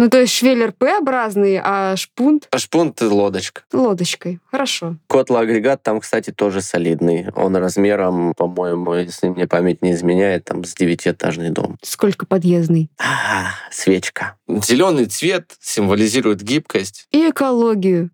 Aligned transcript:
Ну, 0.00 0.08
то 0.08 0.18
есть 0.18 0.32
швеллер 0.32 0.72
П-образный, 0.72 1.60
а 1.62 1.94
шпунт 1.94 2.48
А 2.50 2.58
шпунт— 2.58 2.98
лодочка. 3.02 3.64
лодочкой. 3.70 4.40
Хорошо. 4.50 4.96
Котлоагрегат 5.08 5.82
там, 5.82 6.00
кстати, 6.00 6.30
тоже 6.30 6.62
солидный. 6.62 7.28
Он 7.36 7.54
размером, 7.54 8.32
по-моему, 8.34 8.94
если 8.94 9.28
мне 9.28 9.46
память 9.46 9.82
не 9.82 9.92
изменяет, 9.92 10.46
там 10.46 10.64
с 10.64 10.72
девятиэтажный 10.72 11.50
дом. 11.50 11.76
Сколько 11.82 12.24
подъездный. 12.24 12.88
А, 12.98 13.50
свечка. 13.70 14.36
Зеленый 14.48 15.04
цвет 15.04 15.52
символизирует 15.60 16.40
гибкость. 16.40 17.06
И 17.10 17.28
экологию. 17.28 18.08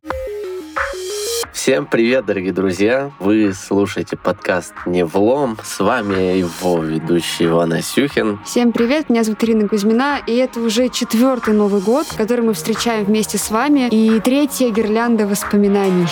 Всем 1.57 1.87
привет, 1.87 2.27
дорогие 2.27 2.53
друзья! 2.53 3.13
Вы 3.19 3.55
слушаете 3.55 4.15
подкаст 4.19 4.75
«Не 4.85 5.07
влом». 5.07 5.57
С 5.65 5.81
вами 5.81 6.37
его 6.37 6.81
ведущий 6.83 7.47
Иван 7.47 7.73
Асюхин. 7.73 8.39
Всем 8.45 8.73
привет, 8.73 9.09
меня 9.09 9.25
зовут 9.25 9.43
Ирина 9.43 9.67
Кузьмина, 9.67 10.21
и 10.27 10.37
это 10.37 10.61
уже 10.61 10.91
четвертый 10.91 11.55
Новый 11.55 11.81
год, 11.81 12.09
который 12.15 12.45
мы 12.45 12.53
встречаем 12.53 13.07
вместе 13.07 13.39
с 13.39 13.51
вами, 13.51 13.89
и 13.89 14.21
третья 14.21 14.69
гирлянда 14.69 15.27
воспоминаний. 15.27 16.07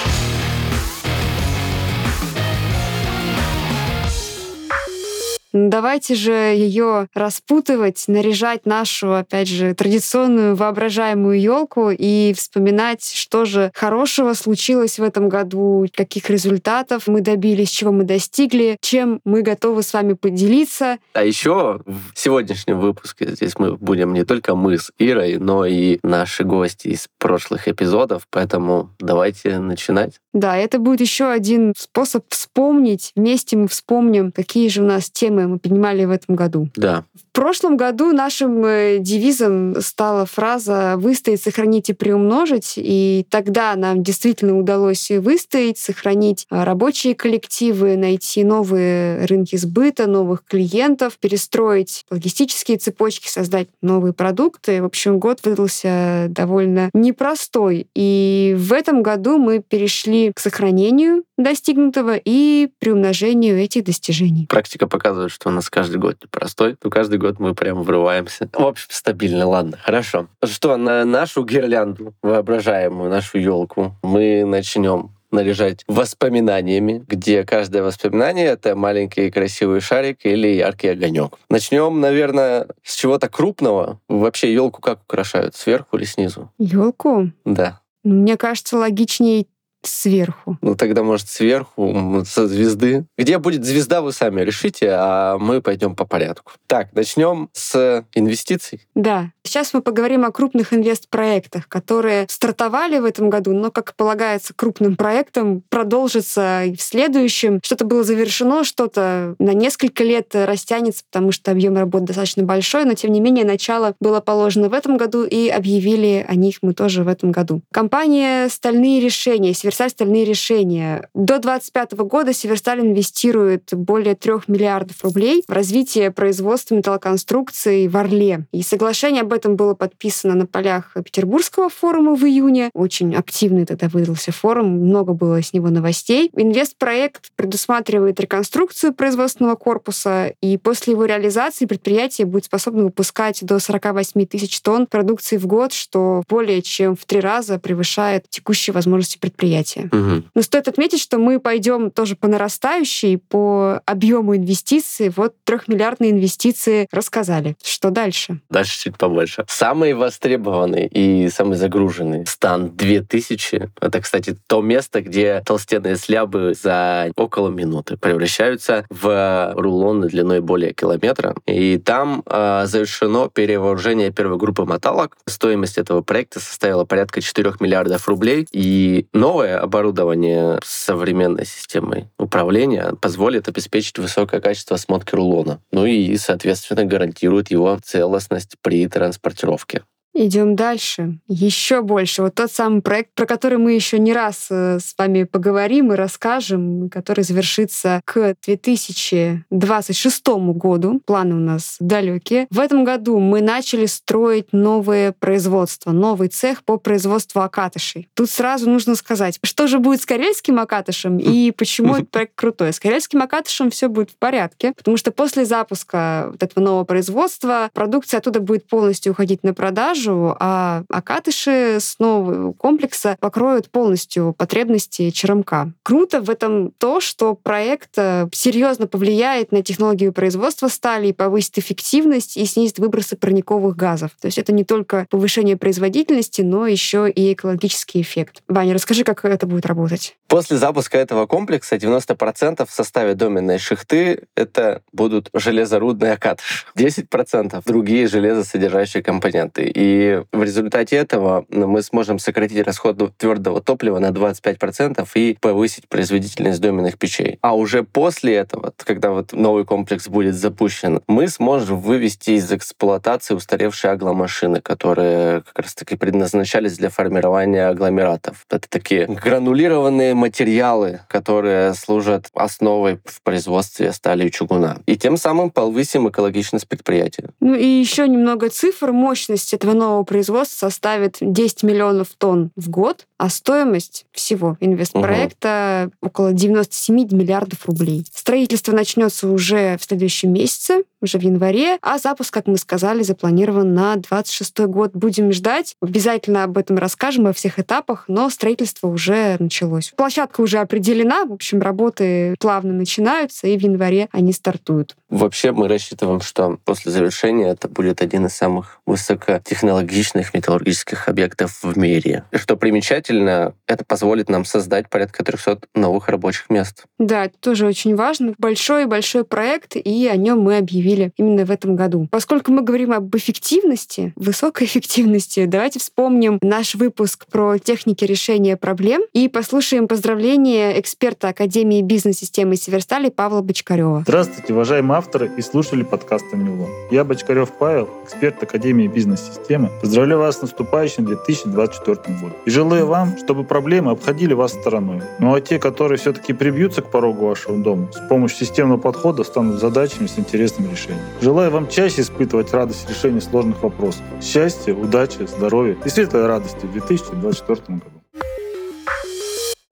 Давайте 5.55 6.17
же 6.17 6.33
ее 6.33 7.07
распутывать, 7.15 8.07
наряжать 8.09 8.67
нашу, 8.67 9.15
опять 9.15 9.47
же, 9.47 9.73
традиционную 9.73 10.57
воображаемую 10.57 11.41
елку 11.41 11.91
и 11.91 12.35
вспоминать, 12.37 13.05
что 13.15 13.45
же 13.45 13.71
хорошего 13.73 14.33
случилось 14.33 14.99
в 14.99 15.03
этом 15.05 15.29
году, 15.29 15.87
каких 15.95 16.29
результатов 16.29 17.07
мы 17.07 17.21
добились, 17.21 17.71
чего 17.71 17.93
мы 17.93 18.03
достигли, 18.03 18.79
чем 18.81 19.21
мы 19.25 19.43
готовы 19.43 19.85
с 19.85 19.93
вами 19.93 20.15
поделиться. 20.15 20.99
А 21.13 21.23
еще 21.23 21.81
в 21.87 22.19
сегодняшнем 22.19 22.81
выпуске 22.81 23.31
здесь 23.31 23.57
мы 23.57 23.77
будем 23.77 24.13
не 24.13 24.25
только 24.25 24.57
мы 24.57 24.77
с 24.77 24.91
Ирой, 24.99 25.37
но 25.37 25.67
и 25.67 26.01
наши 26.03 26.43
гости 26.43 26.89
из 26.89 27.07
прошлых 27.21 27.69
эпизодов, 27.69 28.27
поэтому 28.29 28.91
давайте 28.99 29.61
начинать. 29.61 30.15
Да, 30.33 30.57
это 30.57 30.81
будет 30.81 31.01
еще 31.01 31.27
один 31.27 31.75
способ 31.79 32.25
вспомнить. 32.29 33.13
Вместе 33.15 33.57
мы 33.57 33.69
вспомним, 33.69 34.33
какие 34.33 34.69
же 34.69 34.83
у 34.83 34.85
нас 34.85 35.09
темы 35.09 35.44
мы 35.47 35.59
поднимали 35.59 36.05
в 36.05 36.11
этом 36.11 36.37
году. 36.37 36.69
Да. 36.77 37.05
Прошлом 37.35 37.77
году 37.77 38.13
нашим 38.13 38.65
э, 38.65 38.99
девизом 39.01 39.81
стала 39.81 40.25
фраза 40.25 40.95
«выстоять, 40.97 41.43
сохранить 41.43 41.91
и 41.91 41.93
приумножить». 41.93 42.75
И 42.77 43.27
тогда 43.29 43.75
нам 43.75 44.05
действительно 44.05 44.57
удалось 44.57 45.11
выстоять, 45.11 45.77
сохранить 45.77 46.47
а, 46.49 46.65
рабочие 46.65 47.17
коллективы, 47.17 47.97
найти 47.97 48.45
новые 48.45 49.27
рынки 49.27 49.57
сбыта, 49.57 50.07
новых 50.07 50.45
клиентов, 50.45 51.19
перестроить 51.19 52.05
логистические 52.09 52.79
цепочки, 52.79 53.27
создать 53.27 53.67
новые 53.83 54.13
продукты. 54.13 54.81
В 54.81 54.85
общем, 54.85 55.19
год 55.19 55.41
выдался 55.43 56.27
довольно 56.29 56.89
непростой. 56.95 57.89
И 57.97 58.55
в 58.57 58.73
этом 58.73 59.03
году 59.03 59.39
мы 59.39 59.59
перешли 59.59 60.33
к 60.33 60.39
сохранению 60.39 61.25
достигнутого 61.37 62.15
и 62.17 62.69
приумножению 62.79 63.59
этих 63.59 63.83
достижений. 63.83 64.47
Практика 64.49 64.87
показывает, 64.87 65.33
что 65.33 65.49
у 65.49 65.53
нас 65.53 65.69
каждый 65.69 65.97
год 65.97 66.17
непростой, 66.23 66.77
то 66.77 66.91
каждый 66.91 67.19
год 67.25 67.41
мы 67.41 67.55
прям 67.55 67.83
врываемся. 67.83 68.49
В 68.53 68.67
общем, 68.67 68.89
стабильно, 68.91 69.47
ладно, 69.47 69.79
хорошо. 69.83 70.27
Что, 70.45 70.77
на 70.77 71.05
нашу 71.05 71.45
гирлянду 71.45 72.15
воображаемую, 72.23 73.09
нашу 73.09 73.39
елку, 73.39 73.95
мы 74.03 74.45
начнем 74.45 75.11
наряжать 75.31 75.85
воспоминаниями, 75.89 77.03
где 77.09 77.45
каждое 77.45 77.83
воспоминание— 77.83 78.47
это 78.47 78.77
маленький 78.77 79.31
красивый 79.31 79.81
шарик 79.81 80.19
или 80.25 80.49
яркий 80.49 80.89
огонек. 80.89 81.39
Начнем, 81.49 81.99
наверное, 82.01 82.69
с 82.83 82.95
чего-то 82.95 83.29
крупного. 83.29 84.01
Вообще 84.09 84.53
елку 84.53 84.83
как 84.83 85.01
украшают? 85.03 85.57
Сверху 85.57 85.97
или 85.97 86.05
снизу? 86.05 86.53
Елку? 86.59 87.31
Да. 87.45 87.81
Мне 88.05 88.37
кажется, 88.37 88.77
логичнее 88.77 89.47
сверху. 89.87 90.59
Ну 90.61 90.75
тогда, 90.75 91.03
может, 91.03 91.29
сверху, 91.29 92.23
со 92.27 92.47
звезды. 92.47 93.07
Где 93.17 93.39
будет 93.39 93.65
звезда, 93.65 94.01
вы 94.01 94.13
сами 94.13 94.43
решите, 94.43 94.91
а 94.93 95.39
мы 95.39 95.61
пойдем 95.61 95.95
по 95.95 96.05
порядку. 96.05 96.53
Так, 96.67 96.93
начнем 96.93 97.51
с 97.53 98.05
инвестиций. 98.15 98.87
Да. 98.95 99.31
Сейчас 99.45 99.75
мы 99.75 99.83
поговорим 99.83 100.25
о 100.25 100.33
крупных 100.33 100.73
инвестпроектах, 100.73 101.69
которые 101.69 102.27
стартовали 102.29 102.99
в 102.99 103.05
этом 103.05 103.29
году, 103.29 103.53
но, 103.53 103.71
как 103.71 103.95
полагается, 103.95 104.55
крупным 104.55 104.97
проектом 104.97 105.63
продолжится 105.69 106.65
и 106.65 106.75
в 106.75 106.81
следующем. 106.81 107.61
Что-то 107.63 107.85
было 107.85 108.05
завершено, 108.05 108.65
что-то 108.65 109.35
на 109.39 109.53
несколько 109.53 110.03
лет 110.03 110.35
растянется, 110.35 111.05
потому 111.11 111.31
что 111.31 111.51
объем 111.51 111.77
работы 111.77 112.07
достаточно 112.07 112.43
большой, 112.43 112.85
но, 112.85 112.95
тем 112.95 113.13
не 113.13 113.21
менее, 113.21 113.45
начало 113.45 113.95
было 114.01 114.21
положено 114.21 114.69
в 114.69 114.73
этом 114.73 114.97
году, 114.97 115.25
и 115.25 115.49
объявили 115.49 116.25
о 116.27 116.35
них 116.35 116.59
мы 116.63 116.73
тоже 116.73 117.05
в 117.05 117.09
этом 117.09 117.31
году. 117.31 117.63
Компания 117.73 118.49
«Стальные 118.49 119.01
решения», 119.01 119.53
«Северсталь 119.75 119.91
стальные 119.91 120.25
решения». 120.25 121.09
До 121.15 121.41
2025 121.41 121.93
года 122.07 122.33
«Северсталь» 122.33 122.81
инвестирует 122.81 123.71
более 123.73 124.15
3 124.15 124.33
миллиардов 124.47 125.03
рублей 125.03 125.43
в 125.49 125.53
развитие 125.53 126.13
производства 126.13 126.77
металлоконструкций 126.77 127.89
в 127.89 127.97
Орле. 127.97 128.47
И 128.53 128.63
соглашение 128.63 129.23
об 129.23 129.33
этом 129.33 129.57
было 129.57 129.75
подписано 129.75 130.35
на 130.35 130.47
полях 130.47 130.95
Петербургского 130.95 131.69
форума 131.71 132.15
в 132.15 132.23
июне. 132.25 132.71
Очень 132.73 133.17
активный 133.17 133.67
тогда 133.67 133.89
выдался 133.89 134.31
форум, 134.31 134.69
много 134.69 135.13
было 135.13 135.43
с 135.43 135.53
него 135.53 135.71
новостей. 135.71 136.31
Инвестпроект 136.37 137.33
предусматривает 137.35 138.21
реконструкцию 138.21 138.95
производственного 138.95 139.57
корпуса, 139.57 140.35
и 140.41 140.57
после 140.57 140.93
его 140.93 141.05
реализации 141.05 141.67
предприятие 141.67 142.29
будет 142.29 142.45
способно 142.45 142.85
выпускать 142.85 143.45
до 143.45 143.59
48 143.59 144.25
тысяч 144.27 144.61
тонн 144.61 144.87
продукции 144.87 145.37
в 145.37 145.49
год, 145.49 145.73
что 145.73 146.23
более 146.29 146.63
чем 146.63 146.95
в 146.95 147.05
три 147.07 147.19
раза 147.19 147.59
превышает 147.59 148.31
текущие 148.31 148.73
возможности 148.73 149.19
предприятия. 149.19 149.64
Мгм. 149.93 150.25
Но 150.35 150.43
стоит 150.43 150.69
отметить, 150.69 151.01
что 151.01 151.19
мы 151.19 151.41
пойдем 151.41 151.91
тоже 151.91 152.17
по 152.17 152.29
нарастающей, 152.29 153.19
по 153.19 153.81
объему 153.87 154.37
инвестиций. 154.37 155.11
Вот 155.11 155.35
трехмиллиардные 155.45 156.11
инвестиции 156.11 156.89
рассказали. 156.91 157.57
Что 157.63 157.91
дальше? 157.91 158.41
Дальше 158.51 158.79
чуть 158.85 158.99
побольше. 158.99 159.45
Самый 159.49 159.95
востребованный 159.95 160.87
и 160.87 161.29
самый 161.29 161.57
загруженный 161.57 162.27
стан 162.27 162.71
2000. 162.77 163.71
Это, 163.81 164.01
кстати, 164.01 164.37
то 164.47 164.61
место, 164.61 165.01
где 165.03 165.43
толстенные 165.45 165.97
слябы 165.97 166.55
за 166.55 167.11
около 167.17 167.49
минуты 167.49 167.97
превращаются 167.97 168.85
в 168.91 169.53
рулоны 169.57 170.09
длиной 170.09 170.41
более 170.41 170.73
километра. 170.73 171.35
И 171.47 171.79
там 171.79 172.23
а, 172.27 172.67
завершено 172.67 173.29
перевооружение 173.29 174.11
первой 174.11 174.39
группы 174.39 174.65
моталок. 174.65 175.17
Стоимость 175.27 175.79
этого 175.79 176.03
проекта 176.03 176.41
составила 176.41 176.85
порядка 176.85 177.21
4 177.21 177.55
миллиардов 177.61 178.09
рублей. 178.09 178.47
И 178.53 179.07
новое 179.13 179.54
оборудование 179.59 180.59
с 180.63 180.71
современной 180.71 181.47
системой 181.47 182.09
управления 182.19 182.95
позволит 183.01 183.49
обеспечить 183.49 183.99
высокое 183.99 184.41
качество 184.41 184.77
смотки 184.77 185.15
рулона. 185.15 185.61
Ну 185.73 185.87
и, 185.87 186.17
соответственно, 186.17 186.85
гарантирует 186.85 187.51
его 187.51 187.79
целостность 187.83 188.57
при 188.63 188.87
транспортировке. 188.89 189.83
Идем 190.17 190.55
дальше. 190.55 191.19
Еще 191.27 191.83
больше. 191.83 192.23
Вот 192.23 192.37
тот 192.37 192.51
самый 192.53 192.83
проект, 192.83 193.15
про 193.15 193.27
который 193.27 193.59
мы 193.59 193.73
еще 193.73 193.99
не 193.99 194.13
раз 194.13 194.47
э, 194.49 194.79
с 194.79 194.95
вами 194.97 195.25
поговорим 195.25 195.93
и 195.93 195.97
расскажем, 195.97 196.89
который 196.89 197.25
завершится 197.25 198.01
к 198.05 198.37
2026 198.47 200.27
году. 200.55 201.01
Планы 201.05 201.35
у 201.35 201.41
нас 201.41 201.77
далекие. 201.81 202.47
В 202.51 202.61
этом 202.61 202.85
году 202.85 203.19
мы 203.19 203.41
начали 203.41 203.87
строить 203.87 204.53
новое 204.53 205.11
производство, 205.11 205.91
новый 205.91 206.29
цех 206.29 206.63
по 206.63 206.77
производству 206.79 207.41
окатышей. 207.41 208.09
Тут 208.15 208.31
сразу 208.31 208.71
нужно 208.71 208.95
сказать, 208.95 209.41
что 209.43 209.67
же 209.67 209.81
будет 209.81 210.01
с 210.01 210.07
карельским 210.07 210.61
окатышем 210.61 211.19
и 211.19 211.51
почему 211.57 211.97
этот 211.97 212.11
проект 212.11 212.37
крутой. 212.37 212.73
С 212.73 212.79
карельским 212.79 213.21
окатышем 213.21 213.69
все 213.71 213.89
будет 213.89 214.11
в 214.11 214.17
порядке, 214.17 214.75
потому 214.77 214.97
что 214.97 215.11
после 215.11 215.45
запуска 215.45 216.29
вот 216.31 216.43
этого 216.43 216.63
нового 216.63 216.85
производства 216.85 217.69
продукция 217.75 218.19
оттуда 218.19 218.39
будет 218.39 218.69
полностью 218.69 219.11
уходить 219.11 219.43
на 219.43 219.55
продажу, 219.55 220.04
а 220.11 220.85
окатыши 220.89 221.79
с 221.81 221.99
нового 221.99 222.53
комплекса 222.53 223.17
покроют 223.21 223.71
полностью 223.71 224.35
потребности 224.37 225.11
черемка. 225.11 225.73
Круто 225.83 226.21
в 226.21 226.31
этом 226.31 226.71
то, 226.79 227.01
что 227.01 227.35
проект 227.35 227.91
э, 227.97 228.29
серьезно 228.33 228.87
повлияет 228.87 229.53
на 229.53 229.63
технологию 229.63 230.13
производства 230.13 230.69
стали 230.69 231.09
и 231.09 231.13
повысит 231.13 231.59
эффективность 231.59 232.37
и 232.37 232.45
снизит 232.47 232.79
выбросы 232.79 233.17
парниковых 233.17 233.77
газов. 233.77 234.13
То 234.21 234.27
есть 234.27 234.39
это 234.39 234.53
не 234.53 234.65
только 234.65 235.07
повышение 235.11 235.57
производительности, 235.57 236.43
но 236.43 236.67
еще 236.67 237.11
и 237.11 237.33
экологический 237.33 238.01
эффект. 238.01 238.43
Ваня, 238.49 238.75
расскажи, 238.75 239.05
как 239.05 239.25
это 239.25 239.47
будет 239.47 239.67
работать. 239.67 240.17
После 240.29 240.57
запуска 240.57 240.99
этого 240.99 241.27
комплекса 241.27 241.77
90% 241.77 242.67
в 242.67 242.71
составе 242.71 243.15
доменной 243.15 243.59
шихты 243.59 244.25
это 244.35 244.83
будут 244.93 245.31
железорудные 245.33 246.13
окатыши, 246.13 246.67
10% 246.77 247.63
другие 247.65 248.09
железосодержащие 248.09 249.03
компоненты. 249.03 249.65
И 249.65 249.94
И 249.95 250.21
в 250.33 250.43
результате 250.43 250.97
этого 250.97 251.47
мы 251.49 251.81
сможем 251.83 252.19
сократить 252.19 252.67
расход 252.67 252.99
твердого 253.17 253.61
топлива 253.61 254.01
на 254.01 254.09
25% 254.09 255.07
и 255.15 255.39
повысить 255.41 255.89
производительность 255.89 256.61
доменных 256.61 256.99
печей. 256.99 257.39
А 257.43 257.55
уже 257.55 257.85
после 257.85 258.35
этого, 258.35 258.73
когда 258.79 259.13
вот 259.13 259.33
новый 259.33 259.65
комплекс 259.65 260.09
будет 260.09 260.35
запущен, 260.35 261.01
мы 261.07 261.29
сможем 261.29 261.79
вывести 261.79 262.33
из 262.33 262.51
эксплуатации 262.53 263.35
устаревшие 263.35 263.93
агломашины, 263.93 264.61
которые 264.61 265.43
как 265.43 265.61
раз-таки 265.61 265.95
предназначались 265.95 266.77
для 266.77 266.91
формирования 266.91 267.69
агломератов. 267.69 268.47
Это 268.51 268.69
такие 268.69 269.07
гранулированные 269.07 270.15
материалы, 270.15 271.03
которые 271.09 271.75
служат 271.75 272.31
основой 272.35 272.99
в 273.05 273.23
производстве 273.23 273.93
стали 273.93 274.27
и 274.27 274.33
чугуна. 274.33 274.79
И 274.87 274.97
тем 274.97 275.17
самым 275.17 275.51
повысим 275.51 276.09
экологичность 276.09 276.67
предприятия. 276.67 277.31
Ну 277.39 277.55
и 277.55 277.65
еще 277.65 278.09
немного 278.09 278.49
цифр. 278.49 278.91
Мощность 278.91 279.55
этого 279.55 279.84
нового 279.85 280.05
производства 280.05 280.69
составит 280.69 281.19
10 281.21 281.63
миллионов 281.63 282.09
тонн 282.17 282.51
в 282.57 282.71
год, 282.71 283.07
а 283.19 283.29
стоимость 283.29 284.07
всего 284.13 284.57
инвестпроекта 284.61 285.91
угу. 286.01 286.09
около 286.09 286.33
97 286.33 286.95
миллиардов 287.13 287.67
рублей. 287.67 288.07
Строительство 288.13 288.73
начнется 288.73 289.29
уже 289.29 289.77
в 289.79 289.85
следующем 289.85 290.33
месяце, 290.33 290.85
уже 291.01 291.19
в 291.19 291.23
январе, 291.23 291.79
а 291.83 291.99
запуск, 291.99 292.33
как 292.33 292.47
мы 292.47 292.57
сказали, 292.57 293.03
запланирован 293.03 293.75
на 293.75 293.97
26 293.97 294.61
год. 294.61 294.93
Будем 294.95 295.33
ждать. 295.33 295.77
Обязательно 295.83 296.45
об 296.45 296.57
этом 296.57 296.79
расскажем, 296.79 297.27
о 297.27 297.33
всех 297.33 297.59
этапах, 297.59 298.05
но 298.09 298.31
строительство 298.31 298.89
уже 298.89 299.37
началось. 299.39 299.93
Площадка 299.97 300.41
уже 300.41 300.59
определена, 300.59 301.25
в 301.25 301.33
общем, 301.33 301.61
работы 301.61 302.35
плавно 302.41 302.73
начинаются, 302.73 303.47
и 303.47 303.57
в 303.59 303.63
январе 303.63 304.09
они 304.13 304.33
стартуют. 304.33 304.97
Вообще 305.15 305.53
мы 305.53 305.69
рассчитываем, 305.69 306.21
что 306.21 306.59
после 306.65 306.91
завершения 306.91 307.51
это 307.51 307.69
будет 307.69 308.03
один 308.03 308.27
из 308.27 308.33
самых 308.33 308.81
высокотехнологичных 308.85 310.35
металлургических 310.35 311.09
объектов 311.09 311.61
в 311.63 311.79
мире. 311.79 312.25
И 312.33 312.37
что 312.37 312.57
примечательно, 312.57 313.55
это 313.69 313.85
позволит 313.85 314.29
нам 314.29 314.45
создать 314.45 314.91
порядка 314.91 315.25
300 315.25 315.61
новых 315.77 316.09
рабочих 316.09 316.51
мест. 316.51 316.87
Да, 316.99 317.27
это 317.27 317.39
тоже 317.39 317.65
очень 317.65 317.95
важно. 317.95 318.35
Большой-большой 318.39 319.25
проект, 319.25 319.77
и 319.77 320.09
о 320.09 320.17
нем 320.17 320.41
мы 320.41 320.57
объявили 320.59 321.13
именно 321.17 321.45
в 321.45 321.53
этом 321.53 321.77
году. 321.77 322.09
Поскольку 322.11 322.51
мы 322.51 322.63
говорим 322.63 322.91
об 322.93 323.15
эффективности, 323.15 324.13
высокой 324.17 324.67
эффективности, 324.67 325.47
давайте 325.47 325.79
вспомним 325.79 326.41
наш 326.43 326.75
выпуск 326.75 327.27
про 327.31 327.59
техники 327.59 328.05
решения 328.05 328.57
проблем 328.57 329.03
и 329.13 329.29
послушаем 329.29 329.87
поздравления 329.87 330.81
эксперта 330.81 331.29
Академии 331.29 331.83
бизнес-системы 331.83 332.57
Северстали 332.57 333.11
Павла 333.11 333.43
Бочкарева. 333.43 334.03
Здравствуйте, 334.05 334.53
уважаемые 334.53 335.04
авторы 335.05 335.31
и 335.37 335.43
слушатели 335.43 335.83
подкаста 335.83 336.37
«Нюло». 336.37 336.67
Я 336.91 337.05
Бочкарев 337.05 337.51
Павел, 337.59 337.91
эксперт 338.05 338.43
Академии 338.43 338.87
бизнес-системы. 338.87 339.71
Поздравляю 339.83 340.21
вас 340.21 340.39
с 340.39 340.43
наступающим 340.43 341.05
2024 341.05 341.97
годом. 342.21 342.37
И 342.47 342.51
желаю 342.51 342.87
вам, 342.87 343.19
чтобы 343.19 343.45
проблемы 343.45 343.91
обходили 343.91 344.33
вас 344.33 344.53
стороной. 344.53 345.03
Ну 345.21 345.35
а 345.35 345.41
те, 345.43 345.59
которые 345.59 345.99
все-таки 345.99 346.33
прибьются 346.33 346.81
к 346.81 346.91
порогу 346.91 347.27
вашего 347.27 347.59
дома, 347.59 347.89
с 347.93 348.09
помощью 348.09 348.47
системного 348.47 348.79
подхода 348.79 349.25
станут 349.25 349.61
задачами 349.61 350.07
с 350.07 350.19
интересным 350.19 350.71
решением. 350.71 351.05
Желаю 351.21 351.51
вам 351.51 351.69
чаще 351.69 352.01
испытывать 352.01 352.53
радость 352.55 352.89
решения 352.89 353.21
сложных 353.21 353.63
вопросов. 353.63 354.03
Счастья, 354.23 354.75
удачи, 354.75 355.27
здоровья 355.27 355.77
и 355.85 355.89
светлой 355.91 356.27
радости 356.27 356.65
в 356.65 356.73
2024 356.73 357.79
году. 357.79 358.04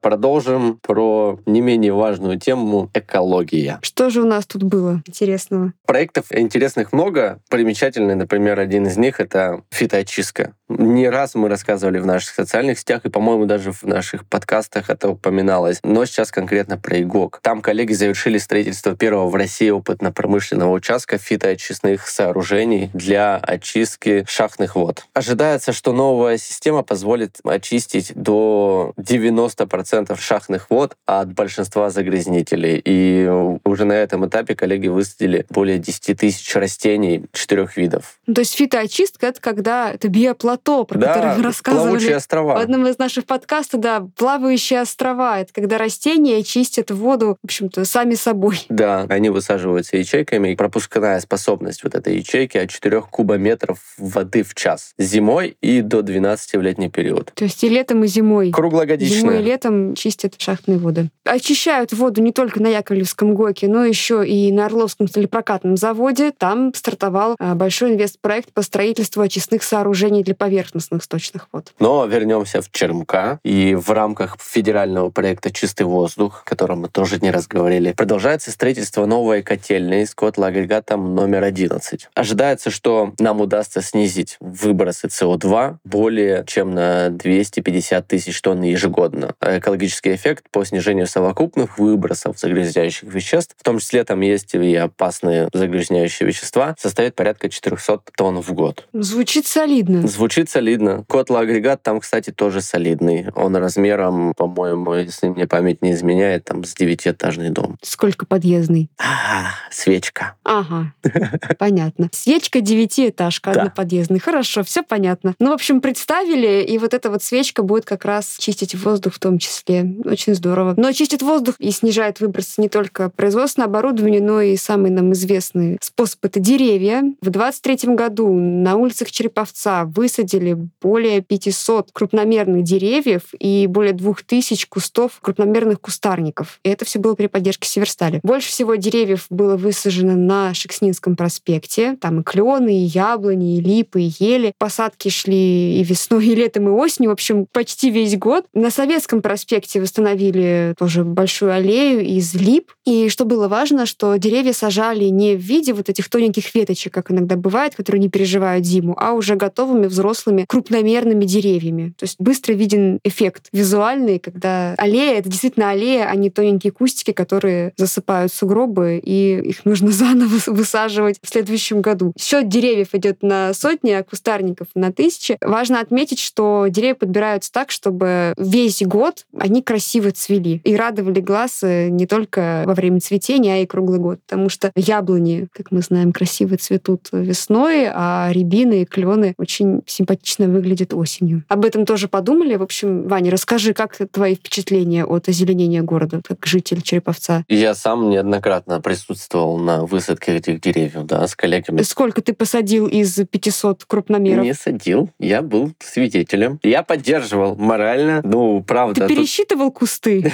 Продолжим 0.02 0.80
про 0.82 1.38
не 1.46 1.60
менее 1.60 1.92
важную 1.92 2.38
тему— 2.38 2.90
экология. 2.94 3.78
Что 3.82 4.10
же 4.10 4.20
у 4.20 4.26
нас 4.26 4.46
тут 4.46 4.64
было 4.64 5.00
интересного? 5.06 5.72
Проектов 5.86 6.26
интересных 6.30 6.92
много. 6.92 7.38
Примечательный, 7.48 8.16
например, 8.16 8.58
один 8.58 8.86
из 8.88 8.96
них— 8.96 9.20
это 9.20 9.62
фитоочистка. 9.70 10.54
Не 10.78 11.08
раз 11.08 11.34
мы 11.34 11.48
рассказывали 11.48 11.98
в 11.98 12.06
наших 12.06 12.34
социальных 12.34 12.78
сетях, 12.78 13.04
и, 13.04 13.10
по-моему, 13.10 13.46
даже 13.46 13.72
в 13.72 13.82
наших 13.84 14.24
подкастах 14.26 14.90
это 14.90 15.10
упоминалось. 15.10 15.80
Но 15.82 16.04
сейчас 16.04 16.30
конкретно 16.30 16.78
про 16.78 16.98
ИГОК. 16.98 17.40
Там 17.42 17.60
коллеги 17.60 17.92
завершили 17.92 18.38
строительство 18.38 18.96
первого 18.96 19.28
в 19.28 19.34
России 19.34 19.70
опытно-промышленного 19.70 20.70
участка 20.70 21.18
фитоочистных 21.18 22.08
сооружений 22.08 22.90
для 22.92 23.36
очистки 23.36 24.24
шахтных 24.28 24.76
вод. 24.76 25.04
Ожидается, 25.14 25.72
что 25.72 25.92
новая 25.92 26.38
система 26.38 26.82
позволит 26.82 27.38
очистить 27.44 28.12
до 28.14 28.92
90% 28.96 30.18
шахтных 30.18 30.70
вод 30.70 30.96
от 31.06 31.32
большинства 31.32 31.90
загрязнителей. 31.90 32.80
И 32.84 33.28
уже 33.64 33.84
на 33.84 33.92
этом 33.92 34.26
этапе 34.26 34.54
коллеги 34.54 34.88
высадили 34.88 35.46
более 35.50 35.78
10 35.78 36.18
тысяч 36.18 36.54
растений 36.54 37.24
четырех 37.32 37.76
видов. 37.76 38.18
То 38.26 38.40
есть 38.40 38.54
фитоочистка— 38.54 39.26
это 39.28 39.40
когда 39.40 39.92
это 39.92 40.08
биоплат 40.08 40.61
плато, 40.62 40.84
про 40.84 40.98
да, 40.98 41.14
которые 41.14 41.34
вы 41.36 41.42
рассказывали 41.42 42.12
острова. 42.12 42.54
в 42.54 42.58
одном 42.58 42.86
из 42.86 42.98
наших 42.98 43.26
подкастов, 43.26 43.80
да, 43.80 44.06
плавающие 44.16 44.80
острова. 44.80 45.40
Это 45.40 45.52
когда 45.52 45.78
растения 45.78 46.42
чистят 46.42 46.90
воду, 46.90 47.36
в 47.42 47.44
общем-то, 47.44 47.84
сами 47.84 48.14
собой. 48.14 48.60
Да, 48.82 49.06
они 49.10 49.28
высаживаются 49.28 49.96
ячейками, 49.96 50.48
и 50.52 50.56
пропускная 50.56 51.20
способность 51.20 51.84
вот 51.84 51.94
этой 51.94 52.16
ячейки 52.16 52.56
от 52.56 52.70
4 52.70 53.02
кубометров 53.02 53.78
воды 53.96 54.42
в 54.42 54.54
час 54.54 54.94
зимой 54.98 55.56
и 55.60 55.82
до 55.82 56.02
12 56.02 56.54
в 56.54 56.62
летний 56.62 56.88
период. 56.88 57.32
То 57.34 57.44
есть 57.44 57.62
и 57.62 57.68
летом, 57.68 58.02
и 58.02 58.06
зимой. 58.06 58.50
Круглогодично. 58.50 59.20
Зимой 59.20 59.40
и 59.40 59.42
летом 59.42 59.94
чистят 59.94 60.34
шахтные 60.38 60.78
воды. 60.78 61.10
Очищают 61.24 61.92
воду 61.92 62.22
не 62.22 62.32
только 62.32 62.60
на 62.60 62.68
Яковлевском 62.68 63.34
ГОКе, 63.34 63.68
но 63.68 63.84
еще 63.84 64.26
и 64.26 64.50
на 64.50 64.66
Орловском 64.66 65.06
сталепрокатном 65.06 65.76
заводе. 65.76 66.32
Там 66.36 66.72
стартовал 66.74 67.36
а, 67.38 67.54
большой 67.54 67.92
инвестпроект 67.92 68.52
по 68.52 68.62
строительству 68.62 69.22
очистных 69.22 69.62
сооружений 69.62 70.24
для 70.24 70.34
поверхностных 70.52 71.02
сточных 71.02 71.48
вод. 71.50 71.72
Но 71.78 72.04
вернемся 72.04 72.60
в 72.60 72.70
Чермка. 72.70 73.40
И 73.42 73.74
в 73.74 73.90
рамках 73.90 74.36
федерального 74.38 75.08
проекта 75.08 75.50
«Чистый 75.50 75.84
воздух», 75.84 76.42
о 76.44 76.48
котором 76.48 76.80
мы 76.80 76.88
тоже 76.88 77.18
не 77.20 77.30
раз 77.30 77.46
говорили, 77.46 77.92
продолжается 77.92 78.50
строительство 78.50 79.06
новой 79.06 79.42
котельной 79.42 80.06
с 80.06 80.14
котлоагрегатом 80.14 81.14
номер 81.14 81.44
11. 81.44 82.08
Ожидается, 82.14 82.70
что 82.70 83.14
нам 83.18 83.40
удастся 83.40 83.80
снизить 83.80 84.36
выбросы 84.40 85.06
СО2 85.06 85.76
более 85.84 86.44
чем 86.46 86.72
на 86.72 87.08
250 87.08 88.06
тысяч 88.06 88.38
тонн 88.42 88.62
ежегодно. 88.62 89.34
А 89.40 89.58
экологический 89.58 90.14
эффект 90.14 90.44
по 90.50 90.64
снижению 90.66 91.06
совокупных 91.06 91.78
выбросов 91.78 92.38
загрязняющих 92.38 93.04
веществ, 93.04 93.54
в 93.58 93.62
том 93.62 93.78
числе 93.78 94.04
там 94.04 94.20
есть 94.20 94.54
и 94.54 94.74
опасные 94.76 95.48
загрязняющие 95.54 96.26
вещества, 96.26 96.74
составит 96.78 97.14
порядка 97.14 97.48
400 97.48 98.00
тонн 98.14 98.42
в 98.42 98.52
год. 98.52 98.86
Звучит 98.92 99.46
солидно. 99.46 100.06
Звучит 100.06 100.31
Звучит 100.32 100.48
солидно. 100.48 101.04
Котлоагрегат 101.10 101.82
там, 101.82 102.00
кстати, 102.00 102.30
тоже 102.30 102.62
солидный. 102.62 103.26
Он 103.36 103.54
размером, 103.54 104.32
по-моему, 104.32 104.94
если 104.94 105.28
мне 105.28 105.46
память 105.46 105.82
не 105.82 105.92
изменяет, 105.92 106.44
там 106.44 106.64
с 106.64 106.72
девятиэтажный 106.72 107.50
дом. 107.50 107.76
Сколько 107.82 108.24
подъездный? 108.24 108.88
А, 108.96 109.50
свечка. 109.70 110.36
Ага, 110.42 110.94
понятно. 111.58 112.08
Свечка 112.12 112.62
девятиэтажка, 112.62 113.52
да. 113.52 113.60
одноподъездный. 113.60 114.20
Хорошо, 114.20 114.64
все 114.64 114.82
понятно. 114.82 115.34
Ну, 115.38 115.50
в 115.50 115.52
общем, 115.52 115.82
представили, 115.82 116.64
и 116.64 116.78
вот 116.78 116.94
эта 116.94 117.10
вот 117.10 117.22
свечка 117.22 117.62
будет 117.62 117.84
как 117.84 118.06
раз 118.06 118.36
чистить 118.38 118.74
воздух 118.74 119.12
в 119.12 119.18
том 119.18 119.38
числе. 119.38 119.96
Очень 120.06 120.34
здорово. 120.34 120.72
Но 120.78 120.92
чистит 120.92 121.20
воздух 121.20 121.56
и 121.58 121.70
снижает 121.72 122.20
выбросы 122.20 122.58
не 122.58 122.70
только 122.70 123.10
производственное 123.10 123.66
оборудование, 123.66 124.22
но 124.22 124.40
и 124.40 124.56
самый 124.56 124.90
нам 124.90 125.12
известный 125.12 125.76
способ— 125.82 126.20
это 126.24 126.40
деревья. 126.40 127.02
В 127.20 127.28
23 127.28 127.94
году 127.94 128.32
на 128.32 128.76
улицах 128.76 129.10
Череповца 129.10 129.84
высадили 129.84 130.21
высадили 130.22 130.56
более 130.80 131.20
500 131.20 131.90
крупномерных 131.92 132.62
деревьев 132.62 133.22
и 133.38 133.66
более 133.66 133.92
2000 133.92 134.68
кустов 134.68 135.18
крупномерных 135.20 135.80
кустарников. 135.80 136.60
И 136.62 136.68
это 136.68 136.84
все 136.84 136.98
было 136.98 137.14
при 137.14 137.26
поддержке 137.26 137.68
Северстали. 137.68 138.20
Больше 138.22 138.48
всего 138.48 138.76
деревьев 138.76 139.26
было 139.30 139.56
высажено 139.56 140.14
на 140.14 140.54
Шекснинском 140.54 141.16
проспекте. 141.16 141.96
Там 142.00 142.20
и 142.20 142.22
клены, 142.22 142.82
и 142.82 142.84
яблони, 142.84 143.58
и 143.58 143.60
липы, 143.60 144.02
и 144.02 144.12
ели. 144.18 144.52
Посадки 144.58 145.08
шли 145.08 145.80
и 145.80 145.84
весной, 145.84 146.26
и 146.28 146.34
летом, 146.34 146.68
и 146.68 146.70
осенью. 146.70 147.10
В 147.10 147.14
общем, 147.14 147.46
почти 147.52 147.90
весь 147.90 148.16
год. 148.16 148.46
На 148.54 148.70
Советском 148.70 149.22
проспекте 149.22 149.80
восстановили 149.80 150.74
тоже 150.78 151.04
большую 151.04 151.52
аллею 151.52 152.04
из 152.04 152.34
лип. 152.34 152.70
И 152.84 153.08
что 153.08 153.24
было 153.24 153.48
важно, 153.48 153.86
что 153.86 154.16
деревья 154.16 154.52
сажали 154.52 155.04
не 155.06 155.34
в 155.34 155.40
виде 155.40 155.72
вот 155.72 155.88
этих 155.88 156.08
тоненьких 156.08 156.54
веточек, 156.54 156.94
как 156.94 157.10
иногда 157.10 157.36
бывает, 157.36 157.74
которые 157.74 158.00
не 158.00 158.08
переживают 158.08 158.64
зиму, 158.64 158.94
а 158.98 159.12
уже 159.12 159.34
готовыми 159.34 159.86
взрослыми 159.86 160.11
взрослыми 160.12 160.44
крупномерными 160.46 161.24
деревьями. 161.24 161.94
То 161.98 162.04
есть 162.04 162.16
быстро 162.18 162.52
виден 162.52 162.98
эффект 163.04 163.48
визуальный, 163.52 164.18
когда 164.18 164.74
аллея— 164.76 165.18
это 165.18 165.28
действительно 165.28 165.70
аллея, 165.70 166.06
а 166.06 166.14
не 166.14 166.30
тоненькие 166.30 166.72
кустики, 166.72 167.12
которые 167.12 167.72
засыпают 167.76 168.32
сугробы, 168.32 169.00
и 169.02 169.40
их 169.40 169.64
нужно 169.64 169.90
заново 169.90 170.36
высаживать 170.46 171.18
в 171.22 171.28
следующем 171.28 171.80
году. 171.80 172.12
Счет 172.18 172.48
деревьев 172.48 172.88
идет 172.92 173.22
на 173.22 173.54
сотни, 173.54 173.90
а 173.90 174.02
кустарников 174.02 174.68
на 174.74 174.92
тысячи. 174.92 175.38
Важно 175.40 175.80
отметить, 175.80 176.20
что 176.20 176.66
деревья 176.68 176.94
подбираются 176.94 177.50
так, 177.50 177.70
чтобы 177.70 178.34
весь 178.36 178.82
год 178.82 179.24
они 179.38 179.62
красиво 179.62 180.10
цвели 180.10 180.60
и 180.64 180.76
радовали 180.76 181.20
глаз 181.20 181.62
э, 181.62 181.88
не 181.88 182.06
только 182.06 182.64
во 182.66 182.74
время 182.74 183.00
цветения, 183.00 183.54
а 183.54 183.58
и 183.58 183.66
круглый 183.66 183.98
год. 183.98 184.20
Потому 184.26 184.48
что 184.48 184.70
яблони, 184.76 185.48
как 185.52 185.70
мы 185.70 185.80
знаем, 185.80 186.12
красиво 186.12 186.56
цветут 186.56 187.08
весной, 187.12 187.86
а 187.88 188.30
рябины 188.32 188.82
и 188.82 188.84
клены 188.84 189.34
очень 189.38 189.82
симпатично 190.02 190.48
выглядит 190.48 190.92
осенью. 190.92 191.44
Об 191.48 191.64
этом 191.64 191.86
тоже 191.86 192.08
подумали. 192.08 192.56
В 192.56 192.62
общем, 192.62 193.06
Ваня, 193.06 193.30
расскажи, 193.30 193.72
как 193.72 193.96
твои 194.10 194.34
впечатления 194.34 195.04
от 195.04 195.28
озеленения 195.28 195.82
города, 195.82 196.20
как 196.26 196.44
житель 196.44 196.82
Череповца? 196.82 197.44
Я 197.48 197.74
сам 197.74 198.10
неоднократно 198.10 198.80
присутствовал 198.80 199.58
на 199.58 199.84
высадке 199.84 200.36
этих 200.36 200.60
деревьев, 200.60 201.04
да, 201.06 201.26
с 201.26 201.36
коллегами. 201.36 201.82
Сколько 201.82 202.20
ты 202.20 202.32
посадил 202.32 202.88
из 202.88 203.14
500 203.14 203.84
крупномеров? 203.84 204.44
Не 204.44 204.54
садил, 204.54 205.10
я 205.20 205.40
был 205.40 205.72
свидетелем. 205.78 206.58
Я 206.62 206.82
поддерживал 206.82 207.54
морально, 207.54 208.22
ну, 208.24 208.62
правда. 208.62 209.06
Ты 209.06 209.14
пересчитывал 209.14 209.66
тут... 209.66 209.78
кусты? 209.78 210.22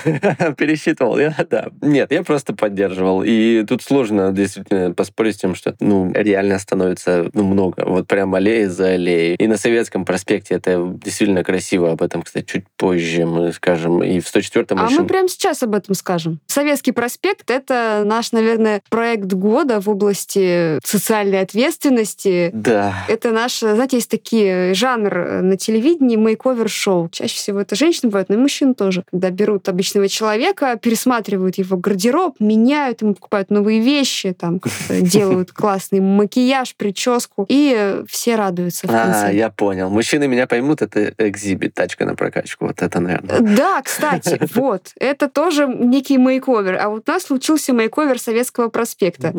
Пересчитывал, 0.57 1.19
я, 1.19 1.37
да. 1.51 1.69
Нет, 1.83 2.11
я 2.11 2.23
просто 2.23 2.55
поддерживал. 2.55 3.23
И 3.23 3.65
тут 3.69 3.83
сложно 3.83 4.33
действительно 4.33 4.95
поспорить 4.95 5.37
с 5.37 5.39
тем, 5.39 5.55
что, 5.55 5.75
ну, 5.81 6.11
реально 6.15 6.59
становится 6.59 7.31
ну, 7.35 7.45
много. 7.45 7.85
Вот 7.87 8.07
прям 8.07 8.35
аллея 8.35 8.69
за 8.69 8.87
аллеей. 8.93 9.35
И 9.35 9.47
на 9.47 9.58
Советском 9.59 10.05
проспекте 10.05 10.55
это 10.55 10.95
действительно 11.03 11.45
красиво. 11.45 11.93
Об 11.93 12.03
этом, 12.03 12.23
кстати, 12.23 12.45
чуть 12.45 12.65
позже 12.77 13.27
мы 13.27 13.53
скажем. 13.53 14.03
И 14.03 14.21
в 14.21 14.27
104-м 14.27 14.79
А 14.79 14.87
очень... 14.87 15.00
мы 15.00 15.07
прямо 15.07 15.29
сейчас 15.29 15.62
об 15.62 15.75
этом 15.75 15.95
скажем. 15.95 16.41
Советский 16.47 16.93
проспект— 16.93 17.50
это 17.50 18.03
наш, 18.05 18.33
наверное, 18.33 18.83
проект 18.88 19.33
года 19.33 19.81
в 19.81 19.88
области 19.88 20.79
социальной 20.85 21.41
ответственности. 21.41 22.50
Да. 22.53 23.05
Это 23.09 23.31
наш, 23.31 23.61
знаете, 23.61 23.97
есть 23.97 24.11
такие 24.11 24.75
жанр 24.75 25.43
на 25.43 25.57
телевидении 25.57 26.17
мейковер-шоу. 26.17 27.09
Чаще 27.11 27.35
всего 27.35 27.61
это 27.61 27.75
женщины 27.75 28.11
бывают, 28.11 28.29
но 28.29 28.37
и 28.37 28.38
мужчины 28.38 28.75
тоже. 28.75 29.05
Когда 29.11 29.31
берут 29.31 29.69
обычного 29.69 30.09
человека, 30.09 30.79
пересматривают 30.81 31.59
его 31.59 31.77
гардероб, 31.77 32.37
меняют 32.41 33.03
ему, 33.03 33.15
покупают 33.15 33.50
новые 33.50 33.81
вещи, 33.81 34.33
там 34.33 34.61
делают 34.91 35.53
классный 35.53 36.00
макияж, 36.00 36.75
прическу, 36.77 37.47
и 37.49 38.03
все 38.09 38.37
радуются 38.37 38.87
в 38.87 38.91
конце. 38.91 39.27
А, 39.27 39.33
я 39.33 39.48
понял. 39.50 39.90
Мужчины 39.90 40.28
меня 40.28 40.47
поймут, 40.47 40.83
это 40.83 41.12
экзибит, 41.19 41.75
тачка 41.75 42.05
на 42.05 42.14
прокачку. 42.14 42.67
Вот 42.67 42.83
это, 42.83 43.00
наверное. 43.00 43.40
Да, 43.40 43.83
кстати, 43.83 44.38
вот. 44.55 44.93
Это 44.99 45.28
тоже 45.28 45.67
некий 45.67 46.19
мейковер. 46.19 46.78
А 46.81 46.88
вот 46.88 47.09
у 47.09 47.12
нас 47.12 47.25
случился 47.25 47.73
мейковер 47.73 48.19
Советского 48.19 48.69
проспекта 48.69 49.33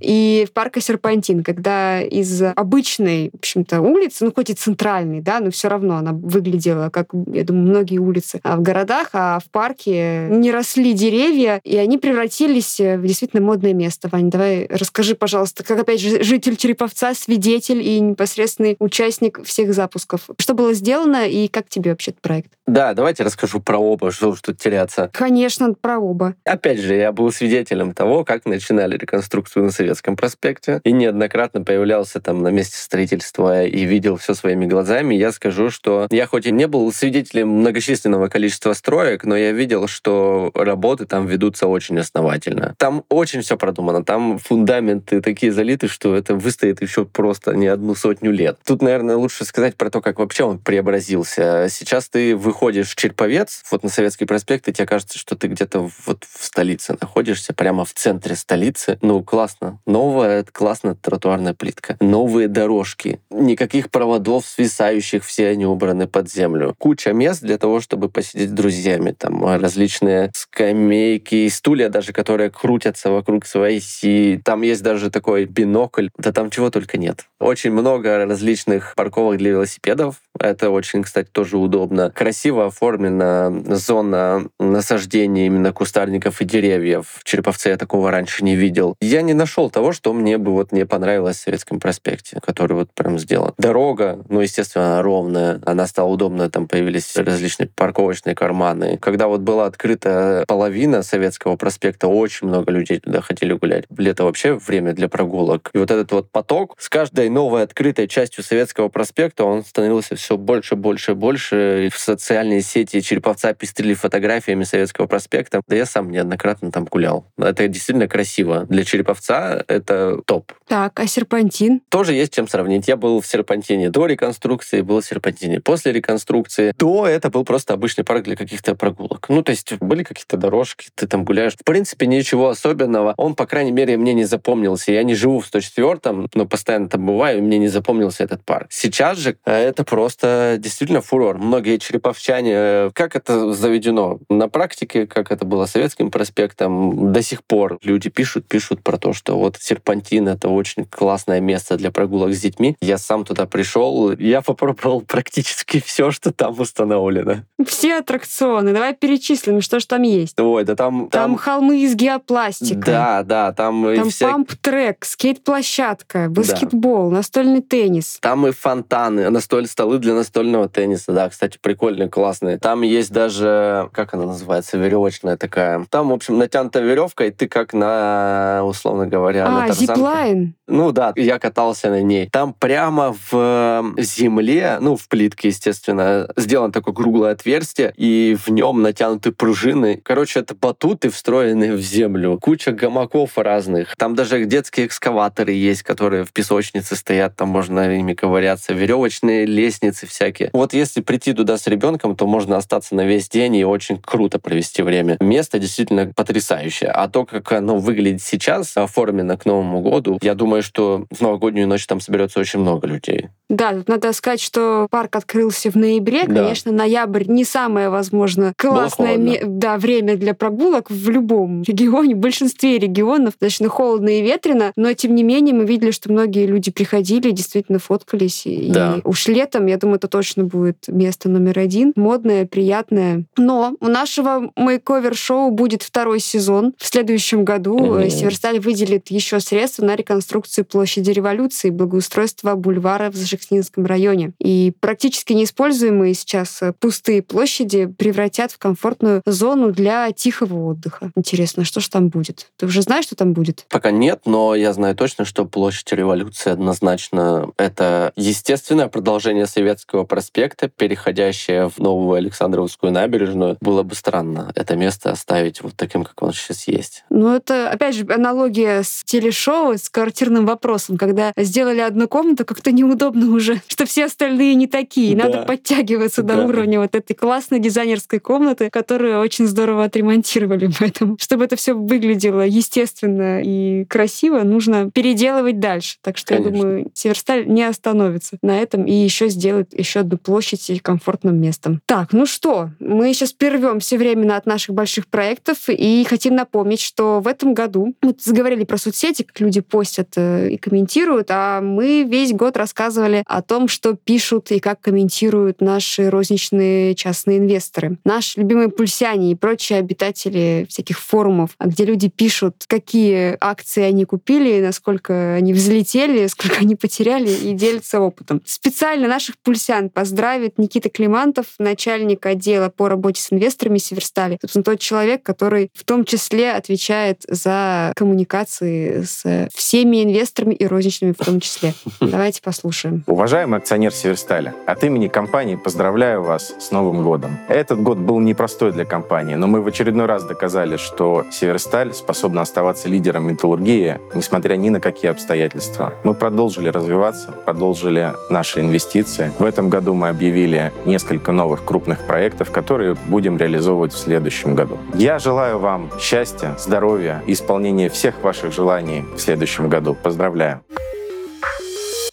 и 0.00 0.46
в 0.48 0.52
парка 0.52 0.80
Серпантин, 0.80 1.42
когда 1.42 2.00
из 2.00 2.42
обычной, 2.42 3.30
в 3.32 3.38
общем-то, 3.38 3.80
улицы, 3.80 4.24
ну, 4.24 4.32
хоть 4.34 4.50
и 4.50 4.54
центральной, 4.54 5.20
да, 5.20 5.40
но 5.40 5.50
все 5.50 5.68
равно 5.68 5.96
она 5.96 6.12
выглядела, 6.12 6.90
как, 6.90 7.08
я 7.32 7.44
думаю, 7.44 7.68
многие 7.68 7.98
улицы 7.98 8.40
в 8.42 8.60
городах, 8.60 9.10
а 9.12 9.38
в 9.38 9.50
парке 9.50 10.28
не 10.30 10.50
росли 10.50 10.92
деревья, 10.92 11.60
и 11.64 11.76
они 11.76 11.98
превратились 11.98 12.78
в 12.78 13.02
действительно 13.02 13.42
модное 13.42 13.72
место. 13.72 14.08
Ваня, 14.10 14.30
давай 14.30 14.66
расскажи, 14.68 15.14
пожалуйста, 15.14 15.64
как, 15.64 15.78
опять 15.78 16.00
же, 16.00 16.22
житель 16.22 16.56
Череповца, 16.56 17.14
свидетель 17.14 17.82
и 17.82 18.00
непосредственный 18.00 18.76
участник 18.78 19.40
всех 19.54 19.72
запусков. 19.72 20.28
Что 20.38 20.54
было 20.54 20.74
сделано 20.74 21.28
и 21.28 21.46
как 21.46 21.68
тебе 21.68 21.92
вообще 21.92 22.10
этот 22.10 22.22
проект? 22.22 22.52
Да, 22.66 22.94
давайте 22.94 23.24
расскажу 23.24 23.60
про 23.60 23.76
оба, 23.78 24.10
что 24.10 24.34
тут 24.40 24.58
теряться. 24.58 25.10
Конечно, 25.12 25.74
про 25.74 25.98
оба. 25.98 26.34
Опять 26.44 26.78
же, 26.78 26.94
я 26.94 27.12
был 27.12 27.30
свидетелем 27.30 27.92
того, 27.92 28.24
как 28.24 28.46
начинали 28.46 28.96
реконструкцию 28.96 29.66
на 29.66 29.70
Советском 29.70 30.16
проспекте 30.16 30.80
и 30.82 30.92
неоднократно 30.92 31.62
появлялся 31.62 32.20
там 32.20 32.42
на 32.42 32.48
месте 32.48 32.78
строительства 32.78 33.64
и 33.64 33.84
видел 33.84 34.16
все 34.16 34.34
своими 34.34 34.64
глазами. 34.64 35.14
Я 35.14 35.32
скажу, 35.32 35.68
что 35.68 36.06
я 36.10 36.26
хоть 36.26 36.46
и 36.46 36.52
не 36.52 36.66
был 36.66 36.90
свидетелем 36.92 37.48
многочисленного 37.48 38.28
количества 38.28 38.72
строек, 38.72 39.24
но 39.24 39.36
я 39.36 39.52
видел, 39.52 39.86
что 39.86 40.50
работы 40.54 41.04
там 41.04 41.26
ведутся 41.26 41.66
очень 41.66 41.98
основательно. 41.98 42.74
Там 42.78 43.04
очень 43.10 43.42
все 43.42 43.58
продумано, 43.58 44.04
там 44.04 44.38
фундаменты 44.38 45.20
такие 45.20 45.52
залиты, 45.52 45.88
что 45.88 46.16
это 46.16 46.34
выстоит 46.34 46.80
еще 46.80 47.04
просто 47.04 47.54
не 47.54 47.66
одну 47.66 47.94
сотню 47.94 48.30
лет. 48.30 48.58
Тут, 48.64 48.80
наверное, 48.80 49.16
лучше 49.16 49.44
сказать 49.44 49.76
про 49.76 49.90
то, 49.90 50.00
как 50.00 50.18
вообще 50.18 50.44
он 50.44 50.58
преобразился. 50.58 51.66
Сейчас 51.68 52.08
ты 52.08 52.34
выходишь 52.34 52.53
в 52.62 52.96
Черповец, 52.96 53.62
вот 53.70 53.82
на 53.82 53.88
Советский 53.90 54.24
проспект, 54.24 54.68
и 54.68 54.72
тебе 54.72 54.86
кажется, 54.86 55.18
что 55.18 55.36
ты 55.36 55.48
где-то 55.48 55.90
вот 56.06 56.24
в 56.24 56.44
столице 56.44 56.96
находишься, 57.00 57.52
прямо 57.52 57.84
в 57.84 57.92
центре 57.92 58.34
столицы. 58.36 58.98
Ну, 59.02 59.22
классно. 59.22 59.78
Новая, 59.86 60.44
классная 60.50 60.94
тротуарная 60.94 61.54
плитка. 61.54 61.96
Новые 62.00 62.48
дорожки. 62.48 63.20
Никаких 63.30 63.90
проводов 63.90 64.46
свисающих, 64.46 65.24
все 65.24 65.48
они 65.48 65.66
убраны 65.66 66.06
под 66.06 66.30
землю. 66.30 66.74
Куча 66.78 67.12
мест 67.12 67.42
для 67.42 67.58
того, 67.58 67.80
чтобы 67.80 68.08
посидеть 68.08 68.50
с 68.50 68.52
друзьями. 68.52 69.14
Там 69.16 69.44
различные 69.44 70.30
скамейки, 70.34 71.48
стулья 71.48 71.88
даже, 71.88 72.12
которые 72.12 72.50
крутятся 72.50 73.10
вокруг 73.10 73.46
своей 73.46 73.78
оси. 73.78 74.40
Там 74.44 74.62
есть 74.62 74.82
даже 74.82 75.10
такой 75.10 75.44
бинокль. 75.44 76.08
Да 76.16 76.32
там 76.32 76.50
чего 76.50 76.70
только 76.70 76.98
нет. 76.98 77.26
Очень 77.40 77.72
много 77.72 78.24
различных 78.24 78.94
парковок 78.96 79.38
для 79.38 79.50
велосипедов. 79.50 80.16
Это 80.38 80.70
очень, 80.70 81.02
кстати, 81.02 81.28
тоже 81.30 81.58
удобно. 81.58 82.10
Красиво 82.10 82.43
оформлена 82.50 83.52
зона 83.74 84.46
насаждения 84.58 85.46
именно 85.46 85.72
кустарников 85.72 86.40
и 86.40 86.44
деревьев. 86.44 87.16
В 87.20 87.24
Череповце 87.24 87.70
я 87.70 87.76
такого 87.76 88.10
раньше 88.10 88.44
не 88.44 88.56
видел. 88.56 88.96
Я 89.00 89.22
не 89.22 89.34
нашел 89.34 89.70
того, 89.70 89.92
что 89.92 90.12
мне 90.12 90.38
бы 90.38 90.52
вот 90.52 90.72
не 90.72 90.86
понравилось 90.86 91.36
в 91.36 91.40
Советском 91.40 91.80
проспекте, 91.80 92.40
который 92.40 92.74
вот 92.74 92.92
прям 92.92 93.18
сделан. 93.18 93.52
Дорога, 93.58 94.24
ну, 94.28 94.40
естественно, 94.40 95.02
ровная. 95.02 95.60
Она 95.64 95.86
стала 95.86 96.08
удобная, 96.08 96.48
там 96.48 96.68
появились 96.68 97.16
различные 97.16 97.68
парковочные 97.74 98.34
карманы. 98.34 98.98
Когда 98.98 99.28
вот 99.28 99.40
была 99.40 99.66
открыта 99.66 100.44
половина 100.46 101.02
Советского 101.02 101.56
проспекта, 101.56 102.08
очень 102.08 102.48
много 102.48 102.70
людей 102.70 103.00
туда 103.00 103.20
хотели 103.20 103.52
гулять. 103.52 103.84
Лето 103.96 104.24
вообще 104.24 104.54
время 104.54 104.92
для 104.92 105.08
прогулок. 105.08 105.70
И 105.72 105.78
вот 105.78 105.90
этот 105.90 106.12
вот 106.12 106.30
поток 106.30 106.76
с 106.78 106.88
каждой 106.88 107.28
новой 107.28 107.62
открытой 107.62 108.08
частью 108.08 108.44
Советского 108.44 108.88
проспекта, 108.88 109.44
он 109.44 109.64
становился 109.64 110.16
все 110.16 110.36
больше, 110.36 110.76
больше, 110.76 111.14
больше. 111.14 111.86
И 111.86 111.88
в 111.88 111.98
социальные 112.34 112.62
сети 112.62 113.00
Череповца 113.00 113.54
пестрили 113.54 113.94
фотографиями 113.94 114.64
Советского 114.64 115.06
проспекта. 115.06 115.60
Да 115.68 115.76
я 115.76 115.86
сам 115.86 116.10
неоднократно 116.10 116.72
там 116.72 116.84
гулял. 116.84 117.26
Это 117.38 117.68
действительно 117.68 118.08
красиво. 118.08 118.66
Для 118.68 118.82
Череповца 118.82 119.64
это 119.68 120.20
топ. 120.26 120.52
Так, 120.66 120.98
а 120.98 121.06
серпантин? 121.06 121.80
Тоже 121.90 122.14
есть 122.14 122.34
чем 122.34 122.48
сравнить. 122.48 122.88
Я 122.88 122.96
был 122.96 123.20
в 123.20 123.26
серпантине 123.26 123.88
до 123.88 124.06
реконструкции, 124.06 124.80
был 124.80 125.00
в 125.00 125.06
серпантине 125.06 125.60
после 125.60 125.92
реконструкции. 125.92 126.74
До 126.76 127.06
это 127.06 127.30
был 127.30 127.44
просто 127.44 127.72
обычный 127.72 128.02
парк 128.02 128.24
для 128.24 128.34
каких-то 128.34 128.74
прогулок. 128.74 129.26
Ну, 129.28 129.44
то 129.44 129.50
есть 129.50 129.72
были 129.78 130.02
какие-то 130.02 130.36
дорожки, 130.36 130.88
ты 130.96 131.06
там 131.06 131.24
гуляешь. 131.24 131.54
В 131.54 131.62
принципе, 131.62 132.08
ничего 132.08 132.48
особенного. 132.48 133.14
Он, 133.16 133.36
по 133.36 133.46
крайней 133.46 133.70
мере, 133.70 133.96
мне 133.96 134.12
не 134.12 134.24
запомнился. 134.24 134.90
Я 134.90 135.04
не 135.04 135.14
живу 135.14 135.38
в 135.38 135.48
104-м, 135.48 136.28
но 136.34 136.46
постоянно 136.46 136.88
там 136.88 137.06
бываю, 137.06 137.38
и 137.38 137.42
мне 137.42 137.58
не 137.58 137.68
запомнился 137.68 138.24
этот 138.24 138.44
парк. 138.44 138.66
Сейчас 138.70 139.18
же 139.18 139.36
э, 139.44 139.52
это 139.52 139.84
просто 139.84 140.56
действительно 140.58 141.00
фурор. 141.00 141.38
Многие 141.38 141.78
череповчане, 141.78 142.23
э, 142.28 142.90
как 142.94 143.16
это 143.16 143.52
заведено 143.52 144.18
на 144.28 144.48
практике, 144.48 145.06
как 145.06 145.30
это 145.30 145.44
было 145.44 145.66
советским 145.66 146.10
проспектом, 146.10 147.12
до 147.12 147.22
сих 147.22 147.44
пор 147.44 147.78
люди 147.82 148.10
пишут, 148.10 148.46
пишут 148.46 148.82
про 148.82 148.96
то, 148.96 149.12
что 149.12 149.38
вот 149.38 149.56
серпантин— 149.60 150.28
это 150.28 150.48
очень 150.48 150.84
классное 150.84 151.40
место 151.40 151.76
для 151.76 151.90
прогулок 151.90 152.32
с 152.34 152.40
детьми. 152.40 152.76
Я 152.80 152.98
сам 152.98 153.24
туда 153.24 153.46
пришел, 153.46 154.12
я 154.12 154.40
попробовал 154.40 155.00
практически 155.02 155.80
все, 155.84 156.10
что 156.10 156.32
там 156.32 156.58
установлено. 156.58 157.42
Все 157.66 157.98
аттракционы. 157.98 158.72
Давай 158.72 158.94
перечислим, 158.94 159.60
что 159.60 159.80
же 159.80 159.86
там 159.86 160.02
есть. 160.02 160.38
Ой, 160.38 160.64
да 160.64 160.76
там... 160.76 161.08
Там, 161.08 161.30
там 161.30 161.36
холмы 161.36 161.82
из 161.82 161.94
геопластика. 161.94 162.86
Да, 162.86 163.22
да, 163.22 163.52
там... 163.52 163.84
Там 163.94 164.10
вся... 164.10 164.30
памп-трек, 164.30 165.04
скейт-площадка, 165.04 166.28
баскетбол, 166.28 167.10
да. 167.10 167.16
настольный 167.16 167.60
теннис. 167.60 168.18
Там 168.20 168.46
и 168.46 168.52
фонтаны, 168.52 169.30
настоль 169.30 169.66
столы 169.66 169.98
для 169.98 170.14
настольного 170.14 170.68
тенниса, 170.68 171.12
да, 171.12 171.28
кстати, 171.28 171.58
прикольные, 171.60 172.08
классные. 172.14 172.58
Там 172.58 172.82
есть 172.82 173.10
даже, 173.10 173.88
как 173.92 174.14
она 174.14 174.26
называется, 174.26 174.78
веревочная 174.78 175.36
такая. 175.36 175.84
Там, 175.90 176.10
в 176.10 176.12
общем, 176.12 176.38
натянута 176.38 176.78
веревка, 176.78 177.24
и 177.24 177.32
ты 177.32 177.48
как 177.48 177.72
на, 177.72 178.60
условно 178.64 179.08
говоря, 179.08 179.46
а, 179.48 179.66
на 179.66 179.74
зиплайн. 179.74 180.54
Ну 180.68 180.92
да, 180.92 181.12
я 181.16 181.40
катался 181.40 181.90
на 181.90 182.02
ней. 182.02 182.28
Там 182.30 182.54
прямо 182.54 183.16
в 183.30 183.94
земле, 183.98 184.78
ну, 184.80 184.94
в 184.94 185.08
плитке, 185.08 185.48
естественно, 185.48 186.28
сделано 186.36 186.72
такое 186.72 186.94
круглое 186.94 187.32
отверстие, 187.32 187.92
и 187.96 188.36
в 188.40 188.48
нем 188.48 188.80
натянуты 188.80 189.32
пружины. 189.32 190.00
Короче, 190.02 190.38
это 190.38 190.54
батуты, 190.54 191.10
встроенные 191.10 191.72
в 191.72 191.80
землю. 191.80 192.38
Куча 192.40 192.70
гамаков 192.70 193.36
разных. 193.36 193.96
Там 193.96 194.14
даже 194.14 194.44
детские 194.44 194.86
экскаваторы 194.86 195.52
есть, 195.52 195.82
которые 195.82 196.24
в 196.24 196.32
песочнице 196.32 196.94
стоят, 196.94 197.34
там 197.34 197.48
можно 197.48 197.98
ими 197.98 198.14
ковыряться. 198.14 198.72
Веревочные 198.72 199.46
лестницы 199.46 200.06
всякие. 200.06 200.50
Вот 200.52 200.74
если 200.74 201.00
прийти 201.00 201.32
туда 201.32 201.58
с 201.58 201.66
ребенком, 201.66 202.03
человеком, 202.04 202.16
то 202.16 202.26
можно 202.26 202.56
остаться 202.56 202.94
на 202.94 203.04
весь 203.04 203.28
день 203.28 203.56
и 203.56 203.64
очень 203.64 203.98
круто 203.98 204.38
провести 204.38 204.82
время. 204.82 205.16
Место 205.20 205.58
действительно 205.58 206.12
потрясающее. 206.14 206.90
А 206.90 207.08
то, 207.08 207.24
как 207.24 207.52
оно 207.52 207.78
выглядит 207.78 208.22
сейчас, 208.22 208.76
оформлено 208.76 209.36
к 209.36 209.46
Новому 209.46 209.80
году, 209.80 210.18
я 210.22 210.34
думаю, 210.34 210.62
что 210.62 211.06
в 211.10 211.20
новогоднюю 211.20 211.68
ночь 211.68 211.86
там 211.86 212.00
соберется 212.00 212.40
очень 212.40 212.60
много 212.60 212.86
людей. 212.86 213.28
Да, 213.48 213.72
тут 213.72 213.88
надо 213.88 214.12
сказать, 214.12 214.40
что 214.40 214.86
парк 214.90 215.16
открылся 215.16 215.70
в 215.70 215.76
ноябре. 215.76 216.24
Да. 216.26 216.42
Конечно, 216.42 216.72
ноябрь 216.72 217.24
не 217.26 217.44
самое, 217.44 217.88
возможно, 217.88 218.52
классное 218.56 219.16
ме- 219.16 219.42
да, 219.44 219.76
время 219.76 220.16
для 220.16 220.34
прогулок 220.34 220.90
в 220.90 221.10
любом 221.10 221.62
регионе, 221.66 222.14
в 222.14 222.18
большинстве 222.18 222.78
регионов. 222.78 223.34
Достаточно 223.40 223.68
холодно 223.68 224.08
и 224.08 224.22
ветрено, 224.22 224.72
но 224.76 224.92
тем 224.94 225.14
не 225.14 225.22
менее 225.22 225.54
мы 225.54 225.64
видели, 225.66 225.90
что 225.90 226.10
многие 226.10 226.46
люди 226.46 226.70
приходили, 226.70 227.30
действительно 227.30 227.78
фоткались. 227.78 228.42
Да. 228.46 228.96
И 228.96 229.00
уж 229.04 229.28
летом, 229.28 229.66
я 229.66 229.76
думаю, 229.76 229.96
это 229.96 230.08
точно 230.08 230.44
будет 230.44 230.88
место 230.88 231.28
номер 231.28 231.58
один. 231.58 231.92
Модное, 231.96 232.46
приятное. 232.46 233.24
Но 233.36 233.76
у 233.80 233.86
нашего 233.86 234.52
мейковер-шоу 234.56 235.50
будет 235.50 235.82
второй 235.82 236.20
сезон. 236.20 236.74
В 236.78 236.86
следующем 236.86 237.44
году 237.44 237.76
mm-hmm. 237.76 238.10
Северсталь 238.10 238.60
выделит 238.60 239.08
еще 239.08 239.40
средства 239.40 239.84
на 239.84 239.96
реконструкцию 239.96 240.64
площади 240.64 241.10
революции 241.10 241.68
и 241.68 241.70
благоустройство 241.70 242.54
бульвара 242.54 243.10
в 243.10 243.16
Жекснинском 243.16 243.86
районе. 243.86 244.32
И 244.38 244.72
практически 244.80 245.32
неиспользуемые 245.32 246.14
сейчас 246.14 246.62
э, 246.62 246.72
пустые 246.72 247.22
площади 247.22 247.86
превратят 247.86 248.52
в 248.52 248.58
комфортную 248.58 249.22
зону 249.26 249.72
для 249.72 250.10
тихого 250.12 250.70
отдыха. 250.70 251.10
Интересно, 251.16 251.64
что 251.64 251.80
же 251.80 251.90
там 251.90 252.08
будет? 252.08 252.48
Ты 252.56 252.66
уже 252.66 252.82
знаешь, 252.82 253.04
что 253.04 253.16
там 253.16 253.32
будет? 253.32 253.66
Пока 253.68 253.90
нет, 253.90 254.22
но 254.24 254.54
я 254.54 254.72
знаю 254.72 254.94
точно, 254.96 255.24
что 255.24 255.44
площадь 255.44 255.92
революции 255.92 256.50
однозначно 256.50 257.50
это 257.56 258.12
естественное 258.16 258.88
продолжение 258.88 259.46
Советского 259.46 260.04
проспекта, 260.04 260.68
переходящее 260.68 261.70
в 261.76 261.80
новую 261.80 262.16
Александровскую 262.16 262.92
набережную. 262.92 263.56
Было 263.60 263.82
бы 263.82 263.94
странно 263.94 264.52
это 264.54 264.76
место 264.76 265.10
оставить 265.10 265.62
вот 265.62 265.74
таким, 265.76 266.04
как 266.04 266.22
он 266.22 266.32
сейчас 266.32 266.68
есть. 266.68 267.04
Ну, 267.10 267.34
это, 267.34 267.70
опять 267.70 267.94
же, 267.94 268.06
аналогия 268.08 268.82
с 268.82 269.02
телешоу, 269.04 269.74
с 269.74 269.88
квартирным 269.88 270.46
вопросом, 270.46 270.96
когда 270.96 271.32
сделали 271.36 271.80
одну 271.80 272.08
комнату, 272.08 272.44
как-то 272.44 272.72
неудобно 272.72 273.34
уже, 273.34 273.60
что 273.68 273.86
все 273.86 274.06
остальные 274.06 274.54
не 274.54 274.66
такие. 274.66 275.16
Да. 275.16 275.24
Надо 275.24 275.42
подтягиваться 275.42 276.22
да. 276.22 276.36
до 276.36 276.46
уровня 276.46 276.80
вот 276.80 276.94
этой 276.94 277.14
классной 277.14 277.58
дизайнерской 277.58 278.20
комнаты, 278.20 278.70
которую 278.70 279.20
очень 279.20 279.46
здорово 279.46 279.84
отремонтировали. 279.84 280.70
Поэтому, 280.78 281.16
чтобы 281.18 281.44
это 281.44 281.56
все 281.56 281.74
выглядело 281.74 282.42
естественно 282.42 283.40
и 283.42 283.84
красиво, 283.86 284.40
нужно 284.42 284.90
переделывать 284.90 285.60
дальше. 285.60 285.96
Так 286.02 286.18
что 286.18 286.34
Конечно. 286.34 286.56
я 286.56 286.62
думаю, 286.62 286.90
Северсталь 286.94 287.46
не 287.46 287.64
остановится 287.64 288.38
на 288.42 288.58
этом 288.58 288.84
и 288.84 288.92
еще 288.92 289.28
сделает 289.28 289.78
еще 289.78 290.00
одну 290.00 290.18
площадь 290.18 290.70
и 290.70 290.78
комфортным 290.78 291.40
местом. 291.40 291.63
Так, 291.86 292.12
ну 292.12 292.26
что, 292.26 292.70
мы 292.78 293.12
сейчас 293.14 293.32
прервемся 293.32 293.96
временно 293.96 294.36
от 294.36 294.46
наших 294.46 294.74
больших 294.74 295.06
проектов 295.06 295.68
и 295.68 296.04
хотим 296.08 296.34
напомнить, 296.34 296.80
что 296.80 297.20
в 297.20 297.28
этом 297.28 297.54
году 297.54 297.94
мы 298.02 298.14
заговорили 298.18 298.64
про 298.64 298.78
соцсети, 298.78 299.22
как 299.22 299.40
люди 299.40 299.60
постят 299.60 300.08
э, 300.16 300.50
и 300.50 300.56
комментируют, 300.56 301.28
а 301.30 301.60
мы 301.60 302.04
весь 302.04 302.32
год 302.32 302.56
рассказывали 302.56 303.22
о 303.26 303.42
том, 303.42 303.68
что 303.68 303.94
пишут 303.94 304.50
и 304.50 304.60
как 304.60 304.80
комментируют 304.80 305.60
наши 305.60 306.10
розничные 306.10 306.94
частные 306.94 307.38
инвесторы. 307.38 307.98
Наши 308.04 308.40
любимые 308.40 308.68
пульсяне 308.68 309.32
и 309.32 309.34
прочие 309.34 309.78
обитатели 309.78 310.66
всяких 310.68 310.98
форумов, 310.98 311.50
где 311.60 311.84
люди 311.84 312.08
пишут, 312.08 312.64
какие 312.66 313.36
акции 313.40 313.82
они 313.82 314.04
купили, 314.04 314.60
насколько 314.60 315.34
они 315.34 315.52
взлетели, 315.52 316.26
сколько 316.34 316.56
они 316.60 316.76
потеряли, 316.76 317.30
и 317.30 317.52
делятся 317.52 318.00
опытом. 318.00 318.42
Специально 318.44 319.08
наших 319.08 319.38
пульсян 319.38 319.90
поздравит 319.90 320.58
Никита 320.58 320.88
Климантов, 320.88 321.46
начальник 321.58 322.24
отдела 322.26 322.68
по 322.68 322.88
работе 322.88 323.20
с 323.20 323.32
инвесторами 323.32 323.78
Северстали. 323.78 324.38
Собственно, 324.40 324.64
тот 324.64 324.80
человек, 324.80 325.22
который 325.22 325.70
в 325.74 325.84
том 325.84 326.04
числе 326.04 326.52
отвечает 326.52 327.22
за 327.28 327.92
коммуникации 327.96 329.02
с 329.02 329.48
всеми 329.54 330.02
инвесторами 330.02 330.54
и 330.54 330.66
розничными 330.66 331.12
в 331.18 331.24
том 331.24 331.40
числе. 331.40 331.74
Давайте 332.00 332.42
послушаем. 332.42 333.04
Уважаемый 333.06 333.58
акционер 333.58 333.92
Северстали, 333.92 334.52
от 334.66 334.84
имени 334.84 335.08
компании 335.08 335.56
поздравляю 335.56 336.22
вас 336.22 336.54
с 336.58 336.70
Новым 336.70 337.02
годом. 337.02 337.38
Этот 337.48 337.80
год 337.80 337.98
был 337.98 338.20
непростой 338.20 338.72
для 338.72 338.84
компании, 338.84 339.34
но 339.34 339.46
мы 339.46 339.60
в 339.60 339.68
очередной 339.68 340.06
раз 340.06 340.24
доказали, 340.24 340.76
что 340.76 341.24
Северсталь 341.30 341.92
способна 341.94 342.42
оставаться 342.42 342.88
лидером 342.88 343.28
металлургии, 343.28 343.98
несмотря 344.14 344.56
ни 344.56 344.70
на 344.70 344.80
какие 344.80 345.10
обстоятельства. 345.10 345.94
Мы 346.04 346.14
продолжили 346.14 346.68
развиваться, 346.68 347.32
продолжили 347.44 348.12
наши 348.30 348.60
инвестиции. 348.60 349.32
В 349.38 349.44
этом 349.44 349.68
году 349.68 349.94
мы 349.94 350.08
объявили 350.08 350.72
несколько 350.84 351.32
новых 351.32 351.43
крупных 351.64 352.06
проектов, 352.06 352.50
которые 352.50 352.94
будем 352.94 353.36
реализовывать 353.36 353.92
в 353.92 353.98
следующем 353.98 354.54
году. 354.54 354.78
Я 354.94 355.18
желаю 355.18 355.58
вам 355.58 355.90
счастья, 356.00 356.54
здоровья 356.58 357.22
и 357.26 357.32
исполнения 357.32 357.88
всех 357.88 358.22
ваших 358.22 358.52
желаний 358.52 359.04
в 359.14 359.18
следующем 359.18 359.68
году. 359.68 359.94
Поздравляю! 359.94 360.62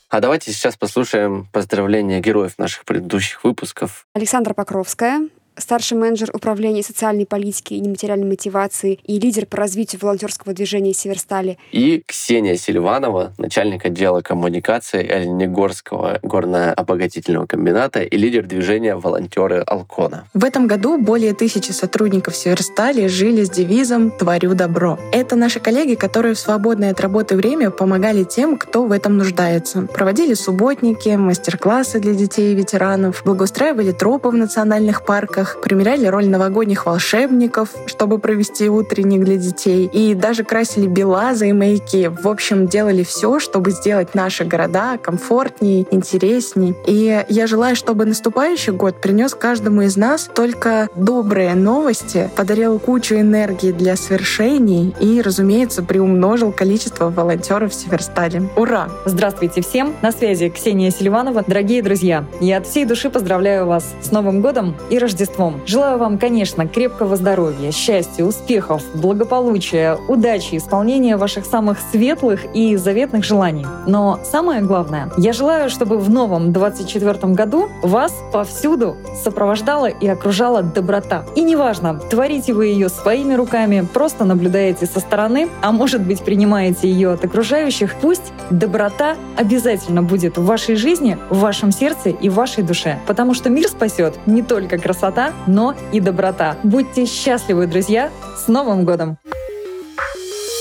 А 0.09 0.19
давайте 0.19 0.51
сейчас 0.51 0.75
послушаем 0.75 1.47
поздравления 1.53 2.19
героев 2.19 2.57
наших 2.57 2.83
предыдущих 2.83 3.45
выпусков. 3.45 4.05
Александра 4.13 4.53
Покровская, 4.53 5.29
старший 5.61 5.97
менеджер 5.97 6.29
управления 6.33 6.83
социальной 6.83 7.25
политики 7.25 7.73
и 7.73 7.79
нематериальной 7.79 8.27
мотивации 8.27 8.99
и 9.05 9.19
лидер 9.19 9.45
по 9.45 9.57
развитию 9.57 10.01
волонтерского 10.01 10.53
движения 10.53 10.93
Северстали. 10.93 11.57
И 11.71 12.03
Ксения 12.05 12.55
Сильванова, 12.55 13.33
начальник 13.37 13.85
отдела 13.85 14.21
коммуникации 14.21 15.07
Оленегорского 15.07 16.19
горно-обогатительного 16.23 17.45
комбината 17.45 18.01
и 18.01 18.17
лидер 18.17 18.45
движения 18.45 18.95
«Волонтеры 18.95 19.63
Алкона». 19.65 20.25
В 20.33 20.43
этом 20.43 20.67
году 20.67 20.97
более 20.97 21.33
тысячи 21.33 21.71
сотрудников 21.71 22.35
Северстали 22.35 23.07
жили 23.07 23.43
с 23.43 23.49
девизом 23.49 24.11
«Творю 24.11 24.55
добро». 24.55 24.99
Это 25.11 25.35
наши 25.35 25.59
коллеги, 25.59 25.95
которые 25.95 26.35
в 26.35 26.39
свободное 26.39 26.91
от 26.91 27.01
работы 27.01 27.35
время 27.35 27.69
помогали 27.69 28.23
тем, 28.23 28.57
кто 28.57 28.85
в 28.85 28.91
этом 28.91 29.17
нуждается. 29.17 29.83
Проводили 29.83 30.33
субботники, 30.33 31.09
мастер-классы 31.09 31.99
для 31.99 32.13
детей 32.13 32.53
и 32.53 32.55
ветеранов, 32.55 33.21
благоустраивали 33.23 33.91
тропы 33.91 34.29
в 34.29 34.33
национальных 34.33 35.05
парках, 35.05 35.50
праздниках, 35.51 35.61
примеряли 35.61 36.07
роль 36.07 36.27
новогодних 36.27 36.85
волшебников, 36.85 37.69
чтобы 37.85 38.19
провести 38.19 38.69
утренник 38.69 39.23
для 39.23 39.37
детей, 39.37 39.89
и 39.91 40.13
даже 40.13 40.43
красили 40.43 40.87
белазы 40.87 41.49
и 41.49 41.53
маяки. 41.53 42.07
В 42.07 42.27
общем, 42.27 42.67
делали 42.67 43.03
все, 43.03 43.39
чтобы 43.39 43.71
сделать 43.71 44.15
наши 44.15 44.43
города 44.43 44.97
комфортнее, 44.97 45.85
интереснее. 45.91 46.75
И 46.85 47.23
я 47.29 47.47
желаю, 47.47 47.75
чтобы 47.75 48.05
наступающий 48.05 48.73
год 48.73 49.01
принес 49.01 49.33
каждому 49.33 49.81
из 49.81 49.97
нас 49.97 50.29
только 50.33 50.89
добрые 50.95 51.55
новости, 51.55 52.29
подарил 52.35 52.79
кучу 52.79 53.15
энергии 53.15 53.71
для 53.71 53.95
свершений 53.95 54.93
и, 54.99 55.21
разумеется, 55.21 55.83
приумножил 55.83 56.51
количество 56.51 57.09
волонтеров 57.09 57.71
в 57.71 57.75
Северстале. 57.75 58.43
Ура! 58.55 58.89
Здравствуйте 59.05 59.61
всем! 59.61 59.93
На 60.01 60.11
связи 60.11 60.49
Ксения 60.49 60.91
Селиванова. 60.91 61.43
Дорогие 61.47 61.81
друзья, 61.81 62.25
я 62.39 62.57
от 62.57 62.67
всей 62.67 62.85
души 62.85 63.09
поздравляю 63.09 63.65
вас 63.65 63.93
с 64.01 64.11
Новым 64.11 64.41
годом 64.41 64.75
и 64.89 64.97
Рождеством 64.97 65.30
Рождеством! 65.31 65.61
Желаю 65.65 65.97
вам, 65.97 66.17
конечно, 66.17 66.67
крепкого 66.67 67.15
здоровья, 67.15 67.71
счастья, 67.71 68.23
успехов, 68.23 68.83
благополучия, 68.93 69.97
удачи, 70.07 70.57
исполнения 70.57 71.17
ваших 71.17 71.45
самых 71.45 71.77
светлых 71.91 72.45
и 72.53 72.75
заветных 72.75 73.23
желаний. 73.23 73.65
Но 73.87 74.19
самое 74.23 74.61
главное, 74.61 75.09
я 75.17 75.33
желаю, 75.33 75.69
чтобы 75.69 75.97
в 75.97 76.09
новом 76.09 76.51
24 76.53 77.33
году 77.33 77.69
вас 77.81 78.13
повсюду 78.31 78.97
сопровождала 79.23 79.87
и 79.87 80.07
окружала 80.07 80.61
доброта. 80.63 81.23
И 81.35 81.41
неважно, 81.41 81.99
творите 82.09 82.53
вы 82.53 82.67
ее 82.67 82.89
своими 82.89 83.33
руками, 83.33 83.87
просто 83.93 84.25
наблюдаете 84.25 84.85
со 84.85 84.99
стороны, 84.99 85.49
а 85.61 85.71
может 85.71 86.01
быть 86.01 86.21
принимаете 86.21 86.89
ее 86.89 87.11
от 87.11 87.23
окружающих, 87.23 87.95
пусть 88.01 88.33
доброта 88.49 89.15
обязательно 89.37 90.03
будет 90.03 90.37
в 90.37 90.45
вашей 90.45 90.75
жизни, 90.75 91.17
в 91.29 91.39
вашем 91.39 91.71
сердце 91.71 92.09
и 92.09 92.29
в 92.29 92.33
вашей 92.33 92.63
душе. 92.63 92.99
Потому 93.07 93.33
что 93.33 93.49
мир 93.49 93.67
спасет 93.67 94.15
не 94.25 94.41
только 94.41 94.77
красота, 94.77 95.20
красота, 95.21 95.33
но 95.47 95.75
и 95.91 95.99
доброта. 95.99 96.57
Будьте 96.63 97.05
счастливы, 97.05 97.67
друзья! 97.67 98.09
С 98.35 98.47
Новым 98.47 98.85
годом! 98.85 99.17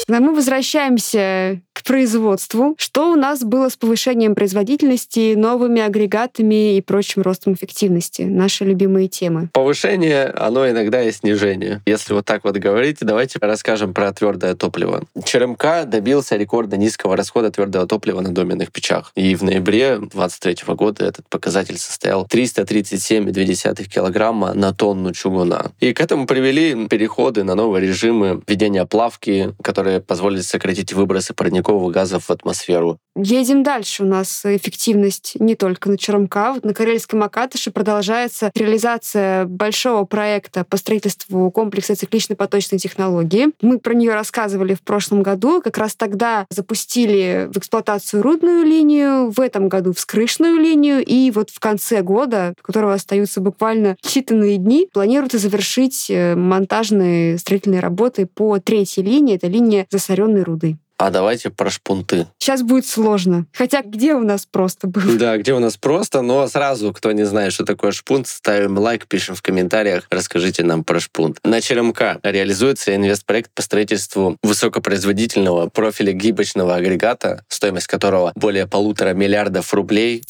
Мы 0.08 0.34
возвращаемся 0.34 1.62
производству. 1.82 2.74
Что 2.78 3.12
у 3.12 3.16
нас 3.16 3.42
было 3.42 3.68
с 3.68 3.76
повышением 3.76 4.34
производительности, 4.34 5.34
новыми 5.34 5.80
агрегатами 5.80 6.76
и 6.76 6.80
прочим 6.80 7.22
ростом 7.22 7.54
эффективности? 7.54 8.22
Наши 8.22 8.64
любимые 8.64 9.08
темы. 9.08 9.48
Повышение, 9.52 10.26
оно 10.26 10.68
иногда 10.68 11.02
и 11.02 11.12
снижение. 11.12 11.82
Если 11.86 12.12
вот 12.12 12.24
так 12.24 12.44
вот 12.44 12.56
говорить, 12.56 12.98
давайте 13.00 13.38
расскажем 13.40 13.94
про 13.94 14.12
твердое 14.12 14.54
топливо. 14.54 15.04
ЧРМК 15.24 15.86
добился 15.86 16.36
рекорда 16.36 16.76
низкого 16.76 17.16
расхода 17.16 17.50
твердого 17.50 17.86
топлива 17.86 18.20
на 18.20 18.32
доменных 18.32 18.72
печах. 18.72 19.12
И 19.14 19.34
в 19.34 19.42
ноябре 19.42 19.96
2023 19.96 20.74
года 20.74 21.04
этот 21.04 21.28
показатель 21.28 21.78
состоял 21.78 22.26
337,2 22.26 23.84
килограмма 23.84 24.54
на 24.54 24.72
тонну 24.72 25.12
чугуна. 25.12 25.72
И 25.80 25.92
к 25.92 26.00
этому 26.00 26.26
привели 26.26 26.86
переходы 26.88 27.44
на 27.44 27.54
новые 27.54 27.86
режимы 27.86 28.42
введения 28.46 28.84
плавки, 28.86 29.54
которые 29.62 30.00
позволили 30.00 30.40
сократить 30.40 30.92
выбросы 30.92 31.34
парниковых 31.34 31.69
парниковых 31.70 31.92
газов 31.92 32.24
в 32.24 32.30
атмосферу. 32.30 32.98
Едем 33.16 33.62
дальше. 33.62 34.04
У 34.04 34.06
нас 34.06 34.42
эффективность 34.44 35.36
не 35.40 35.54
только 35.54 35.90
на 35.90 35.98
Черемка. 35.98 36.54
Вот 36.54 36.64
на 36.64 36.72
Карельском 36.72 37.22
Акатыше 37.22 37.70
продолжается 37.70 38.50
реализация 38.54 39.44
большого 39.46 40.04
проекта 40.04 40.64
по 40.64 40.76
строительству 40.76 41.50
комплекса 41.50 41.96
цикличной 41.96 42.36
поточной 42.36 42.78
технологии. 42.78 43.48
Мы 43.60 43.78
про 43.78 43.94
нее 43.94 44.14
рассказывали 44.14 44.74
в 44.74 44.82
прошлом 44.82 45.22
году. 45.22 45.60
Как 45.60 45.76
раз 45.76 45.96
тогда 45.96 46.46
запустили 46.50 47.48
в 47.52 47.58
эксплуатацию 47.58 48.22
рудную 48.22 48.64
линию, 48.64 49.30
в 49.30 49.40
этом 49.40 49.68
году 49.68 49.92
вскрышную 49.92 50.56
линию, 50.56 51.04
и 51.04 51.30
вот 51.30 51.50
в 51.50 51.58
конце 51.58 52.02
года, 52.02 52.54
которого 52.62 52.94
остаются 52.94 53.40
буквально 53.40 53.96
считанные 54.04 54.56
дни, 54.56 54.88
планируется 54.92 55.38
завершить 55.38 56.06
э, 56.10 56.36
монтажные 56.36 57.38
строительные 57.38 57.80
работы 57.80 58.26
по 58.26 58.58
третьей 58.60 59.02
линии. 59.02 59.34
Это 59.34 59.48
линия 59.48 59.86
засоренной 59.90 60.44
руды. 60.44 60.78
А 61.00 61.08
давайте 61.08 61.48
про 61.48 61.70
шпунты. 61.70 62.26
Сейчас 62.38 62.62
будет 62.62 62.84
сложно. 62.84 63.46
Хотя 63.54 63.80
где 63.80 64.12
у 64.12 64.22
нас 64.22 64.44
просто 64.44 64.86
было? 64.86 65.14
Да, 65.16 65.38
где 65.38 65.54
у 65.54 65.58
нас 65.58 65.78
просто, 65.78 66.20
но 66.20 66.46
сразу, 66.46 66.92
кто 66.92 67.12
не 67.12 67.24
знает, 67.24 67.54
что 67.54 67.64
такое 67.64 67.92
шпунт, 67.92 68.28
ставим 68.28 68.76
лайк, 68.76 69.06
пишем 69.06 69.34
в 69.34 69.40
комментариях, 69.40 70.06
расскажите 70.10 70.62
нам 70.62 70.84
про 70.84 71.00
шпунт. 71.00 71.38
На 71.42 71.62
ЧРМК 71.62 72.18
реализуется 72.22 72.94
инвестпроект 72.94 73.50
по 73.54 73.62
строительству 73.62 74.36
высокопроизводительного 74.42 75.70
профиля 75.70 76.12
гибочного 76.12 76.74
агрегата, 76.74 77.46
стоимость 77.48 77.86
которого 77.86 78.32
более 78.34 78.66
полутора 78.66 79.14
миллиардов 79.14 79.72
рублей 79.72 80.22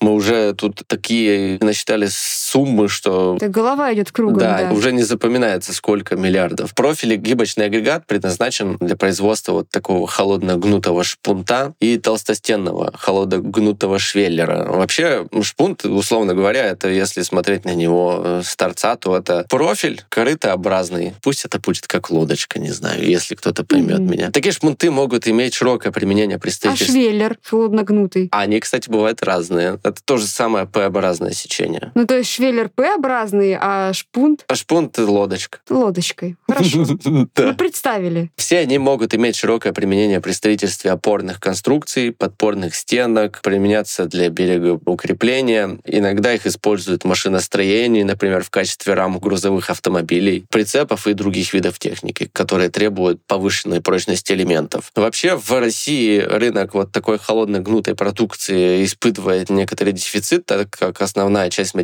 мы 0.00 0.12
уже 0.12 0.52
тут 0.54 0.82
такие 0.86 1.58
насчитали 1.60 2.08
суммы, 2.56 2.88
что... 2.88 3.36
Так 3.38 3.50
голова 3.50 3.92
идет 3.92 4.10
кругом, 4.12 4.38
да, 4.38 4.68
да. 4.68 4.72
уже 4.72 4.90
не 4.92 5.02
запоминается, 5.02 5.74
сколько 5.74 6.16
миллиардов. 6.16 6.74
Профиль 6.74 7.16
гибочный 7.16 7.66
агрегат 7.66 8.06
предназначен 8.06 8.78
для 8.80 8.96
производства 8.96 9.52
вот 9.52 9.68
такого 9.68 10.06
холодно-гнутого 10.06 11.04
шпунта 11.04 11.74
и 11.80 11.98
толстостенного 11.98 12.92
холодно-гнутого 12.98 13.98
швеллера. 13.98 14.64
Вообще 14.72 15.26
шпунт, 15.42 15.84
условно 15.84 16.34
говоря, 16.34 16.64
это 16.64 16.88
если 16.88 17.20
смотреть 17.22 17.66
на 17.66 17.74
него 17.74 18.40
с 18.42 18.56
торца, 18.56 18.96
то 18.96 19.14
это 19.16 19.44
профиль 19.50 20.00
корытообразный. 20.08 21.14
Пусть 21.22 21.44
это 21.44 21.58
будет 21.58 21.86
как 21.86 22.10
лодочка, 22.10 22.58
не 22.58 22.70
знаю, 22.70 23.04
если 23.06 23.34
кто-то 23.34 23.64
поймет 23.64 23.98
Мгм. 24.00 24.10
меня. 24.10 24.30
Такие 24.30 24.52
шпунты 24.52 24.90
могут 24.90 25.28
иметь 25.28 25.52
широкое 25.52 25.92
применение 25.92 26.38
при 26.38 26.48
А 26.48 26.52
строительстве. 26.52 26.92
швеллер 27.02 27.36
холодногнутый? 27.42 28.28
Они, 28.32 28.60
кстати, 28.60 28.88
бывают 28.88 29.22
разные. 29.22 29.78
Это 29.84 29.96
то 30.04 30.16
же 30.16 30.26
самое 30.26 30.66
П-образное 30.66 31.32
сечение. 31.32 31.92
Ну, 31.94 32.06
то 32.06 32.16
есть 32.16 32.30
швеллер 32.30 32.45
П-образный, 32.74 33.56
а 33.60 33.92
шпунт 33.92 34.44
А 34.48 34.54
шпунт— 34.54 34.98
лодочка. 34.98 35.58
лодочкой. 35.68 36.36
Хорошо. 36.48 36.84
Ну, 37.04 37.28
Да. 37.34 37.52
представили. 37.54 38.30
Все 38.36 38.58
они 38.58 38.78
могут 38.78 39.14
иметь 39.14 39.36
широкое 39.36 39.72
применение 39.72 40.20
при 40.20 40.32
строительстве 40.32 40.90
опорных 40.90 41.40
конструкций, 41.40 42.12
подпорных 42.12 42.74
стенок, 42.74 43.40
применяться 43.42 44.06
для 44.06 44.28
берегоукрепления. 44.28 45.78
Иногда 45.84 46.34
их 46.34 46.46
используют 46.46 47.02
в 47.04 47.06
машиностроении, 47.06 48.02
например, 48.02 48.42
в 48.42 48.50
качестве 48.50 48.94
рам 48.94 49.18
грузовых 49.18 49.70
автомобилей, 49.70 50.44
прицепов 50.50 51.06
и 51.06 51.12
других 51.14 51.52
видов 51.54 51.78
техники, 51.78 52.28
которые 52.32 52.70
требуют 52.70 53.20
повышенной 53.26 53.80
прочности 53.80 54.32
элементов. 54.32 54.90
Вообще 54.94 55.36
в 55.36 55.50
России 55.58 56.18
рынок 56.20 56.74
вот 56.74 56.92
такой 56.92 57.18
холодной 57.18 57.60
гнутой 57.60 57.94
продукции 57.94 58.84
испытывает 58.84 59.50
некоторый 59.50 59.92
дефицит, 59.92 60.46
так 60.46 60.70
как 60.70 61.00
основная 61.02 61.50
часть 61.50 61.74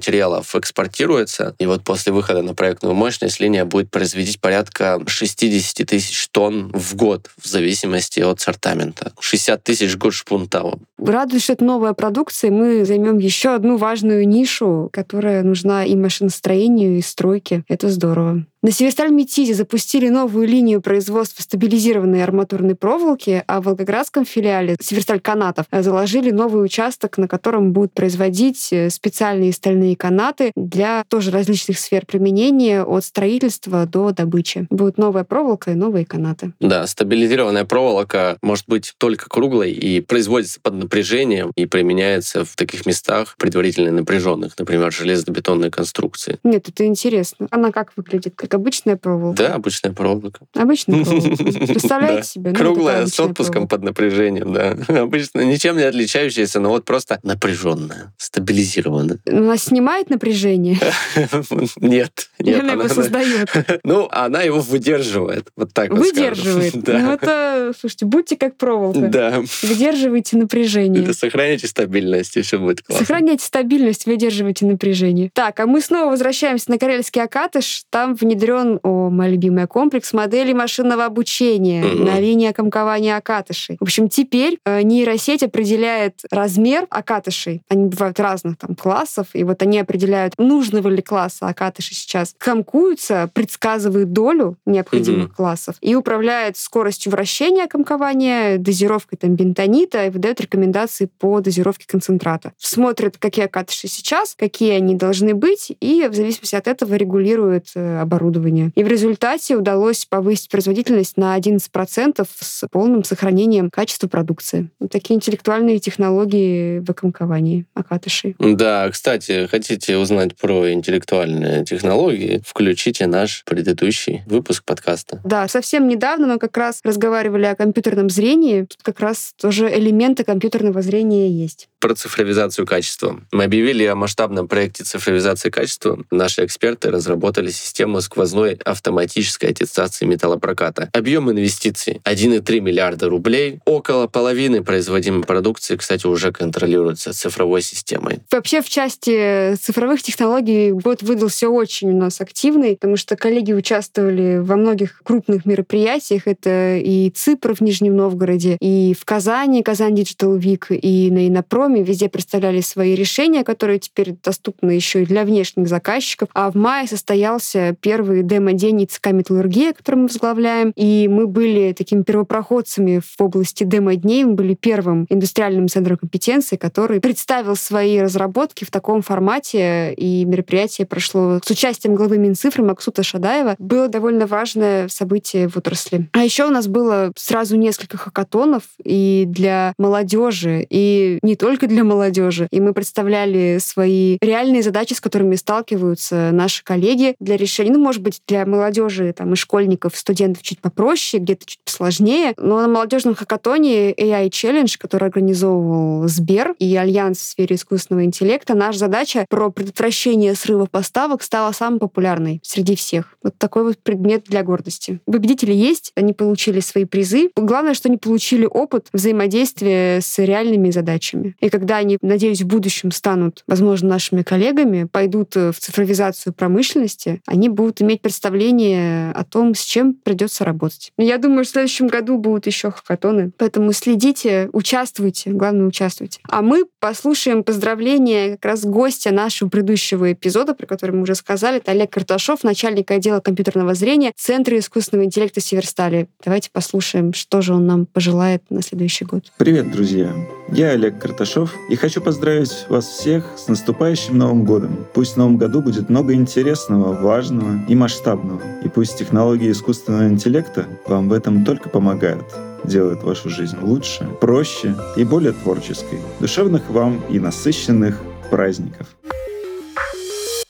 материалов 0.42 0.54
экспортируется. 0.56 1.54
И 1.58 1.66
вот 1.66 1.84
после 1.84 2.12
выхода 2.12 2.42
на 2.42 2.54
проектную 2.54 2.94
мощность 2.94 3.40
линия 3.40 3.64
будет 3.64 3.90
производить 3.90 4.40
порядка 4.40 5.00
60 5.06 5.86
тысяч 5.86 6.28
тонн 6.30 6.70
в 6.74 6.94
год, 6.94 7.30
в 7.40 7.46
зависимости 7.46 8.20
от 8.20 8.40
сортамента. 8.40 9.12
60 9.20 9.62
тысяч 9.62 9.96
год 9.96 10.14
шпунта. 10.14 10.62
Радует, 10.98 11.42
что 11.42 11.52
это 11.54 11.64
новая 11.64 11.92
продукция, 11.92 12.50
мы 12.50 12.84
займем 12.84 13.18
еще 13.18 13.54
одну 13.54 13.76
важную 13.76 14.26
нишу, 14.28 14.88
которая 14.92 15.42
нужна 15.42 15.84
и 15.84 15.94
машиностроению, 15.96 16.98
и 16.98 17.02
стройке. 17.02 17.64
Это 17.68 17.88
здорово. 17.88 18.44
На 18.64 18.70
Северсталь 18.70 19.10
Метизе 19.10 19.54
запустили 19.54 20.08
новую 20.08 20.46
линию 20.46 20.80
производства 20.80 21.42
стабилизированной 21.42 22.22
арматурной 22.22 22.76
проволоки, 22.76 23.42
а 23.48 23.60
в 23.60 23.64
Волгоградском 23.64 24.24
филиале 24.24 24.76
Северсталь 24.80 25.18
Канатов 25.18 25.66
заложили 25.72 26.30
новый 26.30 26.64
участок, 26.64 27.18
на 27.18 27.26
котором 27.26 27.72
будут 27.72 27.92
производить 27.92 28.68
э, 28.72 28.88
специальные 28.90 29.52
стальные 29.52 29.96
канаты 29.96 30.52
для 30.54 31.02
тоже 31.08 31.32
различных 31.32 31.76
сфер 31.76 32.06
применения, 32.06 32.84
от 32.84 33.04
строительства 33.04 33.84
до 33.84 34.12
добычи. 34.12 34.68
Будет 34.70 34.96
новая 34.96 35.24
проволока 35.24 35.72
и 35.72 35.74
новые 35.74 36.06
канаты. 36.06 36.52
Да, 36.60 36.86
стабилизированная 36.86 37.64
проволока 37.64 38.38
может 38.42 38.68
быть 38.68 38.94
только 38.96 39.28
круглой 39.28 39.72
и 39.72 40.00
производится 40.00 40.60
под 40.60 40.74
напряжением 40.74 41.50
и 41.56 41.66
применяется 41.66 42.44
в 42.44 42.54
таких 42.54 42.86
местах 42.86 43.34
предварительно 43.38 43.90
напряженных, 43.90 44.56
например, 44.56 44.92
железобетонной 44.92 45.72
конструкции. 45.72 46.38
Нет, 46.44 46.68
это 46.68 46.86
интересно. 46.86 47.48
Она 47.50 47.72
как 47.72 47.90
выглядит? 47.96 48.34
Как 48.36 48.51
обычная 48.54 48.96
проволока? 48.96 49.42
Да, 49.42 49.54
обычная 49.54 49.92
проволока. 49.92 50.40
Обычная 50.54 51.04
проволока. 51.04 51.66
Представляете 51.66 52.28
себе? 52.28 52.50
Ну, 52.50 52.56
Круглая, 52.56 53.06
с 53.06 53.18
отпуском 53.20 53.66
проволока. 53.66 53.76
под 53.76 53.82
напряжением, 53.84 54.52
да. 54.52 54.76
Обычно 55.02 55.40
ничем 55.40 55.76
не 55.76 55.84
отличающаяся, 55.84 56.60
но 56.60 56.70
вот 56.70 56.84
просто 56.84 57.18
напряженная, 57.22 58.12
стабилизированная. 58.16 59.18
Она 59.26 59.56
снимает 59.56 60.10
напряжение, 60.10 60.78
Нет, 61.80 62.28
она 62.38 62.72
его 62.72 62.88
создает? 62.88 63.50
Ну, 63.84 64.08
она 64.10 64.42
его 64.42 64.60
выдерживает, 64.60 65.48
вот 65.56 65.72
так 65.72 65.90
вот 65.90 66.00
Выдерживает. 66.00 66.74
Ну 66.74 67.12
это, 67.12 67.72
слушайте, 67.78 68.06
будьте 68.06 68.36
как 68.36 68.56
проволока. 68.56 69.08
Да. 69.08 69.42
Выдерживайте 69.62 70.36
напряжение. 70.36 71.02
Это 71.02 71.14
сохраняйте 71.14 71.66
стабильность, 71.66 72.36
и 72.36 72.42
все 72.42 72.58
будет 72.58 72.82
классно. 72.82 73.06
Сохраняйте 73.06 73.44
стабильность, 73.44 74.06
выдерживайте 74.06 74.66
напряжение. 74.66 75.30
Так, 75.34 75.60
а 75.60 75.66
мы 75.66 75.80
снова 75.80 76.10
возвращаемся 76.10 76.70
на 76.70 76.78
Карельский 76.78 77.22
Акатыш. 77.22 77.84
Там 77.90 78.16
внедрен, 78.42 78.80
о, 78.82 79.10
моя 79.10 79.30
любимая, 79.30 79.66
комплекс 79.66 80.12
моделей 80.12 80.54
машинного 80.54 81.04
обучения 81.04 81.84
Мгм. 81.84 82.04
на 82.04 82.20
линии 82.20 82.48
окомкования 82.48 83.16
акатышей. 83.16 83.76
В 83.78 83.82
общем, 83.84 84.08
теперь 84.08 84.58
э, 84.64 84.82
нейросеть 84.82 85.42
определяет 85.42 86.20
размер 86.30 86.86
акатышей. 86.90 87.62
Они 87.68 87.86
бывают 87.86 88.18
разных 88.20 88.56
там 88.58 88.74
классов, 88.74 89.28
и 89.34 89.44
вот 89.44 89.62
они 89.62 89.78
определяют, 89.78 90.34
нужного 90.38 90.88
ли 90.88 91.02
класса 91.02 91.46
акатыши 91.46 91.94
сейчас. 91.94 92.34
Комкуются, 92.38 93.30
предсказывают 93.32 94.12
долю 94.12 94.56
необходимых 94.66 95.26
Мгм. 95.28 95.34
классов 95.34 95.76
и 95.80 95.94
управляют 95.94 96.56
скоростью 96.56 97.12
вращения 97.12 97.66
комкования, 97.66 98.58
дозировкой 98.58 99.18
там 99.18 99.34
бентонита 99.34 100.06
и 100.06 100.10
выдают 100.10 100.40
рекомендации 100.40 101.06
по 101.18 101.40
дозировке 101.40 101.86
концентрата. 101.86 102.52
Смотрят, 102.58 103.16
какие 103.18 103.44
акатыши 103.46 103.88
сейчас, 103.88 104.34
какие 104.38 104.72
они 104.72 104.94
должны 104.94 105.34
быть, 105.34 105.72
и 105.80 106.08
в 106.08 106.14
зависимости 106.14 106.54
от 106.54 106.66
этого 106.66 106.94
регулируют 106.94 107.66
э, 107.74 108.00
оборудование. 108.32 108.72
И 108.74 108.82
в 108.82 108.88
результате 108.88 109.56
удалось 109.56 110.04
повысить 110.06 110.48
производительность 110.48 111.16
на 111.16 111.38
11% 111.38 112.26
с 112.40 112.64
полным 112.70 113.04
сохранением 113.04 113.70
качества 113.70 114.08
продукции. 114.08 114.70
Вот 114.80 114.90
такие 114.90 115.16
интеллектуальные 115.16 115.78
технологии 115.78 116.80
в 116.80 116.90
окомковании 116.90 117.66
акатышей. 117.74 118.34
Да, 118.38 118.88
кстати, 118.90 119.46
хотите 119.46 119.96
узнать 119.96 120.36
про 120.36 120.72
интеллектуальные 120.72 121.64
технологии, 121.64 122.42
включите 122.46 123.06
наш 123.06 123.44
предыдущий 123.44 124.22
выпуск 124.26 124.64
подкаста. 124.64 125.20
Да, 125.24 125.48
совсем 125.48 125.88
недавно 125.88 126.26
мы 126.26 126.38
как 126.38 126.56
раз 126.56 126.80
разговаривали 126.84 127.44
о 127.44 127.54
компьютерном 127.54 128.10
зрении. 128.10 128.62
Тут 128.62 128.78
как 128.82 129.00
раз 129.00 129.34
тоже 129.40 129.70
элементы 129.72 130.24
компьютерного 130.24 130.82
зрения 130.82 131.28
есть. 131.28 131.68
Про 131.82 131.96
цифровизацию 131.96 132.64
качества. 132.64 133.20
Мы 133.32 133.42
объявили 133.42 133.84
о 133.86 133.96
масштабном 133.96 134.46
проекте 134.46 134.84
цифровизации 134.84 135.50
качества. 135.50 135.98
Наши 136.12 136.44
эксперты 136.44 136.92
разработали 136.92 137.50
систему 137.50 138.00
сквозной 138.00 138.56
автоматической 138.64 139.50
аттестации 139.50 140.04
металлопроката. 140.04 140.90
Объем 140.92 141.28
инвестиций 141.32 142.00
1,3 142.04 142.60
миллиарда 142.60 143.08
рублей. 143.08 143.58
Около 143.64 144.06
половины 144.06 144.62
производимой 144.62 145.24
продукции, 145.24 145.74
кстати, 145.74 146.06
уже 146.06 146.30
контролируется 146.30 147.12
цифровой 147.12 147.62
системой. 147.62 148.20
Вообще 148.30 148.62
в 148.62 148.68
части 148.68 149.56
цифровых 149.56 150.04
технологий 150.04 150.70
год 150.70 151.02
выдался 151.02 151.48
очень 151.48 151.90
у 151.90 151.96
нас 151.96 152.20
активный, 152.20 152.76
потому 152.76 152.96
что 152.96 153.16
коллеги 153.16 153.52
участвовали 153.52 154.38
во 154.38 154.54
многих 154.54 155.02
крупных 155.02 155.46
мероприятиях. 155.46 156.28
Это 156.28 156.76
и 156.76 157.10
ЦИПР 157.10 157.56
в 157.56 157.60
Нижнем 157.60 157.96
Новгороде, 157.96 158.56
и 158.60 158.94
в 158.96 159.04
Казани, 159.04 159.64
Казань 159.64 159.94
Digital 159.94 160.38
Week, 160.38 160.72
и 160.76 161.10
на 161.10 161.26
Инопроме 161.26 161.71
газпроме, 161.72 161.82
везде 161.82 162.08
представляли 162.08 162.60
свои 162.60 162.94
решения, 162.94 163.44
которые 163.44 163.78
теперь 163.78 164.14
доступны 164.22 164.72
еще 164.72 165.02
и 165.02 165.06
для 165.06 165.24
внешних 165.24 165.68
заказчиков. 165.68 166.28
А 166.34 166.50
в 166.50 166.54
мае 166.54 166.86
состоялся 166.86 167.74
первый 167.80 168.22
демо-день 168.22 168.86
ЦК 168.88 169.08
«Металлургия», 169.12 169.72
который 169.72 169.96
мы 169.96 170.06
возглавляем, 170.08 170.72
и 170.76 171.08
мы 171.08 171.26
были 171.26 171.72
такими 171.72 172.02
первопроходцами 172.02 173.00
в 173.00 173.20
области 173.20 173.64
демо-дней, 173.64 174.24
мы 174.24 174.34
были 174.34 174.54
первым 174.54 175.06
индустриальным 175.08 175.68
центром 175.68 175.96
компетенции, 175.96 176.56
который 176.56 177.00
представил 177.00 177.56
свои 177.56 178.00
разработки 178.00 178.64
в 178.64 178.70
таком 178.70 179.02
формате, 179.02 179.94
и 179.94 180.24
мероприятие 180.24 180.86
прошло 180.86 181.40
с 181.44 181.50
участием 181.50 181.94
главы 181.94 182.18
Минцифры 182.18 182.64
Максута 182.64 183.02
Шадаева. 183.02 183.56
Было 183.58 183.88
довольно 183.88 184.26
важное 184.26 184.88
событие 184.88 185.48
в 185.48 185.56
отрасли. 185.56 186.08
А 186.12 186.24
еще 186.24 186.46
у 186.46 186.50
нас 186.50 186.66
было 186.66 187.12
сразу 187.16 187.56
несколько 187.56 187.96
хакатонов 187.96 188.62
и 188.82 189.24
для 189.26 189.74
молодежи, 189.78 190.66
и 190.68 191.18
не 191.22 191.36
только 191.36 191.61
для 191.66 191.84
молодежи. 191.84 192.48
И 192.50 192.60
мы 192.60 192.72
представляли 192.72 193.58
свои 193.60 194.18
реальные 194.20 194.62
задачи, 194.62 194.94
с 194.94 195.00
которыми 195.00 195.36
сталкиваются 195.36 196.30
наши 196.32 196.64
коллеги 196.64 197.14
для 197.20 197.36
решения. 197.36 197.72
Ну, 197.72 197.78
может 197.78 198.02
быть, 198.02 198.22
для 198.26 198.46
молодежи 198.46 199.12
там, 199.12 199.32
и 199.32 199.36
школьников, 199.36 199.96
студентов 199.96 200.42
чуть 200.42 200.60
попроще, 200.60 201.22
где-то 201.22 201.46
чуть 201.46 201.60
посложнее. 201.64 202.34
Но 202.36 202.60
на 202.60 202.68
молодежном 202.68 203.14
хакатоне 203.14 203.92
AI 203.92 204.28
Challenge, 204.30 204.74
который 204.78 205.04
организовывал 205.04 206.08
Сбер 206.08 206.54
и 206.58 206.76
Альянс 206.76 207.18
в 207.18 207.22
сфере 207.22 207.56
искусственного 207.56 208.04
интеллекта, 208.04 208.54
наша 208.54 208.78
задача 208.78 209.26
про 209.28 209.50
предотвращение 209.50 210.34
срыва 210.34 210.66
поставок 210.66 211.22
стала 211.22 211.52
самой 211.52 211.80
популярной 211.80 212.40
среди 212.42 212.76
всех. 212.76 213.16
Вот 213.22 213.36
такой 213.38 213.64
вот 213.64 213.78
предмет 213.78 214.24
для 214.24 214.42
гордости. 214.42 215.00
Победители 215.06 215.52
есть, 215.52 215.92
они 215.94 216.12
получили 216.12 216.60
свои 216.60 216.84
призы. 216.84 217.30
Главное, 217.36 217.74
что 217.74 217.88
они 217.88 217.98
получили 217.98 218.46
опыт 218.46 218.88
взаимодействия 218.92 220.00
с 220.00 220.18
реальными 220.18 220.70
задачами. 220.70 221.36
И 221.40 221.48
когда 221.52 221.76
они, 221.76 221.98
надеюсь, 222.00 222.40
в 222.40 222.46
будущем 222.46 222.90
станут, 222.90 223.44
возможно, 223.46 223.90
нашими 223.90 224.22
коллегами, 224.22 224.88
пойдут 224.90 225.36
в 225.36 225.52
цифровизацию 225.52 226.32
промышленности, 226.32 227.20
они 227.26 227.50
будут 227.50 227.82
иметь 227.82 228.00
представление 228.00 229.12
о 229.12 229.22
том, 229.22 229.54
с 229.54 229.60
чем 229.60 229.92
придется 229.92 230.46
работать. 230.46 230.92
Я 230.96 231.18
думаю, 231.18 231.44
в 231.44 231.48
следующем 231.48 231.88
году 231.88 232.16
будут 232.16 232.46
еще 232.46 232.70
хакатоны. 232.70 233.32
Поэтому 233.36 233.72
следите, 233.72 234.48
участвуйте, 234.54 235.30
главное, 235.30 235.66
участвуйте. 235.66 236.20
А 236.26 236.40
мы 236.40 236.64
послушаем 236.80 237.44
поздравления 237.44 238.32
как 238.32 238.46
раз 238.46 238.64
гостя 238.64 239.12
нашего 239.12 239.50
предыдущего 239.50 240.10
эпизода, 240.10 240.54
про 240.54 240.66
который 240.66 240.92
мы 240.92 241.02
уже 241.02 241.14
сказали. 241.14 241.58
Это 241.58 241.72
Олег 241.72 241.90
Карташов, 241.90 242.44
начальник 242.44 242.90
отдела 242.90 243.20
компьютерного 243.20 243.74
зрения 243.74 244.12
Центра 244.16 244.58
искусственного 244.58 245.04
интеллекта 245.04 245.40
Северстали. 245.40 246.08
Давайте 246.24 246.48
послушаем, 246.50 247.12
что 247.12 247.42
же 247.42 247.52
он 247.52 247.66
нам 247.66 247.84
пожелает 247.84 248.42
на 248.48 248.62
следующий 248.62 249.04
год. 249.04 249.30
Привет, 249.36 249.70
друзья! 249.70 250.14
Я 250.50 250.70
Олег 250.70 250.98
Карташов 250.98 251.41
и 251.68 251.76
хочу 251.76 252.00
поздравить 252.00 252.66
вас 252.68 252.86
всех 252.86 253.24
с 253.36 253.48
наступающим 253.48 254.18
Новым 254.18 254.44
годом. 254.44 254.86
Пусть 254.94 255.14
в 255.14 255.16
Новом 255.16 255.36
году 255.36 255.62
будет 255.62 255.88
много 255.88 256.14
интересного, 256.14 256.92
важного 256.92 257.60
и 257.68 257.74
масштабного. 257.74 258.40
И 258.64 258.68
пусть 258.68 258.98
технологии 258.98 259.50
искусственного 259.50 260.08
интеллекта 260.08 260.66
вам 260.86 261.08
в 261.08 261.12
этом 261.12 261.44
только 261.44 261.68
помогают 261.68 262.24
делают 262.64 263.02
вашу 263.02 263.28
жизнь 263.28 263.56
лучше, 263.60 264.08
проще 264.20 264.76
и 264.96 265.04
более 265.04 265.32
творческой. 265.32 265.98
Душевных 266.20 266.70
вам 266.70 267.00
и 267.10 267.18
насыщенных 267.18 268.00
праздников 268.30 268.86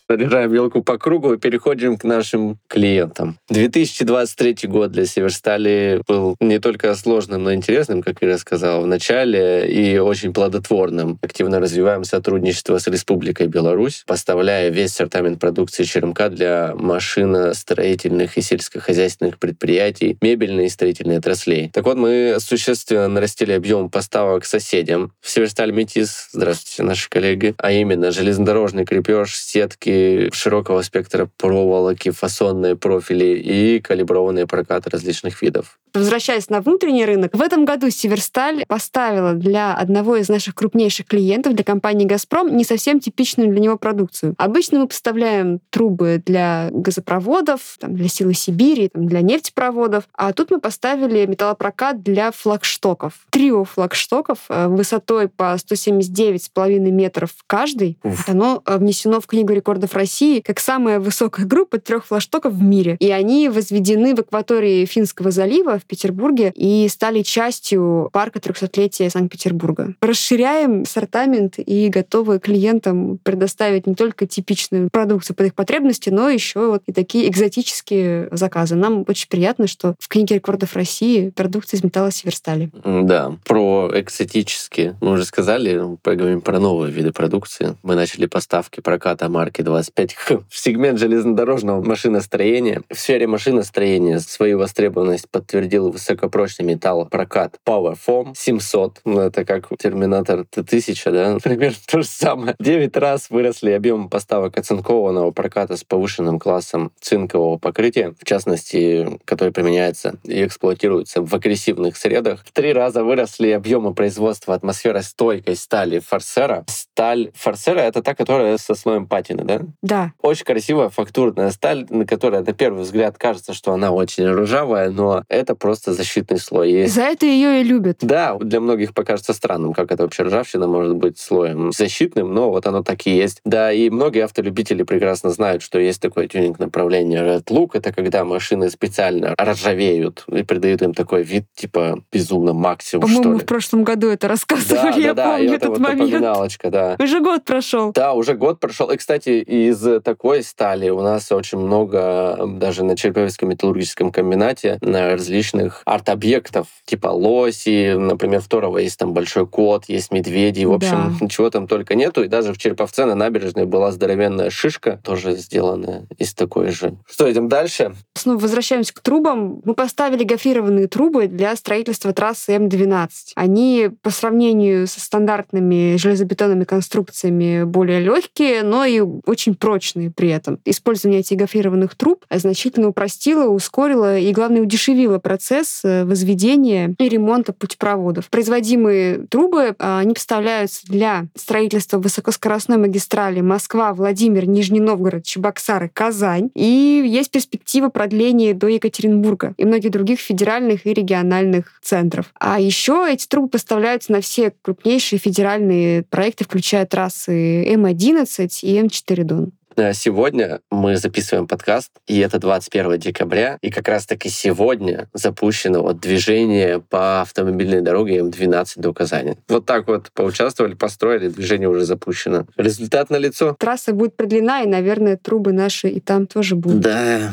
наряжаем 0.08 0.52
елку 0.52 0.82
по 0.82 0.98
кругу 0.98 1.34
и 1.34 1.38
переходим 1.38 1.96
к 1.96 2.04
нашим 2.04 2.58
клиентам. 2.68 3.38
2023 3.48 4.68
год 4.68 4.92
для 4.92 5.06
Северстали 5.06 6.00
был 6.06 6.36
не 6.40 6.58
только 6.58 6.94
сложным, 6.94 7.44
но 7.44 7.52
и 7.52 7.56
интересным, 7.56 8.02
как 8.02 8.22
я 8.22 8.38
сказал 8.38 8.82
в 8.82 8.86
начале, 8.86 9.66
и 9.68 9.98
очень 9.98 10.32
плодотворным. 10.32 11.18
Активно 11.22 11.60
развиваем 11.60 12.04
сотрудничество 12.04 12.78
с 12.78 12.86
Республикой 12.86 13.46
Беларусь, 13.46 14.04
поставляя 14.06 14.70
весь 14.70 14.92
ассортимент 14.92 15.40
продукции 15.40 15.84
ЧРМК 15.84 16.28
для 16.28 16.74
машиностроительных 16.74 18.36
и 18.36 18.42
сельскохозяйственных 18.42 19.38
предприятий, 19.38 20.16
мебельной 20.20 20.66
и 20.66 20.68
строительной 20.68 21.18
отраслей. 21.18 21.70
Так 21.72 21.84
вот, 21.84 21.96
мы 21.96 22.36
существенно 22.38 23.08
нарастили 23.08 23.52
объем 23.52 23.90
поставок 23.90 24.44
соседям. 24.44 25.12
В 25.20 25.30
Северсталь 25.30 25.72
Метис, 25.72 26.28
здравствуйте, 26.32 26.82
наши 26.82 27.08
коллеги, 27.08 27.54
а 27.58 27.72
именно 27.72 28.10
железнодорожный 28.10 28.84
крепеж, 28.84 29.36
сетки, 29.36 29.91
широкого 30.32 30.82
спектра 30.82 31.28
проволоки, 31.36 32.10
фасонные 32.10 32.76
профили 32.76 33.38
и 33.38 33.80
калиброванные 33.80 34.46
прокаты 34.46 34.90
различных 34.90 35.42
видов. 35.42 35.78
Возвращаясь 35.94 36.48
на 36.48 36.62
внутренний 36.62 37.04
рынок, 37.04 37.34
в 37.34 37.42
этом 37.42 37.66
году 37.66 37.90
Северсталь 37.90 38.64
поставила 38.66 39.34
для 39.34 39.74
одного 39.74 40.16
из 40.16 40.30
наших 40.30 40.54
крупнейших 40.54 41.06
клиентов, 41.06 41.54
для 41.54 41.64
компании 41.64 42.06
«Газпром», 42.06 42.56
не 42.56 42.64
совсем 42.64 42.98
типичную 42.98 43.50
для 43.50 43.60
него 43.60 43.76
продукцию. 43.76 44.34
Обычно 44.38 44.80
мы 44.80 44.88
поставляем 44.88 45.60
трубы 45.68 46.22
для 46.24 46.70
газопроводов, 46.70 47.76
там, 47.78 47.94
для 47.94 48.08
Силы 48.08 48.32
Сибири, 48.32 48.88
там, 48.88 49.06
для 49.06 49.20
нефтепроводов, 49.20 50.04
а 50.14 50.32
тут 50.32 50.50
мы 50.50 50.60
поставили 50.60 51.26
металлопрокат 51.26 52.02
для 52.02 52.30
флагштоков. 52.30 53.26
Трио 53.30 53.64
флагштоков 53.64 54.38
э, 54.48 54.68
высотой 54.68 55.28
по 55.28 55.54
179,5 55.54 56.78
метров 56.90 57.30
каждый. 57.46 57.98
Уф. 58.02 58.28
Оно 58.28 58.62
э, 58.64 58.78
внесено 58.78 59.20
в 59.20 59.26
Книгу 59.26 59.52
рекордов 59.52 59.81
России 59.94 60.40
как 60.40 60.60
самая 60.60 61.00
высокая 61.00 61.46
группа 61.46 61.78
трех 61.78 62.06
флагштоков 62.06 62.54
в 62.54 62.62
мире. 62.62 62.96
И 63.00 63.10
они 63.10 63.48
возведены 63.48 64.14
в 64.14 64.20
акватории 64.20 64.84
Финского 64.84 65.30
залива 65.30 65.78
в 65.78 65.84
Петербурге 65.84 66.52
и 66.54 66.88
стали 66.88 67.22
частью 67.22 68.10
парка 68.12 68.38
300-летия 68.38 69.10
Санкт-Петербурга. 69.10 69.94
Расширяем 70.00 70.82
ассортимент 70.82 71.54
и 71.58 71.88
готовы 71.88 72.38
клиентам 72.38 73.18
предоставить 73.22 73.86
не 73.86 73.94
только 73.94 74.26
типичную 74.26 74.88
продукцию 74.90 75.36
под 75.36 75.46
их 75.46 75.54
потребности, 75.54 76.10
но 76.10 76.28
еще 76.28 76.68
вот 76.68 76.82
и 76.86 76.92
такие 76.92 77.28
экзотические 77.28 78.28
заказы. 78.30 78.74
Нам 78.74 79.04
очень 79.06 79.28
приятно, 79.28 79.66
что 79.66 79.94
в 79.98 80.08
книге 80.08 80.36
рекордов 80.36 80.74
России 80.76 81.30
продукция 81.30 81.78
из 81.78 81.84
металла 81.84 82.10
Северстали. 82.10 82.70
Да, 82.84 83.36
про 83.44 83.90
экзотические 83.94 84.96
мы 85.00 85.12
уже 85.12 85.24
сказали, 85.24 85.80
поговорим 86.02 86.40
про 86.40 86.58
новые 86.58 86.92
виды 86.92 87.12
продукции. 87.12 87.76
Мы 87.82 87.94
начали 87.94 88.26
поставки 88.26 88.80
проката 88.80 89.28
марки 89.28 89.62
25 89.72 90.14
в 90.48 90.58
сегмент 90.58 90.98
железнодорожного 90.98 91.82
машиностроения. 91.82 92.82
В 92.90 92.98
сфере 92.98 93.26
машиностроения 93.26 94.18
свою 94.18 94.58
востребованность 94.58 95.28
подтвердил 95.28 95.62
подтвердил 95.62 95.90
высокопрочный 95.90 96.66
металл 96.66 97.06
прокат 97.06 97.58
PowerFoam 97.66 98.32
700. 98.34 99.00
Ну, 99.04 99.20
это 99.20 99.44
как 99.44 99.68
Терминатор 99.78 100.44
Т-1000, 100.44 101.10
да? 101.10 101.38
Примерно 101.42 101.76
то 101.86 102.02
же 102.02 102.08
самое. 102.08 102.54
9 102.58 102.96
раз 102.96 103.30
выросли 103.30 103.70
объемы 103.70 104.08
поставок 104.08 104.58
оцинкованного 104.58 105.30
проката 105.30 105.76
с 105.76 105.84
повышенным 105.84 106.38
классом 106.38 106.92
цинкового 107.00 107.58
покрытия, 107.58 108.14
в 108.18 108.24
частности, 108.24 109.18
который 109.24 109.52
применяется 109.52 110.16
и 110.24 110.44
эксплуатируется 110.44 111.22
в 111.22 111.34
агрессивных 111.34 111.96
средах. 111.96 112.44
В 112.44 112.52
три 112.52 112.72
раза 112.72 113.04
выросли 113.04 113.50
объемы 113.50 113.94
производства 113.94 114.54
атмосферостойкой 114.54 115.56
стали 115.56 116.00
Форсера. 116.00 116.64
Сталь 116.68 117.30
Форсера— 117.34 117.80
это 117.80 118.02
та, 118.02 118.14
которая 118.14 118.58
со 118.58 118.74
слоем 118.74 119.06
патины, 119.06 119.44
да? 119.44 119.61
Да. 119.82 120.12
Очень 120.20 120.44
красивая 120.44 120.88
фактурная 120.88 121.50
сталь, 121.50 121.86
на 121.90 122.06
которой 122.06 122.42
на 122.42 122.52
первый 122.52 122.82
взгляд 122.82 123.18
кажется, 123.18 123.54
что 123.54 123.72
она 123.72 123.90
очень 123.90 124.26
ржавая, 124.26 124.90
но 124.90 125.24
это 125.28 125.54
просто 125.54 125.92
защитный 125.92 126.38
слой. 126.38 126.86
За 126.86 127.02
это 127.02 127.26
ее 127.26 127.60
и 127.60 127.64
любят. 127.64 127.98
Да, 128.00 128.36
для 128.36 128.60
многих 128.60 128.94
покажется 128.94 129.32
странным, 129.32 129.72
как 129.72 129.92
это 129.92 130.02
вообще 130.04 130.24
ржавчина 130.24 130.66
может 130.66 130.96
быть 130.96 131.18
слоем 131.18 131.72
защитным, 131.72 132.32
но 132.34 132.50
вот 132.50 132.66
оно 132.66 132.82
так 132.82 133.06
и 133.06 133.10
есть. 133.10 133.40
Да, 133.44 133.72
и 133.72 133.90
многие 133.90 134.24
автолюбители 134.24 134.82
прекрасно 134.82 135.30
знают, 135.30 135.62
что 135.62 135.78
есть 135.78 136.00
такое 136.00 136.28
тюнинг-направление 136.28 137.20
Red 137.20 137.44
Look. 137.46 137.70
Это 137.74 137.92
когда 137.92 138.24
машины 138.24 138.70
специально 138.70 139.34
ржавеют 139.40 140.24
и 140.28 140.42
придают 140.42 140.82
им 140.82 140.94
такой 140.94 141.22
вид, 141.22 141.44
типа, 141.54 142.02
безумно 142.12 142.52
максимум, 142.52 143.02
По-моему, 143.02 143.38
в 143.38 143.44
прошлом 143.44 143.84
году 143.84 144.08
это 144.08 144.28
рассказывали, 144.28 144.92
да, 144.92 144.98
я 144.98 145.14
да, 145.14 145.30
помню 145.30 145.48
да, 145.48 145.54
этот 145.56 145.68
вот 145.68 145.78
момент. 145.78 146.00
Напоминалочка, 146.00 146.70
да. 146.70 146.96
Уже 146.98 147.20
год 147.20 147.44
прошел. 147.44 147.92
Да, 147.92 148.12
уже 148.12 148.34
год 148.34 148.60
прошел. 148.60 148.90
И, 148.90 148.96
кстати, 148.96 149.44
из 149.52 149.86
такой 150.02 150.42
стали 150.42 150.88
у 150.88 151.02
нас 151.02 151.30
очень 151.30 151.58
много, 151.58 152.38
даже 152.46 152.84
на 152.84 152.96
Череповецком 152.96 153.50
металлургическом 153.50 154.10
комбинате, 154.10 154.78
на 154.80 155.10
различных 155.10 155.82
арт-объектов, 155.84 156.68
типа 156.86 157.08
лоси, 157.08 157.94
например, 157.94 158.40
второго 158.40 158.78
есть 158.78 158.98
там 158.98 159.12
большой 159.12 159.46
кот, 159.46 159.84
есть 159.88 160.10
медведи, 160.10 160.64
в 160.64 160.72
общем, 160.72 161.16
да. 161.18 161.24
ничего 161.24 161.50
там 161.50 161.66
только 161.66 161.94
нету. 161.94 162.22
И 162.22 162.28
даже 162.28 162.52
в 162.52 162.58
Череповце 162.58 163.04
на 163.04 163.14
набережной 163.14 163.66
была 163.66 163.92
здоровенная 163.92 164.50
шишка, 164.50 165.00
тоже 165.04 165.36
сделанная 165.36 166.06
из 166.16 166.32
такой 166.32 166.70
же. 166.70 166.96
Что, 167.06 167.30
идем 167.30 167.48
дальше? 167.48 167.94
Снова 168.14 168.38
возвращаемся 168.38 168.94
к 168.94 169.00
трубам. 169.00 169.60
Мы 169.64 169.74
поставили 169.74 170.24
гофрированные 170.24 170.86
трубы 170.86 171.26
для 171.26 171.54
строительства 171.56 172.12
трассы 172.12 172.54
М12. 172.54 173.08
Они 173.34 173.90
по 174.00 174.10
сравнению 174.10 174.86
со 174.86 175.00
стандартными 175.00 175.96
железобетонными 175.96 176.64
конструкциями 176.64 177.64
более 177.64 178.00
легкие, 178.00 178.62
но 178.62 178.84
и 178.84 179.00
очень 179.00 179.41
очень 179.42 179.56
прочные 179.56 180.10
при 180.10 180.28
этом. 180.28 180.60
Использование 180.64 181.20
этих 181.20 181.36
гофрированных 181.36 181.96
труб 181.96 182.24
значительно 182.30 182.88
упростило, 182.88 183.48
ускорило 183.48 184.16
и, 184.16 184.30
главное, 184.32 184.62
удешевило 184.62 185.18
процесс 185.18 185.80
э, 185.82 186.04
возведения 186.04 186.94
и 186.96 187.08
ремонта 187.08 187.52
путепроводов. 187.52 188.28
Производимые 188.30 189.26
трубы, 189.28 189.74
а, 189.78 189.98
они 189.98 190.14
поставляются 190.14 190.86
для 190.86 191.26
строительства 191.34 191.98
высокоскоростной 191.98 192.78
магистрали 192.78 193.40
Москва, 193.40 193.92
Владимир, 193.94 194.46
Нижний 194.46 194.80
Новгород, 194.80 195.24
Чебоксары, 195.24 195.90
Казань. 195.92 196.50
И 196.54 197.02
есть 197.04 197.32
перспектива 197.32 197.88
продления 197.88 198.54
до 198.54 198.68
Екатеринбурга 198.68 199.54
и 199.56 199.64
многих 199.64 199.90
других 199.90 200.20
федеральных 200.20 200.86
и 200.86 200.94
региональных 200.94 201.80
центров. 201.82 202.26
А 202.38 202.60
еще 202.60 203.08
эти 203.10 203.26
трубы 203.26 203.48
поставляются 203.48 204.12
на 204.12 204.20
все 204.20 204.52
крупнейшие 204.62 205.18
федеральные 205.18 206.04
проекты, 206.04 206.44
включая 206.44 206.86
трассы 206.86 207.64
М-11 207.74 208.48
и 208.62 208.78
М4 208.78 209.31
Дон. 209.32 209.52
Э, 209.76 209.94
сегодня 209.94 210.60
мы 210.70 210.96
записываем 210.96 211.48
подкаст, 211.48 211.90
и 212.06 212.18
это 212.18 212.38
21 212.38 212.98
декабря, 212.98 213.58
и 213.62 213.70
как 213.70 213.88
раз-таки 213.88 214.28
сегодня 214.28 215.08
запущено 215.14 215.82
вот 215.82 215.98
движение 215.98 216.80
по 216.80 217.22
автомобильной 217.22 217.80
дороге 217.80 218.18
М12 218.18 218.66
до 218.76 218.92
Казани. 218.92 219.36
Вот 219.48 219.64
так 219.64 219.88
вот 219.88 220.10
поучаствовали, 220.12 220.74
построили, 220.74 221.28
движение 221.28 221.68
уже 221.68 221.86
запущено. 221.86 222.46
Результат 222.56 223.08
на 223.08 223.16
лицо. 223.16 223.56
Трасса 223.58 223.94
будет 223.94 224.14
продлена, 224.14 224.62
и, 224.62 224.66
наверное, 224.66 225.16
трубы 225.16 225.52
наши 225.52 225.88
и 225.88 226.00
там 226.00 226.26
тоже 226.26 226.54
будут. 226.54 226.80
Да. 226.80 227.32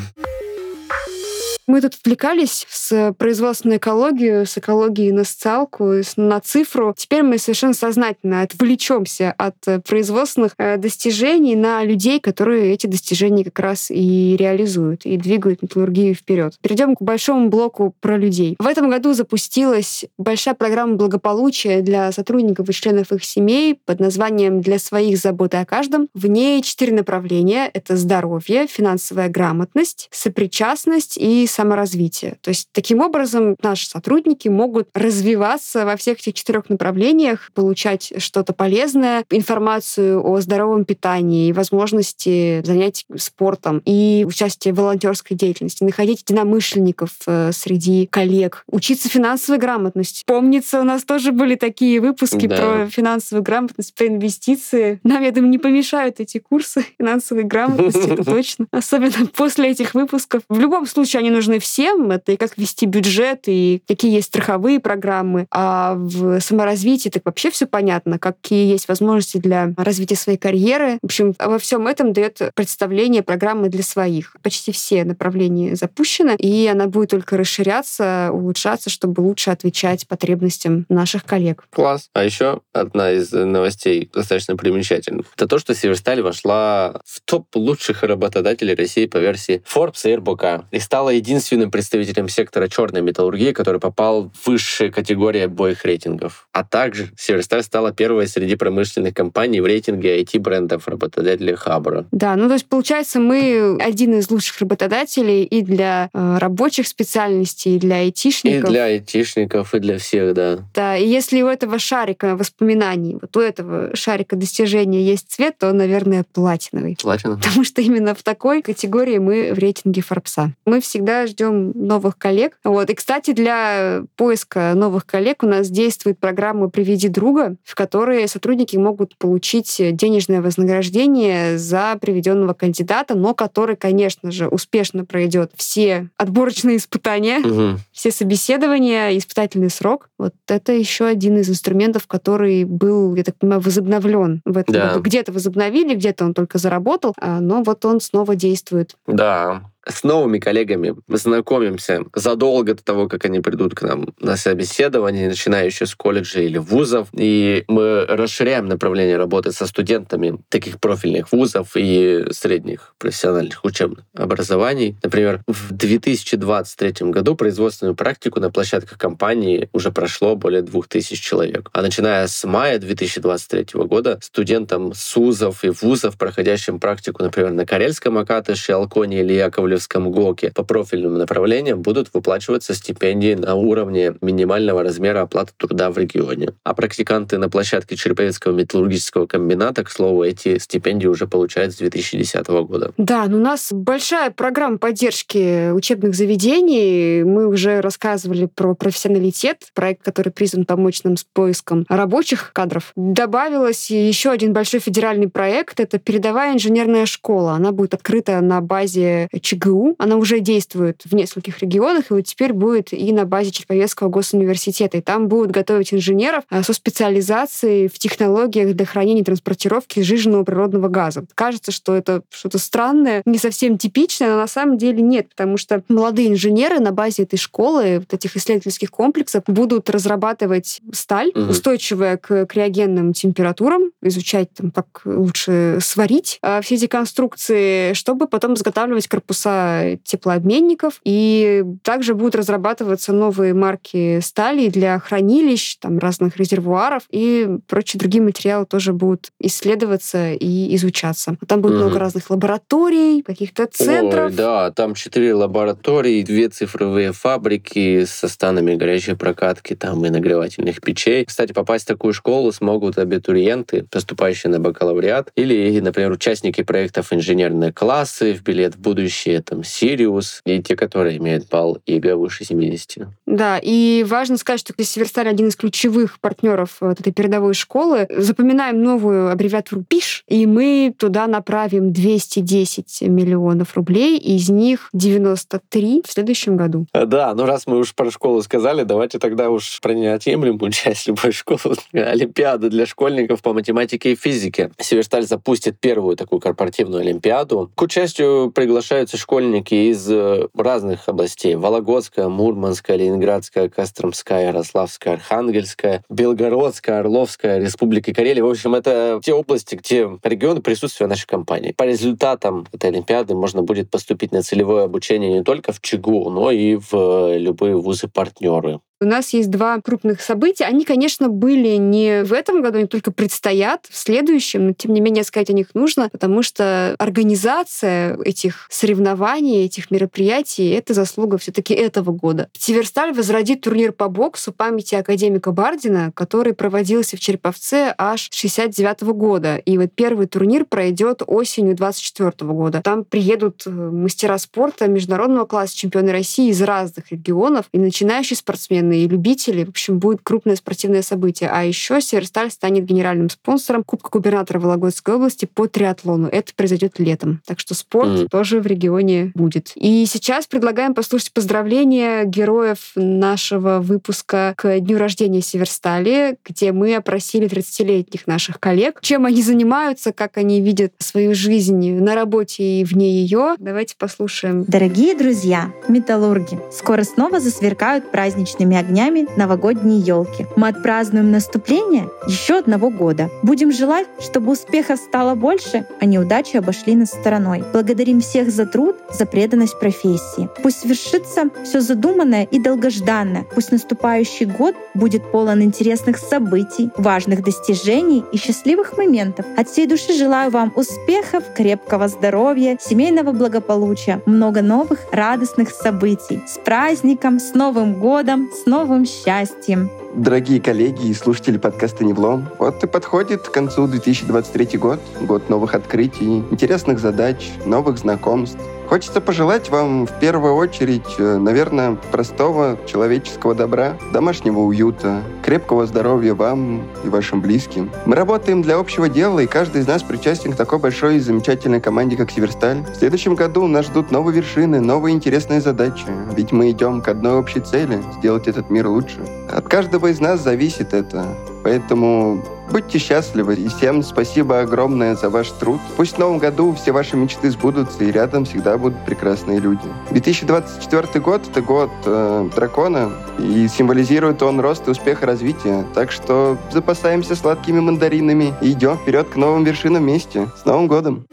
Мы 1.70 1.80
тут 1.80 1.94
отвлекались 1.94 2.66
с 2.68 3.14
производства 3.16 3.68
на 3.68 3.76
экологию, 3.76 4.44
с 4.44 4.58
экологии 4.58 5.12
на 5.12 5.22
социалку, 5.22 5.92
на 6.16 6.40
цифру. 6.40 6.92
Теперь 6.96 7.22
мы 7.22 7.38
совершенно 7.38 7.74
сознательно 7.74 8.42
отвлечемся 8.42 9.32
от 9.38 9.54
э, 9.68 9.78
производственных 9.78 10.54
э, 10.58 10.78
достижений 10.78 11.54
на 11.54 11.84
людей, 11.84 12.18
которые 12.18 12.72
эти 12.72 12.88
достижения 12.88 13.44
как 13.44 13.60
раз 13.60 13.92
и 13.92 14.34
реализуют, 14.36 15.06
и 15.06 15.16
двигают 15.16 15.62
металлургию 15.62 16.16
вперед. 16.16 16.54
Перейдем 16.60 16.96
к 16.96 17.02
большому 17.02 17.50
блоку 17.50 17.94
про 18.00 18.16
людей. 18.16 18.56
В 18.58 18.66
этом 18.66 18.90
году 18.90 19.12
запустилась 19.12 20.04
большая 20.18 20.54
программа 20.54 20.96
благополучия 20.96 21.82
для 21.82 22.10
сотрудников 22.10 22.68
и 22.68 22.72
членов 22.72 23.12
их 23.12 23.24
семей 23.24 23.78
под 23.84 24.00
названием 24.00 24.60
«Для 24.60 24.80
своих 24.80 25.18
заботы 25.18 25.58
о 25.58 25.64
каждом». 25.64 26.08
В 26.14 26.26
ней 26.26 26.62
четыре 26.62 26.94
направления. 26.94 27.70
Это 27.72 27.96
здоровье, 27.96 28.66
финансовая 28.66 29.28
грамотность, 29.28 30.08
сопричастность 30.10 31.16
и 31.16 31.46
саморазвития. 31.60 32.38
То 32.40 32.48
есть 32.48 32.68
таким 32.72 33.00
образом 33.00 33.54
наши 33.62 33.86
сотрудники 33.86 34.48
могут 34.48 34.88
развиваться 34.94 35.84
во 35.84 35.96
всех 35.96 36.18
этих 36.20 36.32
четырех 36.32 36.70
направлениях, 36.70 37.50
получать 37.54 38.14
что-то 38.16 38.54
полезное, 38.54 39.24
информацию 39.30 40.24
о 40.26 40.40
здоровом 40.40 40.86
питании 40.86 41.52
возможности 41.52 42.62
занять 42.64 43.04
спортом 43.16 43.82
и 43.84 44.24
участие 44.26 44.72
в 44.72 44.78
волонтерской 44.78 45.36
деятельности, 45.36 45.84
находить 45.84 46.22
единомышленников 46.22 47.10
э, 47.26 47.50
среди 47.52 48.06
коллег, 48.06 48.64
учиться 48.66 49.10
финансовой 49.10 49.58
грамотности. 49.58 50.22
Помнится, 50.26 50.80
у 50.80 50.84
нас 50.84 51.04
тоже 51.04 51.32
были 51.32 51.56
такие 51.56 52.00
выпуски 52.00 52.46
Да. 52.46 52.56
про 52.56 52.86
финансовую 52.86 53.42
грамотность, 53.42 53.94
про 53.94 54.06
инвестиции. 54.06 55.00
Нам, 55.04 55.22
я 55.22 55.30
думаю, 55.30 55.50
не 55.50 55.58
помешают 55.58 56.20
эти 56.20 56.38
курсы 56.38 56.86
финансовой 56.98 57.44
грамотности, 57.44 58.08
это 58.10 58.24
точно. 58.24 58.66
Особенно 58.70 59.26
после 59.26 59.70
этих 59.70 59.94
выпусков. 59.94 60.42
В 60.48 60.58
любом 60.58 60.86
случае 60.86 61.20
они 61.20 61.30
нужны 61.30 61.49
всем. 61.58 62.10
Это 62.10 62.32
и 62.32 62.36
как 62.36 62.56
вести 62.56 62.86
бюджет, 62.86 63.44
и 63.46 63.82
какие 63.86 64.12
есть 64.14 64.28
страховые 64.28 64.80
программы. 64.80 65.46
А 65.50 65.94
в 65.94 66.40
саморазвитии 66.40 67.08
так 67.08 67.24
вообще 67.24 67.50
все 67.50 67.66
понятно, 67.66 68.18
какие 68.18 68.70
есть 68.70 68.88
возможности 68.88 69.38
для 69.38 69.72
развития 69.76 70.16
своей 70.16 70.38
карьеры. 70.38 70.98
В 71.02 71.06
общем, 71.06 71.34
во 71.38 71.58
всем 71.58 71.86
этом 71.86 72.12
дает 72.12 72.40
представление 72.54 73.22
программы 73.22 73.68
для 73.68 73.82
своих. 73.82 74.36
Почти 74.42 74.72
все 74.72 75.04
направления 75.04 75.76
запущены, 75.76 76.36
и 76.36 76.66
она 76.66 76.86
будет 76.86 77.10
только 77.10 77.36
расширяться, 77.36 78.30
улучшаться, 78.32 78.90
чтобы 78.90 79.20
лучше 79.20 79.50
отвечать 79.50 80.06
потребностям 80.06 80.86
наших 80.88 81.24
коллег. 81.24 81.64
Класс. 81.70 82.08
А 82.12 82.24
еще 82.24 82.60
одна 82.72 83.12
из 83.12 83.32
новостей 83.32 84.10
достаточно 84.12 84.56
примечательных. 84.56 85.26
Это 85.34 85.46
то, 85.46 85.58
что 85.58 85.74
Северсталь 85.74 86.22
вошла 86.22 87.00
в 87.04 87.20
топ 87.24 87.46
лучших 87.54 88.02
работодателей 88.02 88.74
России 88.74 89.06
по 89.06 89.18
версии 89.18 89.62
Forbes 89.72 90.10
и 90.10 90.14
РБК 90.16 90.66
и 90.70 90.78
стала 90.78 91.18
единственным 91.40 91.70
представителем 91.70 92.28
сектора 92.28 92.68
черной 92.68 93.00
металлургии, 93.00 93.52
который 93.52 93.80
попал 93.80 94.30
в 94.42 94.46
высшие 94.46 94.92
категории 94.92 95.42
обоих 95.42 95.84
рейтингов. 95.86 96.46
А 96.52 96.64
также 96.64 97.08
Северсталь 97.16 97.62
стала 97.62 97.92
первой 97.92 98.26
среди 98.26 98.56
промышленных 98.56 99.14
компаний 99.14 99.60
в 99.60 99.66
рейтинге 99.66 100.20
IT-брендов 100.20 100.86
работодателей 100.86 101.54
Хабра. 101.54 102.06
Да, 102.12 102.36
ну 102.36 102.48
то 102.48 102.54
есть 102.54 102.66
получается, 102.66 103.20
мы 103.20 103.78
один 103.80 104.18
из 104.18 104.30
лучших 104.30 104.60
работодателей 104.60 105.44
и 105.44 105.62
для 105.62 106.10
э, 106.12 106.38
рабочих 106.38 106.86
специальностей, 106.86 107.76
и 107.76 107.78
для 107.78 108.02
И 108.02 108.04
айтишников. 108.06 108.68
для 108.70 108.84
айтишников, 108.84 109.74
и 109.74 109.78
для 109.78 109.96
всех, 109.98 110.34
да. 110.34 110.58
Да, 110.74 110.96
и 110.96 111.08
если 111.08 111.40
у 111.40 111.46
этого 111.46 111.78
шарика 111.78 112.36
воспоминаний, 112.36 113.16
вот 113.20 113.34
у 113.36 113.40
этого 113.40 113.96
шарика 113.96 114.36
достижения 114.36 115.02
есть 115.02 115.30
цвет, 115.30 115.56
то, 115.58 115.72
наверное, 115.72 116.24
платиновый. 116.30 116.98
Платина. 117.00 117.36
Потому 117.36 117.64
что 117.64 117.80
именно 117.80 118.14
в 118.14 118.22
такой 118.22 118.60
категории 118.60 119.18
мы 119.18 119.54
в 119.54 119.58
рейтинге 119.58 120.02
Форбса. 120.02 120.52
Мы 120.66 120.80
всегда 120.80 121.19
ждем 121.26 121.72
новых 121.74 122.16
коллег. 122.18 122.58
Вот. 122.64 122.90
И, 122.90 122.94
кстати, 122.94 123.32
для 123.32 124.02
поиска 124.16 124.72
новых 124.74 125.06
коллег 125.06 125.42
у 125.42 125.46
нас 125.46 125.68
действует 125.68 126.18
программа 126.18 126.68
«Приведи 126.68 127.08
друга», 127.08 127.56
в 127.64 127.74
которой 127.74 128.26
сотрудники 128.28 128.76
могут 128.76 129.16
получить 129.16 129.76
денежное 129.96 130.40
вознаграждение 130.42 131.58
за 131.58 131.96
приведенного 132.00 132.54
кандидата, 132.54 133.14
но 133.14 133.34
который, 133.34 133.76
конечно 133.76 134.30
же, 134.30 134.48
успешно 134.48 135.04
пройдет 135.04 135.52
все 135.56 136.08
отборочные 136.16 136.76
испытания, 136.76 137.38
Мгм. 137.38 137.78
все 137.92 138.10
собеседования, 138.10 139.16
испытательный 139.18 139.70
срок. 139.70 140.08
Вот 140.18 140.34
это 140.48 140.72
еще 140.72 141.06
один 141.06 141.38
из 141.38 141.48
инструментов, 141.50 142.06
который 142.06 142.64
был, 142.64 143.14
я 143.14 143.24
так 143.24 143.36
понимаю, 143.36 143.60
возобновлен 143.60 144.40
в 144.44 144.56
этом 144.56 144.74
Да. 144.74 144.88
году. 144.88 145.00
Где-то 145.02 145.32
возобновили, 145.32 145.94
где-то 145.94 146.24
он 146.24 146.34
только 146.34 146.58
заработал, 146.58 147.14
а, 147.18 147.40
но 147.40 147.62
вот 147.62 147.84
он 147.84 148.00
снова 148.00 148.34
действует. 148.34 148.96
Да. 149.06 149.62
С 149.86 150.04
новыми 150.04 150.38
коллегами 150.38 150.94
мы 151.06 151.16
знакомимся 151.16 152.04
задолго 152.14 152.74
до 152.74 152.84
того, 152.84 153.08
как 153.08 153.24
они 153.24 153.40
придут 153.40 153.74
к 153.74 153.82
нам 153.82 154.14
на 154.20 154.36
собеседование, 154.36 155.28
начиная 155.28 155.64
еще 155.64 155.86
с 155.86 155.94
колледжа 155.94 156.40
или 156.40 156.58
вузов. 156.58 157.08
И 157.14 157.64
мы 157.66 158.04
расширяем 158.06 158.68
направление 158.68 159.16
работы 159.16 159.52
со 159.52 159.66
студентами 159.66 160.38
таких 160.50 160.78
профильных 160.80 161.32
вузов 161.32 161.70
и 161.76 162.26
средних 162.30 162.94
профессиональных 162.98 163.64
учебных 163.64 164.04
образований. 164.14 164.96
Например, 165.02 165.42
в 165.46 165.72
2023 165.72 167.10
году 167.10 167.34
производственную 167.34 167.94
практику 167.94 168.38
на 168.38 168.50
площадках 168.50 168.98
компании 168.98 169.70
уже 169.72 169.90
прошло 169.90 170.36
более 170.36 170.62
2000 170.62 171.20
человек. 171.20 171.70
А 171.72 171.80
начиная 171.80 172.26
с 172.26 172.44
мая 172.44 172.78
2023 172.78 173.80
года 173.84 174.18
студентам 174.22 174.92
с 174.92 175.16
вузов 175.16 175.64
и 175.64 175.70
вузов, 175.70 176.18
проходящим 176.18 176.78
практику, 176.78 177.22
например, 177.22 177.52
на 177.52 177.64
Карельском 177.64 178.18
Акатыше, 178.18 178.72
Алконе 178.72 179.20
или 179.20 179.38
Яковлевском 179.70 180.10
ГОКе 180.10 180.50
по 180.54 180.64
профильным 180.64 181.14
направлениям 181.14 181.80
будут 181.80 182.12
выплачиваться 182.12 182.74
стипендии 182.74 183.34
на 183.34 183.54
уровне 183.54 184.14
минимального 184.20 184.82
размера 184.82 185.22
оплаты 185.22 185.52
труда 185.56 185.90
в 185.90 185.98
регионе. 185.98 186.50
А 186.64 186.74
практиканты 186.74 187.38
на 187.38 187.48
площадке 187.48 187.96
Череповецкого 187.96 188.52
металлургического 188.52 189.26
комбината, 189.26 189.84
к 189.84 189.90
слову, 189.90 190.24
эти 190.24 190.58
стипендии 190.58 191.06
уже 191.06 191.26
получают 191.26 191.72
с 191.72 191.76
2010 191.76 192.46
года. 192.48 192.92
Да, 192.96 193.26
но 193.26 193.36
у 193.36 193.40
нас 193.40 193.68
большая 193.72 194.30
программа 194.30 194.78
поддержки 194.78 195.70
учебных 195.70 196.14
заведений. 196.14 197.22
Мы 197.22 197.46
уже 197.46 197.80
рассказывали 197.80 198.46
про 198.46 198.74
профессионалитет, 198.74 199.68
проект, 199.74 200.02
который 200.02 200.32
призван 200.32 200.64
помочь 200.64 201.02
нам 201.04 201.16
с 201.16 201.24
поиском 201.24 201.86
рабочих 201.88 202.52
кадров. 202.52 202.92
Добавилось 202.96 203.90
еще 203.90 204.30
один 204.30 204.52
большой 204.52 204.80
федеральный 204.80 205.28
проект. 205.28 205.78
Это 205.78 205.98
передовая 205.98 206.54
инженерная 206.54 207.06
школа. 207.06 207.52
Она 207.52 207.72
будет 207.72 207.94
открыта 207.94 208.40
на 208.40 208.60
базе 208.60 209.28
ЧГУ. 209.60 209.96
Она 209.98 210.16
уже 210.16 210.40
действует 210.40 211.02
в 211.04 211.14
нескольких 211.14 211.58
регионах, 211.60 212.10
и 212.10 212.14
вот 212.14 212.22
теперь 212.22 212.52
будет 212.52 212.92
и 212.92 213.12
на 213.12 213.24
базе 213.24 213.50
Череповецкого 213.50 214.08
госуниверситета. 214.08 214.98
И 214.98 215.00
там 215.00 215.28
будут 215.28 215.50
готовить 215.50 215.92
инженеров 215.94 216.44
а, 216.50 216.62
со 216.62 216.72
специализацией 216.72 217.88
в 217.88 217.98
технологиях 217.98 218.74
для 218.74 218.86
хранения 218.86 219.22
и 219.22 219.24
транспортировки 219.24 220.00
сжиженного 220.00 220.44
природного 220.44 220.88
газа. 220.88 221.24
Кажется, 221.34 221.72
что 221.72 221.94
это 221.94 222.22
что-то 222.30 222.58
странное, 222.58 223.22
не 223.24 223.38
совсем 223.38 223.78
типичное, 223.78 224.30
но 224.30 224.36
на 224.36 224.46
самом 224.46 224.78
деле 224.78 225.02
нет, 225.02 225.28
потому 225.30 225.56
что 225.56 225.82
молодые 225.88 226.28
инженеры 226.28 226.80
на 226.80 226.92
базе 226.92 227.24
этой 227.24 227.36
школы, 227.38 227.98
вот 228.00 228.12
этих 228.14 228.36
исследовательских 228.36 228.90
комплексов, 228.90 229.44
будут 229.46 229.90
разрабатывать 229.90 230.80
сталь, 230.92 231.30
Мгм. 231.34 231.50
устойчивая 231.50 232.16
к 232.16 232.46
криогенным 232.46 233.12
температурам, 233.12 233.90
изучать, 234.02 234.48
там, 234.54 234.70
как 234.70 235.02
лучше 235.04 235.78
сварить 235.80 236.38
а, 236.42 236.60
все 236.60 236.76
эти 236.76 236.86
конструкции, 236.86 237.92
чтобы 237.94 238.26
потом 238.26 238.54
изготавливать 238.54 239.08
корпуса 239.08 239.49
образца 239.50 239.96
теплообменников. 240.04 241.00
И 241.04 241.64
также 241.82 242.14
будут 242.14 242.34
разрабатываться 242.34 243.12
новые 243.12 243.54
марки 243.54 244.20
стали 244.20 244.68
для 244.68 244.98
хранилищ, 244.98 245.76
там, 245.76 245.98
разных 245.98 246.36
резервуаров 246.36 247.04
и 247.10 247.48
прочие 247.66 247.98
другие 247.98 248.22
материалы 248.22 248.66
тоже 248.66 248.92
будут 248.92 249.30
исследоваться 249.40 250.32
и 250.32 250.74
изучаться. 250.76 251.36
Там 251.46 251.60
будет 251.60 251.74
угу. 251.74 251.82
много 251.82 251.98
разных 251.98 252.30
лабораторий, 252.30 253.22
каких-то 253.22 253.66
центров. 253.66 254.30
Ой, 254.30 254.36
да, 254.36 254.70
там 254.70 254.94
четыре 254.94 255.34
лаборатории, 255.34 256.22
две 256.22 256.48
цифровые 256.48 257.12
фабрики 257.12 258.04
со 258.04 258.28
станами 258.28 258.74
горячей 258.74 259.14
прокатки 259.14 259.74
там 259.74 260.04
и 260.04 260.10
нагревательных 260.10 260.80
печей. 260.80 261.24
Кстати, 261.24 261.52
попасть 261.52 261.84
в 261.84 261.88
такую 261.88 262.12
школу 262.12 262.52
смогут 262.52 262.98
абитуриенты, 262.98 263.84
поступающие 263.90 264.50
на 264.50 264.60
бакалавриат, 264.60 265.30
или, 265.36 265.78
например, 265.80 266.12
участники 266.12 266.62
проектов 266.62 267.12
инженерные 267.12 267.72
классы, 267.72 268.34
в 268.34 268.42
билет 268.42 268.74
в 268.74 268.80
будущее, 268.80 269.39
там, 269.42 269.64
Сириус, 269.64 270.40
и 270.44 270.62
те, 270.62 270.76
которые 270.76 271.18
имеют 271.18 271.48
балл 271.48 271.78
ЕГЭ 271.86 272.16
выше 272.16 272.44
70. 272.44 273.08
Да, 273.26 273.58
и 273.62 274.04
важно 274.08 274.36
сказать, 274.36 274.60
что 274.60 274.74
Северсталь 274.82 275.28
один 275.28 275.48
из 275.48 275.56
ключевых 275.56 276.18
партнеров 276.20 276.76
вот 276.80 277.00
этой 277.00 277.12
передовой 277.12 277.54
школы. 277.54 278.06
Запоминаем 278.10 278.82
новую 278.82 279.30
аббревиатуру 279.30 279.84
ПИШ, 279.86 280.24
и 280.28 280.46
мы 280.46 280.94
туда 280.98 281.26
направим 281.26 281.92
210 281.92 283.02
миллионов 283.02 283.76
рублей, 283.76 284.18
из 284.18 284.48
них 284.48 284.88
93 284.92 286.02
в 286.06 286.12
следующем 286.12 286.56
году. 286.56 286.86
А, 286.92 287.06
да, 287.06 287.34
ну 287.34 287.46
раз 287.46 287.66
мы 287.66 287.78
уж 287.78 287.94
про 287.94 288.10
школу 288.10 288.42
сказали, 288.42 288.82
давайте 288.82 289.18
тогда 289.18 289.50
уж 289.50 289.80
про 289.80 289.92
неотъемлемую 289.92 290.72
часть 290.72 291.08
любой 291.08 291.32
школы. 291.32 291.76
Олимпиада 291.92 292.68
для 292.68 292.86
школьников 292.86 293.42
по 293.42 293.52
математике 293.52 294.12
и 294.12 294.16
физике. 294.16 294.70
Северсталь 294.78 295.24
запустит 295.24 295.78
первую 295.78 296.16
такую 296.16 296.40
корпоративную 296.40 297.02
олимпиаду. 297.02 297.70
К 297.74 297.82
участию 297.82 298.50
приглашаются 298.50 299.16
школьники 299.30 299.92
из 299.92 300.10
э, 300.10 300.48
разных 300.56 301.08
областей. 301.08 301.54
Вологодская, 301.54 302.28
Мурманская, 302.28 302.96
Ленинградская, 302.96 303.68
Костромская, 303.68 304.48
Ярославская, 304.48 305.14
Архангельская, 305.14 306.02
Белгородская, 306.10 306.98
Орловская, 306.98 307.60
Республика 307.60 308.12
Карелия. 308.12 308.42
В 308.42 308.50
общем, 308.50 308.74
это 308.74 309.20
те 309.22 309.32
области, 309.32 309.76
где 309.76 310.10
регионы 310.24 310.62
присутствия 310.62 311.06
нашей 311.06 311.28
компании. 311.28 311.70
По 311.70 311.84
результатам 311.84 312.66
этой 312.72 312.90
Олимпиады 312.90 313.36
можно 313.36 313.62
будет 313.62 313.88
поступить 313.88 314.32
на 314.32 314.42
целевое 314.42 314.82
обучение 314.82 315.30
не 315.30 315.44
только 315.44 315.70
в 315.70 315.80
ЧГУ, 315.80 316.28
но 316.30 316.50
и 316.50 316.74
в 316.74 317.36
любые 317.36 317.76
вузы-партнеры. 317.76 318.80
У 319.02 319.06
нас 319.06 319.30
есть 319.30 319.48
два 319.48 319.80
крупных 319.80 320.20
события. 320.20 320.64
Они, 320.64 320.84
конечно, 320.84 321.30
были 321.30 321.76
не 321.76 322.22
в 322.22 322.34
этом 322.34 322.60
году, 322.60 322.78
они 322.78 322.86
только 322.86 323.10
предстоят 323.10 323.86
в 323.88 323.96
следующем, 323.96 324.66
но 324.66 324.72
тем 324.74 324.92
не 324.92 325.00
менее 325.00 325.24
сказать 325.24 325.48
о 325.48 325.54
них 325.54 325.68
нужно, 325.72 326.10
потому 326.10 326.42
что 326.42 326.94
организация 326.98 328.18
этих 328.22 328.66
соревнований, 328.68 329.64
этих 329.64 329.90
мероприятий— 329.90 330.68
это 330.70 330.92
заслуга 330.92 331.38
все 331.38 331.50
таки 331.50 331.72
этого 331.72 332.12
года. 332.12 332.50
Северсталь 332.52 333.14
возродит 333.14 333.62
турнир 333.62 333.92
по 333.92 334.08
боксу 334.08 334.52
памяти 334.52 334.96
академика 334.96 335.50
Бардина, 335.50 336.12
который 336.12 336.52
проводился 336.52 337.16
в 337.16 337.20
Череповце 337.20 337.94
аж 337.96 338.28
69 338.30 339.02
года. 339.14 339.56
И 339.56 339.78
вот 339.78 339.92
первый 339.94 340.26
турнир 340.26 340.66
пройдет 340.66 341.22
осенью 341.26 341.74
24 341.74 342.32
года. 342.52 342.82
Там 342.82 343.04
приедут 343.04 343.62
э, 343.64 343.70
мастера 343.70 344.36
спорта 344.36 344.88
международного 344.88 345.46
класса, 345.46 345.74
чемпионы 345.74 346.12
России 346.12 346.50
из 346.50 346.60
разных 346.60 347.10
регионов 347.10 347.64
и 347.72 347.78
начинающие 347.78 348.36
спортсмены 348.36 348.89
и 348.92 349.08
любители. 349.08 349.64
В 349.64 349.70
общем, 349.70 349.98
будет 349.98 350.20
крупное 350.22 350.56
спортивное 350.56 351.02
событие. 351.02 351.50
А 351.52 351.64
еще 351.64 352.00
Северсталь 352.00 352.50
станет 352.50 352.84
генеральным 352.84 353.30
спонсором 353.30 353.84
Кубка 353.84 354.10
губернатора 354.10 354.58
Вологодской 354.58 355.14
области 355.14 355.46
по 355.46 355.66
триатлону. 355.66 356.28
Это 356.28 356.52
произойдет 356.54 356.98
летом. 356.98 357.40
Так 357.46 357.60
что 357.60 357.74
спорт 357.74 358.08
mm. 358.08 358.28
тоже 358.28 358.60
в 358.60 358.66
регионе 358.66 359.32
будет. 359.34 359.72
И 359.74 360.06
сейчас 360.06 360.46
предлагаем 360.46 360.94
послушать 360.94 361.32
поздравления 361.32 362.24
героев 362.24 362.92
нашего 362.94 363.80
выпуска 363.80 364.54
к 364.56 364.80
дню 364.80 364.98
рождения 364.98 365.42
Северстали, 365.42 366.36
где 366.44 366.72
мы 366.72 366.94
опросили 366.94 367.48
30-летних 367.48 368.26
наших 368.26 368.60
коллег, 368.60 369.00
чем 369.00 369.26
они 369.26 369.42
занимаются, 369.42 370.12
как 370.12 370.36
они 370.36 370.60
видят 370.60 370.94
свою 370.98 371.34
жизнь 371.34 371.92
на 372.00 372.14
работе 372.14 372.62
и 372.62 372.84
вне 372.84 373.10
ее. 373.10 373.54
Давайте 373.58 373.94
послушаем. 373.98 374.64
Дорогие 374.66 375.16
друзья, 375.16 375.72
металлурги, 375.88 376.58
скоро 376.72 377.02
снова 377.02 377.40
засверкают 377.40 378.10
праздничными 378.10 378.76
огнями 378.80 379.28
новогодние 379.36 380.00
елки. 380.00 380.46
Мы 380.56 380.68
отпразднуем 380.68 381.30
наступление 381.30 382.08
еще 382.26 382.58
одного 382.58 382.90
года. 382.90 383.30
Будем 383.42 383.72
желать, 383.72 384.06
чтобы 384.18 384.52
успехов 384.52 384.98
стало 384.98 385.34
больше, 385.34 385.86
а 386.00 386.04
неудачи 386.04 386.56
обошли 386.56 386.94
нас 386.96 387.10
стороной. 387.10 387.64
Благодарим 387.72 388.20
всех 388.20 388.50
за 388.50 388.66
труд, 388.66 388.96
за 389.12 389.26
преданность 389.26 389.78
профессии. 389.78 390.48
Пусть 390.62 390.80
свершится 390.80 391.44
все 391.64 391.80
задуманное 391.80 392.44
и 392.44 392.58
долгожданное. 392.58 393.46
Пусть 393.54 393.72
наступающий 393.72 394.46
год 394.46 394.74
будет 394.94 395.30
полон 395.30 395.62
интересных 395.62 396.18
событий, 396.18 396.90
важных 396.96 397.42
достижений 397.42 398.24
и 398.32 398.36
счастливых 398.36 398.96
моментов. 398.96 399.46
От 399.56 399.68
всей 399.68 399.86
души 399.86 400.12
желаю 400.12 400.50
вам 400.50 400.72
успехов, 400.74 401.44
крепкого 401.56 402.08
здоровья, 402.08 402.78
семейного 402.80 403.32
благополучия, 403.32 404.22
много 404.26 404.62
новых 404.62 405.00
радостных 405.12 405.70
событий. 405.70 406.42
С 406.46 406.58
праздником, 406.58 407.38
с 407.38 407.54
Новым 407.54 408.00
годом, 408.00 408.48
с 408.52 408.66
новым 408.70 409.04
счастьем! 409.04 409.90
Дорогие 410.14 410.60
коллеги 410.60 411.06
и 411.06 411.14
слушатели 411.14 411.56
подкаста 411.56 412.04
«Невлом», 412.04 412.48
вот 412.58 412.82
и 412.82 412.88
подходит 412.88 413.42
к 413.42 413.52
концу 413.52 413.86
2023 413.86 414.76
год, 414.76 414.98
год 415.20 415.48
новых 415.48 415.76
открытий, 415.76 416.38
интересных 416.50 416.98
задач, 416.98 417.52
новых 417.64 417.98
знакомств. 417.98 418.58
Хочется 418.90 419.20
пожелать 419.20 419.70
вам 419.70 420.08
в 420.08 420.18
первую 420.18 420.56
очередь, 420.56 421.06
э, 421.16 421.36
наверное, 421.36 421.96
простого 422.10 422.76
человеческого 422.86 423.54
добра, 423.54 423.96
домашнего 424.12 424.58
уюта, 424.58 425.22
крепкого 425.44 425.86
здоровья 425.86 426.34
вам 426.34 426.82
и 427.04 427.08
вашим 427.08 427.40
близким. 427.40 427.88
Мы 428.04 428.16
работаем 428.16 428.62
для 428.62 428.78
общего 428.78 429.08
дела, 429.08 429.38
и 429.38 429.46
каждый 429.46 429.82
из 429.82 429.86
нас 429.86 430.02
причастен 430.02 430.54
к 430.54 430.56
такой 430.56 430.80
большой 430.80 431.18
и 431.18 431.20
замечательной 431.20 431.80
команде, 431.80 432.16
как 432.16 432.32
Северсталь. 432.32 432.78
В 432.78 432.96
следующем 432.96 433.36
году 433.36 433.68
нас 433.68 433.86
ждут 433.86 434.10
новые 434.10 434.34
вершины, 434.34 434.80
новые 434.80 435.14
интересные 435.14 435.60
задачи, 435.60 436.06
ведь 436.34 436.50
мы 436.50 436.72
идем 436.72 437.00
к 437.00 437.06
одной 437.06 437.34
общей 437.34 437.60
цели— 437.60 438.02
сделать 438.18 438.48
этот 438.48 438.70
мир 438.70 438.88
лучше. 438.88 439.20
От 439.48 439.68
каждого 439.68 439.99
из 440.08 440.20
нас 440.20 440.40
зависит 440.40 440.94
это. 440.94 441.26
Поэтому 441.62 442.42
будьте 442.70 442.98
счастливы 442.98 443.54
и 443.54 443.68
всем 443.68 444.02
спасибо 444.02 444.60
огромное 444.60 445.14
за 445.14 445.28
ваш 445.30 445.50
труд. 445.50 445.80
Пусть 445.96 446.14
в 446.14 446.18
новом 446.18 446.38
году 446.38 446.74
все 446.74 446.92
ваши 446.92 447.16
мечты 447.16 447.50
сбудутся 447.50 448.04
и 448.04 448.12
рядом 448.12 448.44
всегда 448.44 448.78
будут 448.78 449.04
прекрасные 449.04 449.58
люди. 449.58 449.82
2024 450.10 451.20
год— 451.20 451.48
это 451.50 451.60
год 451.60 451.90
э, 452.04 452.48
дракона, 452.54 453.12
и 453.38 453.68
символизирует 453.68 454.42
он 454.42 454.60
рост 454.60 454.88
и 454.88 454.90
успех 454.90 455.22
развития. 455.22 455.84
Так 455.94 456.12
что 456.12 456.56
запасаемся 456.72 457.34
сладкими 457.34 457.80
мандаринами 457.80 458.54
и 458.62 458.72
идем 458.72 458.96
вперед 458.96 459.28
к 459.28 459.36
новым 459.36 459.64
вершинам 459.64 460.02
вместе. 460.02 460.48
С 460.60 460.64
Новым 460.64 460.86
годом! 460.86 461.26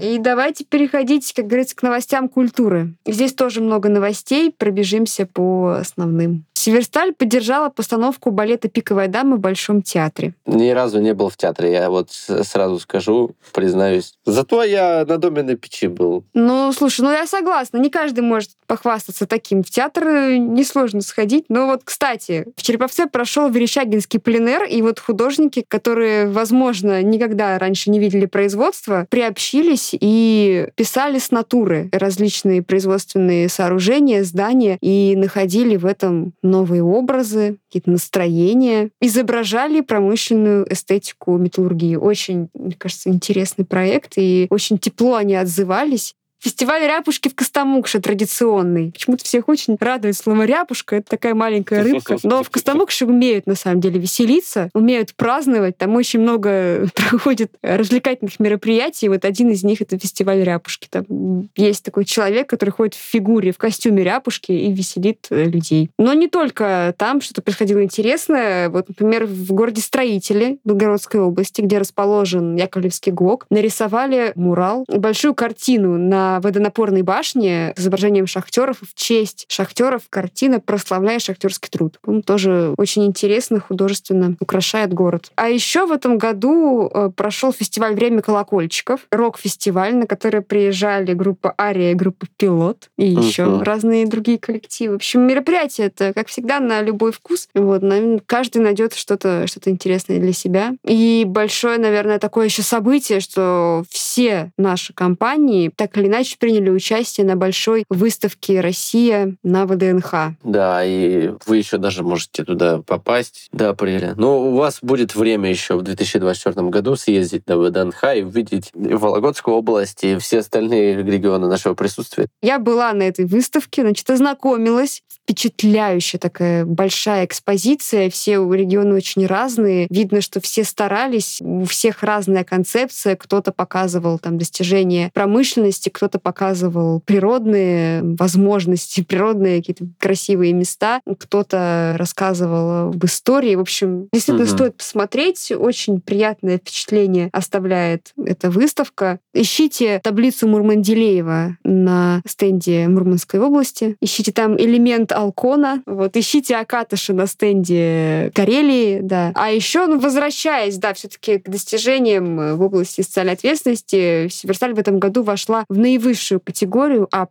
И 0.00 0.18
давайте 0.18 0.64
переходить, 0.64 1.32
как 1.34 1.46
говорится, 1.46 1.74
к 1.74 1.82
новостям 1.82 2.28
культуры. 2.28 2.94
Здесь 3.06 3.34
тоже 3.34 3.60
много 3.60 3.88
новостей, 3.88 4.54
пробежимся 4.56 5.26
по 5.26 5.76
основным. 5.80 6.44
Северсталь 6.60 7.14
поддержала 7.14 7.70
постановку 7.70 8.30
балета 8.30 8.68
«Пиковая 8.68 9.08
дама» 9.08 9.36
в 9.36 9.40
Большом 9.40 9.80
театре. 9.80 10.34
Ни 10.44 10.68
разу 10.68 11.00
не 11.00 11.14
был 11.14 11.30
в 11.30 11.36
театре, 11.38 11.72
я 11.72 11.88
вот 11.88 12.10
сразу 12.12 12.78
скажу, 12.78 13.30
признаюсь. 13.54 14.12
Зато 14.26 14.62
я 14.64 15.06
на 15.08 15.16
доме 15.16 15.42
на 15.42 15.56
печи 15.56 15.88
был. 15.88 16.22
Ну, 16.34 16.70
слушай, 16.74 17.00
ну 17.00 17.10
я 17.10 17.26
согласна, 17.26 17.78
не 17.78 17.88
каждый 17.88 18.20
может 18.20 18.50
похвастаться 18.66 19.26
таким. 19.26 19.62
В 19.62 19.70
театр 19.70 20.06
э, 20.06 20.36
несложно 20.36 21.00
сходить. 21.00 21.46
Но 21.48 21.64
вот, 21.64 21.80
кстати, 21.82 22.46
в 22.56 22.62
Череповце 22.62 23.06
прошел 23.06 23.48
Верещагинский 23.48 24.20
пленер, 24.20 24.64
и 24.64 24.82
вот 24.82 25.00
художники, 25.00 25.64
которые, 25.66 26.28
возможно, 26.28 27.02
никогда 27.02 27.58
раньше 27.58 27.90
не 27.90 27.98
видели 27.98 28.26
производства, 28.26 29.06
приобщились 29.08 29.94
и 29.98 30.68
писали 30.74 31.18
с 31.18 31.30
натуры 31.30 31.88
различные 31.90 32.62
производственные 32.62 33.48
сооружения, 33.48 34.24
здания, 34.24 34.76
и 34.82 35.16
находили 35.16 35.76
в 35.76 35.86
этом 35.86 36.34
новые 36.50 36.82
образы, 36.82 37.58
какие-то 37.68 37.90
настроения, 37.90 38.90
изображали 39.00 39.80
промышленную 39.80 40.70
эстетику 40.72 41.36
металлургии. 41.38 41.96
Очень, 41.96 42.48
мне 42.54 42.74
кажется, 42.76 43.08
интересный 43.10 43.64
проект, 43.64 44.14
и 44.16 44.46
очень 44.50 44.78
тепло 44.78 45.14
они 45.14 45.34
отзывались. 45.34 46.14
Фестиваль 46.40 46.82
ряпушки 46.86 47.28
в 47.28 47.34
Костомукше 47.34 48.00
традиционный. 48.00 48.92
Почему-то 48.92 49.24
всех 49.24 49.48
очень 49.48 49.76
радует 49.78 50.16
слово 50.16 50.46
ряпушка. 50.46 50.96
Это 50.96 51.10
такая 51.10 51.34
маленькая 51.34 51.82
рыбка. 51.82 52.16
Но 52.22 52.42
в 52.42 52.48
Костомукше 52.48 53.04
умеют, 53.04 53.46
на 53.46 53.54
самом 53.54 53.82
деле, 53.82 54.00
веселиться, 54.00 54.70
умеют 54.72 55.14
праздновать. 55.14 55.76
Там 55.76 55.94
очень 55.96 56.20
много 56.20 56.88
проходит 56.94 57.52
развлекательных 57.60 58.40
мероприятий. 58.40 59.10
Вот 59.10 59.26
один 59.26 59.50
из 59.50 59.62
них— 59.64 59.80
это 59.82 59.98
фестиваль 59.98 60.42
ряпушки. 60.42 60.88
Там 60.90 61.50
есть 61.56 61.84
такой 61.84 62.06
человек, 62.06 62.48
который 62.48 62.70
ходит 62.70 62.94
в 62.94 62.98
фигуре, 62.98 63.52
в 63.52 63.58
костюме 63.58 64.02
ряпушки 64.02 64.52
и 64.52 64.72
веселит 64.72 65.26
э, 65.28 65.44
людей. 65.44 65.90
Но 65.98 66.14
не 66.14 66.28
только 66.28 66.94
там 66.96 67.20
что-то 67.20 67.42
происходило 67.42 67.82
интересное. 67.82 68.70
Вот, 68.70 68.88
например, 68.88 69.26
в 69.26 69.52
городе 69.52 69.82
Строители 69.82 70.58
Белгородской 70.64 71.20
области, 71.20 71.60
где 71.60 71.76
расположен 71.76 72.56
Яковлевский 72.56 73.12
ГОК, 73.12 73.44
нарисовали 73.50 74.32
мурал, 74.36 74.86
большую 74.88 75.34
картину 75.34 75.98
на 75.98 76.29
на 76.30 76.40
водонапорной 76.40 77.02
башне 77.02 77.72
с 77.76 77.80
изображением 77.80 78.26
шахтеров 78.26 78.78
в 78.80 78.94
честь 78.94 79.46
шахтеров 79.48 80.02
картина 80.10 80.60
«Прославляя 80.60 81.18
шахтерский 81.18 81.68
труд». 81.70 81.98
Он 82.06 82.22
тоже 82.22 82.74
очень 82.76 83.04
интересно, 83.06 83.60
художественно 83.60 84.36
украшает 84.40 84.92
город. 84.92 85.32
А 85.36 85.48
еще 85.48 85.86
в 85.86 85.92
этом 85.92 86.18
году 86.18 86.90
э, 86.92 87.10
прошел 87.14 87.52
фестиваль 87.52 87.94
«Время 87.94 88.22
колокольчиков», 88.22 89.00
рок-фестиваль, 89.10 89.96
на 89.96 90.06
который 90.06 90.42
приезжали 90.42 91.14
группа 91.14 91.54
«Ария» 91.58 91.92
и 91.92 91.94
группа 91.94 92.26
«Пилот» 92.36 92.90
и 92.96 93.14
uh-huh. 93.14 93.22
еще 93.22 93.62
разные 93.62 94.06
другие 94.06 94.38
коллективы. 94.38 94.94
В 94.94 94.96
общем, 94.96 95.22
мероприятие 95.22 95.88
это, 95.88 96.12
как 96.12 96.28
всегда, 96.28 96.60
на 96.60 96.82
любой 96.82 97.12
вкус. 97.12 97.48
Вот, 97.54 97.82
каждый 98.26 98.62
найдет 98.62 98.94
что-то 98.94 99.46
что 99.46 99.70
интересное 99.70 100.18
для 100.18 100.32
себя. 100.32 100.74
И 100.84 101.24
большое, 101.26 101.78
наверное, 101.78 102.18
такое 102.18 102.46
еще 102.46 102.62
событие, 102.62 103.20
что 103.20 103.84
все 103.90 104.52
наши 104.56 104.92
компании 104.92 105.70
так 105.74 105.96
или 105.96 106.06
иначе 106.06 106.19
приняли 106.38 106.70
участие 106.70 107.26
на 107.26 107.36
большой 107.36 107.84
выставке 107.88 108.60
«Россия» 108.60 109.36
на 109.42 109.66
ВДНХ. 109.66 110.14
Да, 110.44 110.84
и 110.84 111.32
вы 111.46 111.56
еще 111.56 111.78
даже 111.78 112.02
можете 112.02 112.44
туда 112.44 112.82
попасть 112.82 113.48
до 113.52 113.70
апреля. 113.70 114.14
Но 114.16 114.40
у 114.40 114.56
вас 114.56 114.78
будет 114.82 115.14
время 115.14 115.50
еще 115.50 115.76
в 115.76 115.82
2024 115.82 116.68
году 116.68 116.96
съездить 116.96 117.46
на 117.46 117.56
ВДНХ 117.56 118.04
и 118.16 118.22
увидеть 118.22 118.70
Вологодскую 118.74 119.56
область 119.56 120.04
и 120.04 120.16
все 120.18 120.38
остальные 120.38 120.96
регионы 121.02 121.48
нашего 121.48 121.74
присутствия. 121.74 122.28
Я 122.42 122.58
была 122.58 122.92
на 122.92 123.04
этой 123.04 123.24
выставке, 123.24 123.82
значит, 123.82 124.08
ознакомилась. 124.10 125.02
Впечатляющая 125.22 126.18
такая 126.18 126.64
большая 126.64 127.24
экспозиция. 127.24 128.10
Все 128.10 128.36
регионы 128.52 128.96
очень 128.96 129.26
разные. 129.26 129.86
Видно, 129.90 130.20
что 130.20 130.40
все 130.40 130.64
старались. 130.64 131.38
У 131.40 131.64
всех 131.64 132.02
разная 132.02 132.44
концепция. 132.44 133.16
Кто-то 133.16 133.52
показывал 133.52 134.18
там 134.18 134.38
достижения 134.38 135.10
промышленности, 135.14 135.88
кто-то 135.88 136.09
показывал 136.18 137.00
природные 137.00 138.02
возможности, 138.02 139.02
природные 139.02 139.58
какие-то 139.58 139.86
красивые 139.98 140.52
места. 140.52 141.00
Кто-то 141.18 141.94
рассказывал 141.96 142.88
об 142.88 143.04
истории. 143.04 143.54
В 143.54 143.60
общем, 143.60 144.08
действительно 144.12 144.46
угу. 144.46 144.54
стоит 144.54 144.76
посмотреть. 144.76 145.52
Очень 145.52 146.00
приятное 146.00 146.58
впечатление 146.58 147.28
оставляет 147.32 148.12
эта 148.24 148.50
выставка. 148.50 149.18
Ищите 149.34 150.00
таблицу 150.02 150.48
Мурманделеева 150.48 151.56
на 151.64 152.22
стенде 152.26 152.88
Мурманской 152.88 153.40
области. 153.40 153.96
Ищите 154.00 154.32
там 154.32 154.56
элемент 154.56 155.12
Алкона. 155.12 155.82
Вот, 155.86 156.16
ищите 156.16 156.56
Акатыши 156.56 157.12
на 157.12 157.26
стенде 157.26 158.30
Карелии, 158.34 159.00
да. 159.02 159.32
А 159.34 159.50
еще, 159.50 159.86
ну, 159.86 159.98
возвращаясь, 159.98 160.78
да, 160.78 160.94
все-таки 160.94 161.38
к 161.38 161.48
достижениям 161.48 162.56
в 162.56 162.62
области 162.62 163.02
социальной 163.02 163.34
ответственности, 163.34 164.28
Северсталь 164.28 164.74
в 164.74 164.78
этом 164.78 164.98
году 164.98 165.22
вошла 165.22 165.64
в 165.68 165.78
наивысшую 166.00 166.40
категорию 166.40 167.08
А+, 167.12 167.28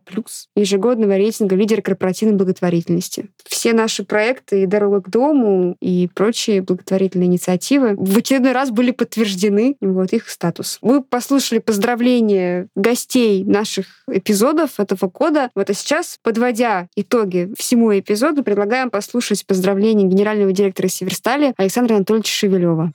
ежегодного 0.54 1.16
рейтинга 1.16 1.56
лидера 1.56 1.82
корпоративной 1.82 2.36
благотворительности. 2.36 3.26
Все 3.44 3.72
наши 3.72 4.04
проекты 4.04 4.62
и 4.62 4.66
«Дорога 4.66 5.02
к 5.02 5.10
дому», 5.10 5.76
и 5.80 6.08
прочие 6.14 6.62
благотворительные 6.62 7.26
инициативы 7.26 7.94
в 7.96 8.16
очередной 8.16 8.52
раз 8.52 8.70
были 8.70 8.90
подтверждены, 8.92 9.76
вот 9.80 10.12
их 10.12 10.28
статус. 10.28 10.78
Вы 10.82 11.02
послушали 11.02 11.58
поздравления 11.58 12.68
гостей 12.74 13.44
наших 13.44 13.86
эпизодов 14.08 14.78
этого 14.78 15.10
года. 15.10 15.50
Вот 15.54 15.70
а 15.70 15.74
сейчас, 15.74 16.18
подводя 16.22 16.88
итоги 16.96 17.52
всему 17.56 17.96
эпизоду, 17.98 18.42
предлагаем 18.42 18.90
послушать 18.90 19.46
поздравления 19.46 20.04
генерального 20.04 20.52
директора 20.52 20.88
Северстали 20.88 21.54
Александра 21.56 21.96
Анатольевича 21.96 22.32
Шевелева. 22.32 22.92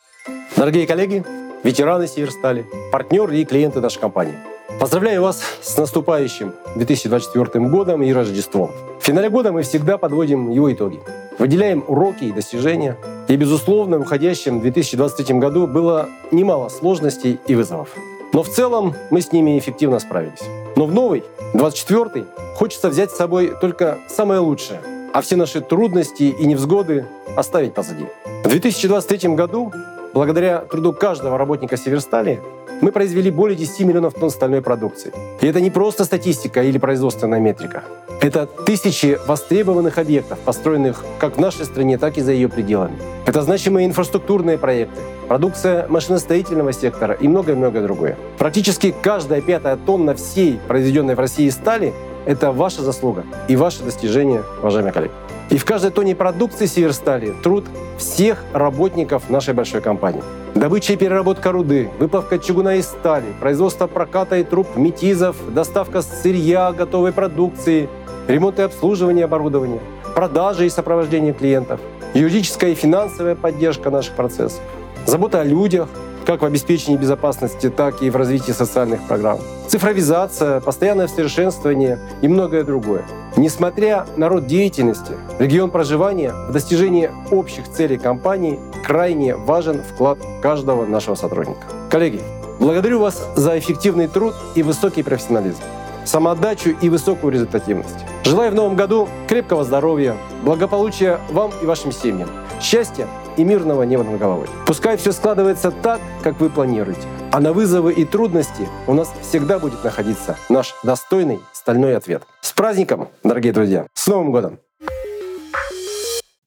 Дорогие 0.56 0.88
коллеги, 0.88 1.24
ветераны 1.64 2.08
Северстали, 2.08 2.66
партнеры 2.92 3.40
и 3.40 3.46
клиенты 3.46 3.82
нашей 3.82 4.00
компании. 4.00 4.55
Поздравляю 4.86 5.24
вас 5.24 5.42
с 5.64 5.78
наступающим 5.78 6.54
2024 6.76 7.66
годом 7.70 8.04
и 8.04 8.14
Рождеством. 8.14 8.70
В 9.00 9.04
финале 9.04 9.32
года 9.32 9.52
мы 9.52 9.64
всегда 9.64 9.98
подводим 9.98 10.52
его 10.52 10.72
итоги. 10.72 11.00
Выделяем 11.40 11.84
уроки 11.88 12.26
и 12.26 12.32
достижения. 12.32 12.96
И, 13.28 13.36
безусловно, 13.36 13.98
в 13.98 14.02
уходящем 14.02 14.62
2023 14.62 15.40
году 15.40 15.66
было 15.66 16.10
немало 16.30 16.70
сложностей 16.70 17.40
и 17.48 17.56
вызовов. 17.56 17.90
Но 18.32 18.44
в 18.44 18.50
целом 18.50 18.94
мы 19.10 19.22
с 19.22 19.32
ними 19.32 19.58
эффективно 19.58 19.98
справились. 19.98 20.44
Но 20.76 20.86
в 20.86 20.94
новый, 20.94 21.24
24-й, 21.56 22.26
хочется 22.54 22.90
взять 22.90 23.10
с 23.10 23.18
собой 23.18 23.56
только 23.60 23.98
самое 24.08 24.40
лучшее, 24.40 24.82
а 25.14 25.22
все 25.24 25.36
наши 25.36 25.62
трудности 25.62 26.26
и 26.26 26.46
невзгоды 26.46 27.08
оставить 27.36 27.74
позади. 27.74 28.06
В 28.44 28.50
2023 28.50 29.30
году, 29.30 29.74
благодаря 30.14 30.60
труду 30.60 30.94
каждого 30.94 31.40
работника 31.40 31.76
Северстали, 31.76 32.40
мы 32.82 32.92
произвели 32.92 33.32
более 33.32 33.56
10 33.56 33.82
миллионов 33.82 34.14
тонн 34.14 34.30
стальной 34.30 34.62
продукции. 34.62 35.12
И 35.42 35.48
это 35.48 35.62
не 35.62 35.70
просто 35.70 36.06
статистика 36.06 36.64
или 36.64 36.78
производственная 36.78 37.40
метрика. 37.40 37.84
Это 38.22 38.46
тысячи 38.46 39.18
востребованных 39.28 39.98
объектов, 39.98 40.40
построенных 40.40 41.06
как 41.20 41.38
в 41.38 41.40
нашей 41.40 41.66
стране, 41.66 41.98
так 41.98 42.18
и 42.18 42.22
за 42.22 42.32
ее 42.32 42.50
пределами. 42.50 42.98
Это 43.26 43.42
значимые 43.42 43.88
инфраструктурные 43.88 44.58
проекты, 44.58 45.00
продукция 45.28 45.88
машиностроительного 45.88 46.74
сектора 46.74 47.14
и 47.14 47.28
многое-многое 47.28 47.84
другое. 47.84 48.18
Практически 48.38 48.96
каждая 49.02 49.42
пятая 49.42 49.78
тонна 49.78 50.16
всей 50.16 50.60
произведенной 50.68 51.16
в 51.16 51.20
России 51.20 51.50
стали– 51.50 51.94
это 52.26 52.52
ваша 52.52 52.82
заслуга 52.82 53.24
и 53.48 53.56
ваше 53.56 53.84
достижение, 53.84 54.44
уважаемые 54.60 54.92
коллеги. 54.92 55.14
И 55.50 55.58
в 55.58 55.66
каждой 55.66 55.92
тонне 55.92 56.16
продукции 56.16 56.66
Северстали 56.66 57.34
труд 57.44 57.66
всех 57.98 58.44
работников 58.54 59.30
нашей 59.30 59.54
большой 59.54 59.82
компании. 59.82 60.24
Добыча 60.56 60.94
и 60.94 60.96
переработка 60.96 61.52
руды, 61.52 61.90
выплавка 62.00 62.40
чугуна 62.40 62.78
и 62.78 62.82
стали, 62.82 63.26
производство 63.40 63.88
проката 63.88 64.38
и 64.38 64.44
труб 64.44 64.76
метизов, 64.76 65.36
доставка 65.54 66.02
сырья, 66.02 66.72
готовой 66.72 67.12
продукции, 67.12 67.90
ремонт 68.28 68.60
и 68.60 68.64
обслуживание 68.64 69.26
оборудования, 69.26 69.82
продажи 70.16 70.66
и 70.66 70.70
сопровождение 70.70 71.34
клиентов, 71.34 71.80
юридическая 72.14 72.72
и 72.72 72.76
финансовая 72.76 73.36
поддержка 73.36 73.90
наших 73.90 74.14
процессов, 74.16 74.62
забота 75.06 75.42
о 75.42 75.44
людях, 75.44 75.90
как 76.26 76.42
в 76.42 76.46
обеспечении 76.46 76.98
безопасности, 76.98 77.70
так 77.70 78.02
и 78.02 78.10
в 78.10 78.16
развитии 78.16 78.52
социальных 78.52 79.02
программ, 79.08 79.40
цифровизация, 79.68 80.60
постоянное 80.60 81.08
совершенствование 81.08 82.00
и 82.22 82.28
многое 82.28 82.64
другое. 82.64 83.04
Несмотря 83.38 84.06
на 84.16 84.30
род 84.30 84.48
деятельности, 84.48 85.14
регион 85.40 85.70
проживания 85.70 86.34
в 86.48 86.52
достижении 86.52 87.12
общих 87.32 87.70
целей 87.70 87.98
компании 87.98 88.60
крайне 88.86 89.36
важен 89.36 89.82
вклад 89.84 90.20
каждого 90.42 90.86
нашего 90.86 91.16
сотрудника. 91.16 91.62
Коллеги, 91.90 92.22
благодарю 92.60 93.00
вас 93.00 93.28
за 93.36 93.58
эффективный 93.60 94.08
труд 94.08 94.34
и 94.56 94.64
высокий 94.64 95.04
профессионализм, 95.04 95.60
самоотдачу 96.06 96.70
и 96.82 96.90
высокую 96.90 97.34
результативность. 97.34 98.06
Желаю 98.24 98.52
в 98.52 98.56
новом 98.56 98.76
году 98.76 99.10
крепкого 99.28 99.64
здоровья, 99.64 100.16
благополучия 100.44 101.20
вам 101.30 101.52
и 101.62 101.66
вашим 101.66 101.92
семьям, 101.92 102.30
счастья 102.62 103.08
и 103.38 103.44
мирного 103.44 103.84
неба 103.84 104.04
над 104.04 104.20
головой. 104.20 104.48
Пускай 104.66 104.98
все 104.98 105.12
складывается 105.12 105.72
так, 105.72 106.02
как 106.24 106.40
вы 106.40 106.50
планируете. 106.50 107.02
А 107.32 107.40
на 107.40 107.54
вызовы 107.54 107.94
и 107.94 108.06
трудности 108.06 108.68
у 108.88 108.94
нас 108.94 109.12
всегда 109.22 109.60
будет 109.60 109.84
находиться 109.84 110.38
наш 110.50 110.74
достойный 110.84 111.40
стальной 111.54 111.98
ответ. 111.98 112.24
С 112.42 112.52
праздником, 112.54 113.10
дорогие 113.24 113.54
друзья! 113.54 113.88
С 113.94 114.08
Новым 114.08 114.32
годом! 114.32 114.60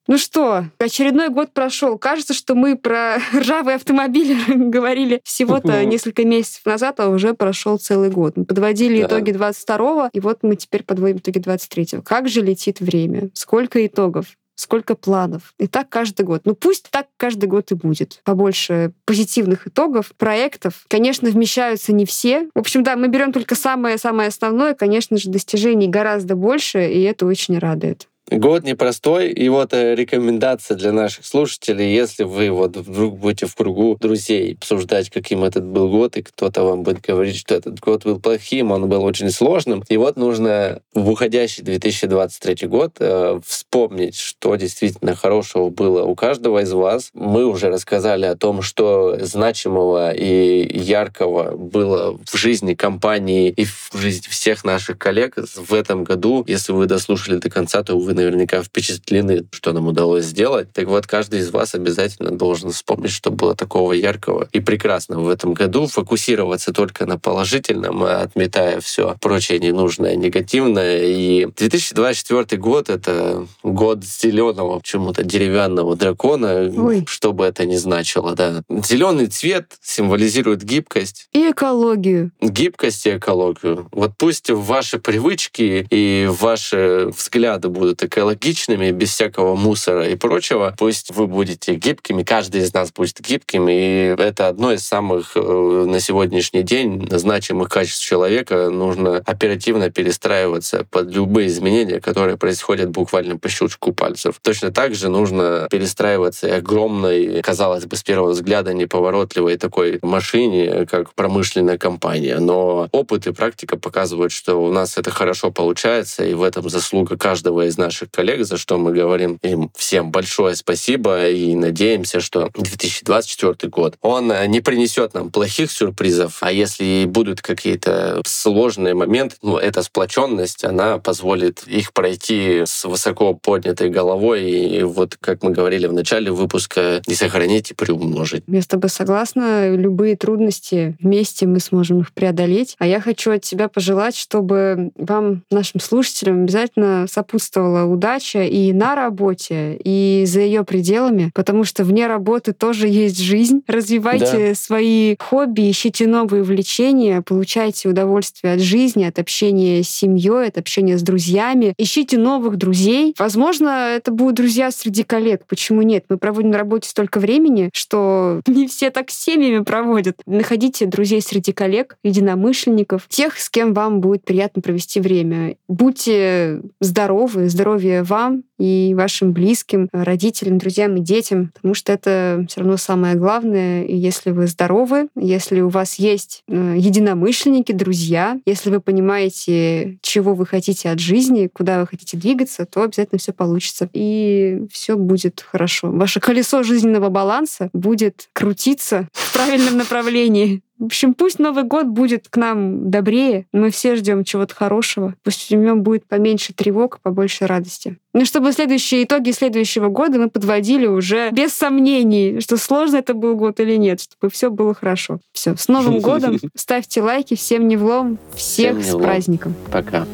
Ну 0.09 0.17
что, 0.17 0.65
очередной 0.79 1.29
год 1.29 1.53
прошел. 1.53 1.99
Кажется, 1.99 2.33
что 2.33 2.55
мы 2.55 2.75
про 2.75 3.19
ржавые 3.35 3.75
автомобили 3.75 4.35
говорили 4.71 5.21
всего-то 5.23 5.85
несколько 5.85 6.25
месяцев 6.25 6.65
назад, 6.65 6.99
а 6.99 7.09
уже 7.09 7.35
прошел 7.35 7.77
целый 7.77 8.09
год. 8.09 8.35
Мы 8.35 8.45
подводили 8.45 9.01
да. 9.01 9.07
итоги 9.07 9.31
22-го, 9.31 10.09
и 10.11 10.19
вот 10.19 10.39
мы 10.41 10.55
теперь 10.55 10.81
подводим 10.81 11.17
итоги 11.17 11.37
23-го. 11.37 12.01
Как 12.01 12.27
же 12.27 12.41
летит 12.41 12.79
время? 12.79 13.29
Сколько 13.35 13.85
итогов? 13.85 14.25
Сколько 14.59 14.95
планов. 14.95 15.53
И 15.57 15.67
так 15.67 15.87
каждый 15.87 16.23
год. 16.23 16.41
Ну 16.43 16.53
пусть 16.53 16.89
так 16.91 17.07
каждый 17.15 17.45
год 17.45 17.71
и 17.71 17.75
будет. 17.75 18.19
Побольше 18.25 18.91
позитивных 19.05 19.67
итогов, 19.67 20.11
проектов. 20.17 20.85
Конечно, 20.89 21.29
вмещаются 21.29 21.93
не 21.93 22.05
все. 22.05 22.49
В 22.53 22.59
общем, 22.59 22.83
да, 22.83 22.97
мы 22.97 23.07
берем 23.07 23.31
только 23.31 23.55
самое-самое 23.55 24.27
основное. 24.27 24.73
Конечно 24.73 25.15
же, 25.17 25.29
достижений 25.29 25.87
гораздо 25.87 26.35
больше, 26.35 26.91
и 26.91 27.01
это 27.03 27.25
очень 27.25 27.57
радует. 27.57 28.08
Год 28.31 28.63
непростой, 28.63 29.31
и 29.31 29.49
вот 29.49 29.73
э, 29.73 29.95
рекомендация 29.95 30.77
для 30.77 30.91
наших 30.91 31.25
слушателей, 31.25 31.91
если 31.91 32.23
вы 32.23 32.51
вот 32.51 32.77
вдруг 32.77 33.17
будете 33.17 33.47
в 33.47 33.55
кругу 33.55 33.97
друзей 33.99 34.53
обсуждать, 34.53 35.09
каким 35.09 35.43
этот 35.43 35.65
был 35.65 35.89
год, 35.89 36.15
и 36.15 36.21
кто-то 36.21 36.63
вам 36.63 36.83
будет 36.83 37.01
говорить, 37.01 37.37
что 37.37 37.55
этот 37.55 37.79
год 37.79 38.03
был 38.03 38.19
плохим, 38.19 38.69
он 38.69 38.87
был 38.87 39.03
очень 39.03 39.31
сложным, 39.31 39.83
и 39.89 39.97
вот 39.97 40.15
нужно 40.15 40.79
в 40.93 41.09
уходящий 41.09 41.63
2023 41.63 42.67
год 42.67 42.97
э, 42.99 43.39
вспомнить, 43.43 44.15
что 44.15 44.55
действительно 44.57 45.15
хорошего 45.15 45.69
было 45.71 46.03
у 46.03 46.13
каждого 46.13 46.59
из 46.61 46.71
вас. 46.71 47.09
Мы 47.15 47.47
уже 47.47 47.69
рассказали 47.69 48.27
о 48.27 48.35
том, 48.35 48.61
что 48.61 49.17
значимого 49.25 50.13
и 50.13 50.77
яркого 50.77 51.57
было 51.57 52.19
в 52.23 52.37
жизни 52.37 52.75
компании 52.75 53.49
и 53.49 53.65
в 53.65 53.89
жизни 53.95 54.27
всех 54.29 54.63
наших 54.63 54.99
коллег 54.99 55.35
в 55.55 55.73
этом 55.73 56.03
году. 56.03 56.43
Если 56.47 56.73
вы 56.73 56.85
дослушали 56.85 57.37
до 57.37 57.49
конца, 57.49 57.81
то 57.81 57.97
вы 57.97 58.18
наверняка 58.19 58.61
впечатлены, 58.63 59.45
что 59.51 59.71
нам 59.73 59.87
удалось 59.87 60.25
сделать. 60.25 60.71
Так 60.73 60.87
вот, 60.87 61.07
каждый 61.07 61.39
из 61.39 61.51
вас 61.51 61.75
обязательно 61.75 62.31
должен 62.31 62.71
вспомнить, 62.71 63.11
что 63.11 63.31
было 63.31 63.55
такого 63.55 63.93
яркого 63.93 64.47
и 64.51 64.59
прекрасного 64.59 65.23
в 65.23 65.29
этом 65.29 65.53
году, 65.53 65.87
фокусироваться 65.87 66.73
только 66.73 67.05
на 67.05 67.17
положительном, 67.17 68.03
отметая 68.03 68.79
все 68.81 69.15
прочее 69.21 69.59
ненужное, 69.59 70.15
негативное. 70.15 71.03
И 71.05 71.45
2024 71.45 72.61
год— 72.61 72.89
это 72.91 73.47
год 73.63 74.03
зеленого, 74.03 74.79
почему-то 74.79 75.23
деревянного 75.23 75.95
дракона, 75.95 76.71
Ой. 76.75 77.05
что 77.07 77.33
бы 77.33 77.45
это 77.45 77.65
ни 77.65 77.75
значило, 77.77 78.35
да. 78.35 78.63
Зеленый 78.69 79.27
цвет 79.27 79.77
символизирует 79.81 80.63
гибкость, 80.63 81.27
И 81.33 81.51
экологию. 81.51 82.31
гибкость 82.41 83.05
и 83.07 83.17
экологию. 83.17 83.87
Вот 83.91 84.11
пусть 84.17 84.49
ваши 84.49 84.99
привычки 84.99 85.87
и 85.89 86.27
ваши 86.29 87.11
взгляды 87.17 87.69
будут 87.69 88.03
экологичными, 88.09 88.91
без 88.91 89.11
всякого 89.11 89.55
мусора 89.55 90.09
и 90.09 90.15
прочего. 90.15 90.75
Пусть 90.77 91.11
вы 91.11 91.27
будете 91.27 91.75
гибкими, 91.75 92.23
каждый 92.23 92.61
из 92.61 92.73
нас 92.73 92.91
будет 92.91 93.21
гибким, 93.21 93.69
и 93.69 94.15
это 94.17 94.47
одно 94.47 94.73
из 94.73 94.85
самых 94.85 95.31
э, 95.35 95.39
на 95.39 95.99
сегодняшний 95.99 96.63
день 96.63 97.07
значимых 97.09 97.69
качеств 97.69 98.03
человека. 98.03 98.69
Нужно 98.69 99.17
оперативно 99.25 99.89
перестраиваться 99.89 100.85
под 100.89 101.11
любые 101.11 101.47
изменения, 101.47 102.01
которые 102.01 102.37
происходят 102.37 102.89
буквально 102.89 103.37
по 103.37 103.47
щелчку 103.47 103.93
пальцев. 103.93 104.39
Точно 104.41 104.71
так 104.71 104.95
же 104.95 105.09
нужно 105.09 105.67
перестраиваться 105.69 106.47
и 106.47 106.51
огромной, 106.51 107.41
казалось 107.41 107.85
бы, 107.85 107.95
с 107.95 108.03
первого 108.03 108.31
взгляда 108.31 108.73
неповоротливой 108.73 109.57
такой 109.57 109.99
машине, 110.01 110.85
как 110.85 111.13
промышленная 111.13 111.77
компания. 111.77 112.39
Но 112.39 112.89
опыт 112.91 113.27
и 113.27 113.31
практика 113.31 113.77
показывают, 113.77 114.31
что 114.31 114.55
у 114.55 114.71
нас 114.71 114.97
это 114.97 115.11
хорошо 115.11 115.51
получается, 115.51 116.25
и 116.25 116.33
в 116.33 116.43
этом 116.43 116.69
заслуга 116.69 117.17
каждого 117.17 117.67
из 117.67 117.77
наших 117.89 118.11
коллег, 118.11 118.45
за 118.45 118.57
что 118.57 118.77
мы 118.77 118.93
говорим 118.93 119.39
им 119.41 119.71
всем 119.75 120.11
большое 120.11 120.55
спасибо 120.55 121.27
и 121.27 121.55
надеемся, 121.55 122.19
что 122.19 122.51
2024 122.53 123.69
год, 123.71 123.95
он 124.01 124.31
э, 124.31 124.45
не 124.45 124.61
принесет 124.61 125.15
нам 125.15 125.31
плохих 125.31 125.71
сюрпризов, 125.71 126.37
а 126.41 126.51
если 126.51 126.83
и 126.85 127.05
будут 127.07 127.41
какие-то 127.41 128.21
сложные 128.27 128.93
моменты, 128.93 129.37
ну, 129.41 129.57
эта 129.57 129.81
сплоченность, 129.81 130.63
она 130.63 130.99
позволит 130.99 131.63
их 131.65 131.91
пройти 131.93 132.63
с 132.67 132.85
высоко 132.85 133.33
поднятой 133.33 133.89
головой 133.89 134.43
и 134.51 134.83
вот, 134.83 135.17
как 135.19 135.41
мы 135.41 135.49
говорили 135.49 135.87
в 135.87 135.93
начале 135.93 136.31
выпуска, 136.31 137.01
не 137.07 137.15
сохранить 137.15 137.71
и 137.71 137.73
приумножить. 137.73 138.43
Я 138.45 138.61
с 138.61 138.67
тобой 138.67 138.91
согласна. 138.91 139.75
Любые 139.75 140.15
трудности 140.15 140.95
вместе 140.99 141.47
мы 141.47 141.59
сможем 141.59 142.01
их 142.01 142.13
преодолеть. 142.13 142.75
А 142.77 142.85
я 142.85 143.01
хочу 143.01 143.31
от 143.31 143.41
тебя 143.41 143.67
пожелать, 143.67 144.15
чтобы 144.15 144.91
вам, 144.95 145.43
нашим 145.49 145.79
слушателям, 145.79 146.43
обязательно 146.43 147.07
сопутствовала 147.07 147.78
удача 147.85 148.43
и 148.43 148.73
на 148.73 148.95
работе, 148.95 149.79
и 149.83 150.23
за 150.25 150.41
ее 150.41 150.63
пределами, 150.63 151.31
потому 151.33 151.63
что 151.63 151.83
вне 151.83 152.07
работы 152.07 152.53
тоже 152.53 152.87
есть 152.87 153.19
жизнь. 153.19 153.61
Развивайте 153.67 154.55
свои 154.55 155.15
хобби, 155.19 155.69
ищите 155.69 156.07
новые 156.07 156.43
увлечения, 156.43 157.21
получайте 157.21 157.89
удовольствие 157.89 158.53
от 158.53 158.59
жизни, 158.59 159.03
от 159.03 159.19
общения 159.19 159.83
с 159.83 159.89
семьей, 159.89 160.47
от 160.47 160.57
общения 160.57 160.97
с 160.97 161.01
друзьями. 161.01 161.73
Ищите 161.77 162.17
новых 162.17 162.57
друзей. 162.57 163.15
Возможно, 163.17 163.95
это 163.95 164.11
будут 164.11 164.35
друзья 164.35 164.71
среди 164.71 165.03
коллег. 165.03 165.43
Почему 165.47 165.81
нет? 165.81 166.05
Мы 166.09 166.17
проводим 166.17 166.51
на 166.51 166.57
работе 166.57 166.89
столько 166.89 167.19
времени, 167.19 167.69
что 167.73 168.41
не 168.47 168.67
все 168.67 168.89
так 168.89 169.09
с 169.09 169.17
семьями 169.17 169.63
проводят. 169.63 170.21
Находите 170.25 170.85
друзей 170.85 171.21
среди 171.21 171.51
коллег, 171.51 171.97
единомышленников, 172.03 173.07
тех, 173.07 173.37
с 173.39 173.49
кем 173.49 173.73
вам 173.73 174.01
будет 174.01 174.23
приятно 174.23 174.61
провести 174.61 174.99
время. 174.99 175.55
Будьте 175.67 176.61
здоровы, 176.79 177.49
здоровья 177.69 178.03
вам 178.03 178.43
и 178.59 178.93
вашим 178.95 179.31
близким, 179.31 179.87
родителям, 179.91 180.57
друзьям 180.57 180.97
и 180.97 180.99
детям, 180.99 181.51
потому 181.53 181.73
что 181.73 181.91
это 181.91 182.45
все 182.47 182.59
равно 182.59 182.77
самое 182.77 183.15
главное. 183.15 183.83
И 183.83 183.95
если 183.95 184.31
вы 184.31 184.47
здоровы, 184.47 185.07
если 185.15 185.61
у 185.61 185.69
вас 185.69 185.95
есть 185.95 186.43
э, 186.47 186.75
единомышленники, 186.77 187.71
друзья, 187.71 188.39
если 188.45 188.69
вы 188.69 188.81
понимаете, 188.81 189.97
чего 190.01 190.33
вы 190.33 190.45
хотите 190.45 190.89
от 190.89 190.99
жизни, 190.99 191.49
куда 191.51 191.79
вы 191.79 191.87
хотите 191.87 192.17
двигаться, 192.17 192.65
то 192.65 192.83
обязательно 192.83 193.19
все 193.19 193.31
получится. 193.31 193.89
И 193.93 194.63
все 194.71 194.97
будет 194.97 195.45
хорошо. 195.49 195.89
Ваше 195.91 196.19
колесо 196.19 196.61
жизненного 196.63 197.09
баланса 197.09 197.69
будет 197.73 198.29
крутиться 198.33 199.07
в 199.13 199.33
правильном 199.33 199.77
направлении. 199.77 200.61
В 200.79 200.85
общем, 200.85 201.13
пусть 201.13 201.39
Новый 201.39 201.65
год 201.65 201.87
будет 201.87 202.29
к 202.29 202.37
нам 202.37 202.89
добрее. 202.89 203.45
Мы 203.51 203.69
все 203.69 203.97
ждем 203.97 204.23
чего-то 204.23 204.55
хорошего. 204.55 205.13
Пусть 205.23 205.49
в 205.49 205.55
нем 205.55 205.83
будет 205.83 206.07
поменьше 206.07 206.53
тревог, 206.53 207.01
побольше 207.01 207.47
радости. 207.47 207.97
Ну, 208.13 208.25
чтобы 208.25 208.51
следующие 208.53 209.03
итоги 209.03 209.31
следующего 209.31 209.89
года 209.89 210.17
мы 210.17 210.29
подводили 210.29 210.87
уже 210.87 211.29
без 211.31 211.53
сомнений, 211.53 212.39
что 212.39 212.57
сложно 212.57 212.97
это 212.97 213.13
был 213.13 213.35
год 213.35 213.59
или 213.59 213.75
нет, 213.75 214.01
чтобы 214.01 214.31
все 214.31 214.49
было 214.49 214.73
хорошо. 214.73 215.19
Все, 215.31 215.55
с 215.55 215.67
Новым 215.67 215.99
годом. 216.01 216.37
Ставьте 216.55 217.01
лайки. 217.03 217.35
Всем 217.35 217.67
не 217.67 217.77
влом. 217.77 218.17
Всех 218.33 218.71
Всем 218.71 218.77
не 218.77 218.83
с 218.83 218.91
влом. 218.91 219.03
праздником. 219.03 219.53
Пока. 219.71 220.07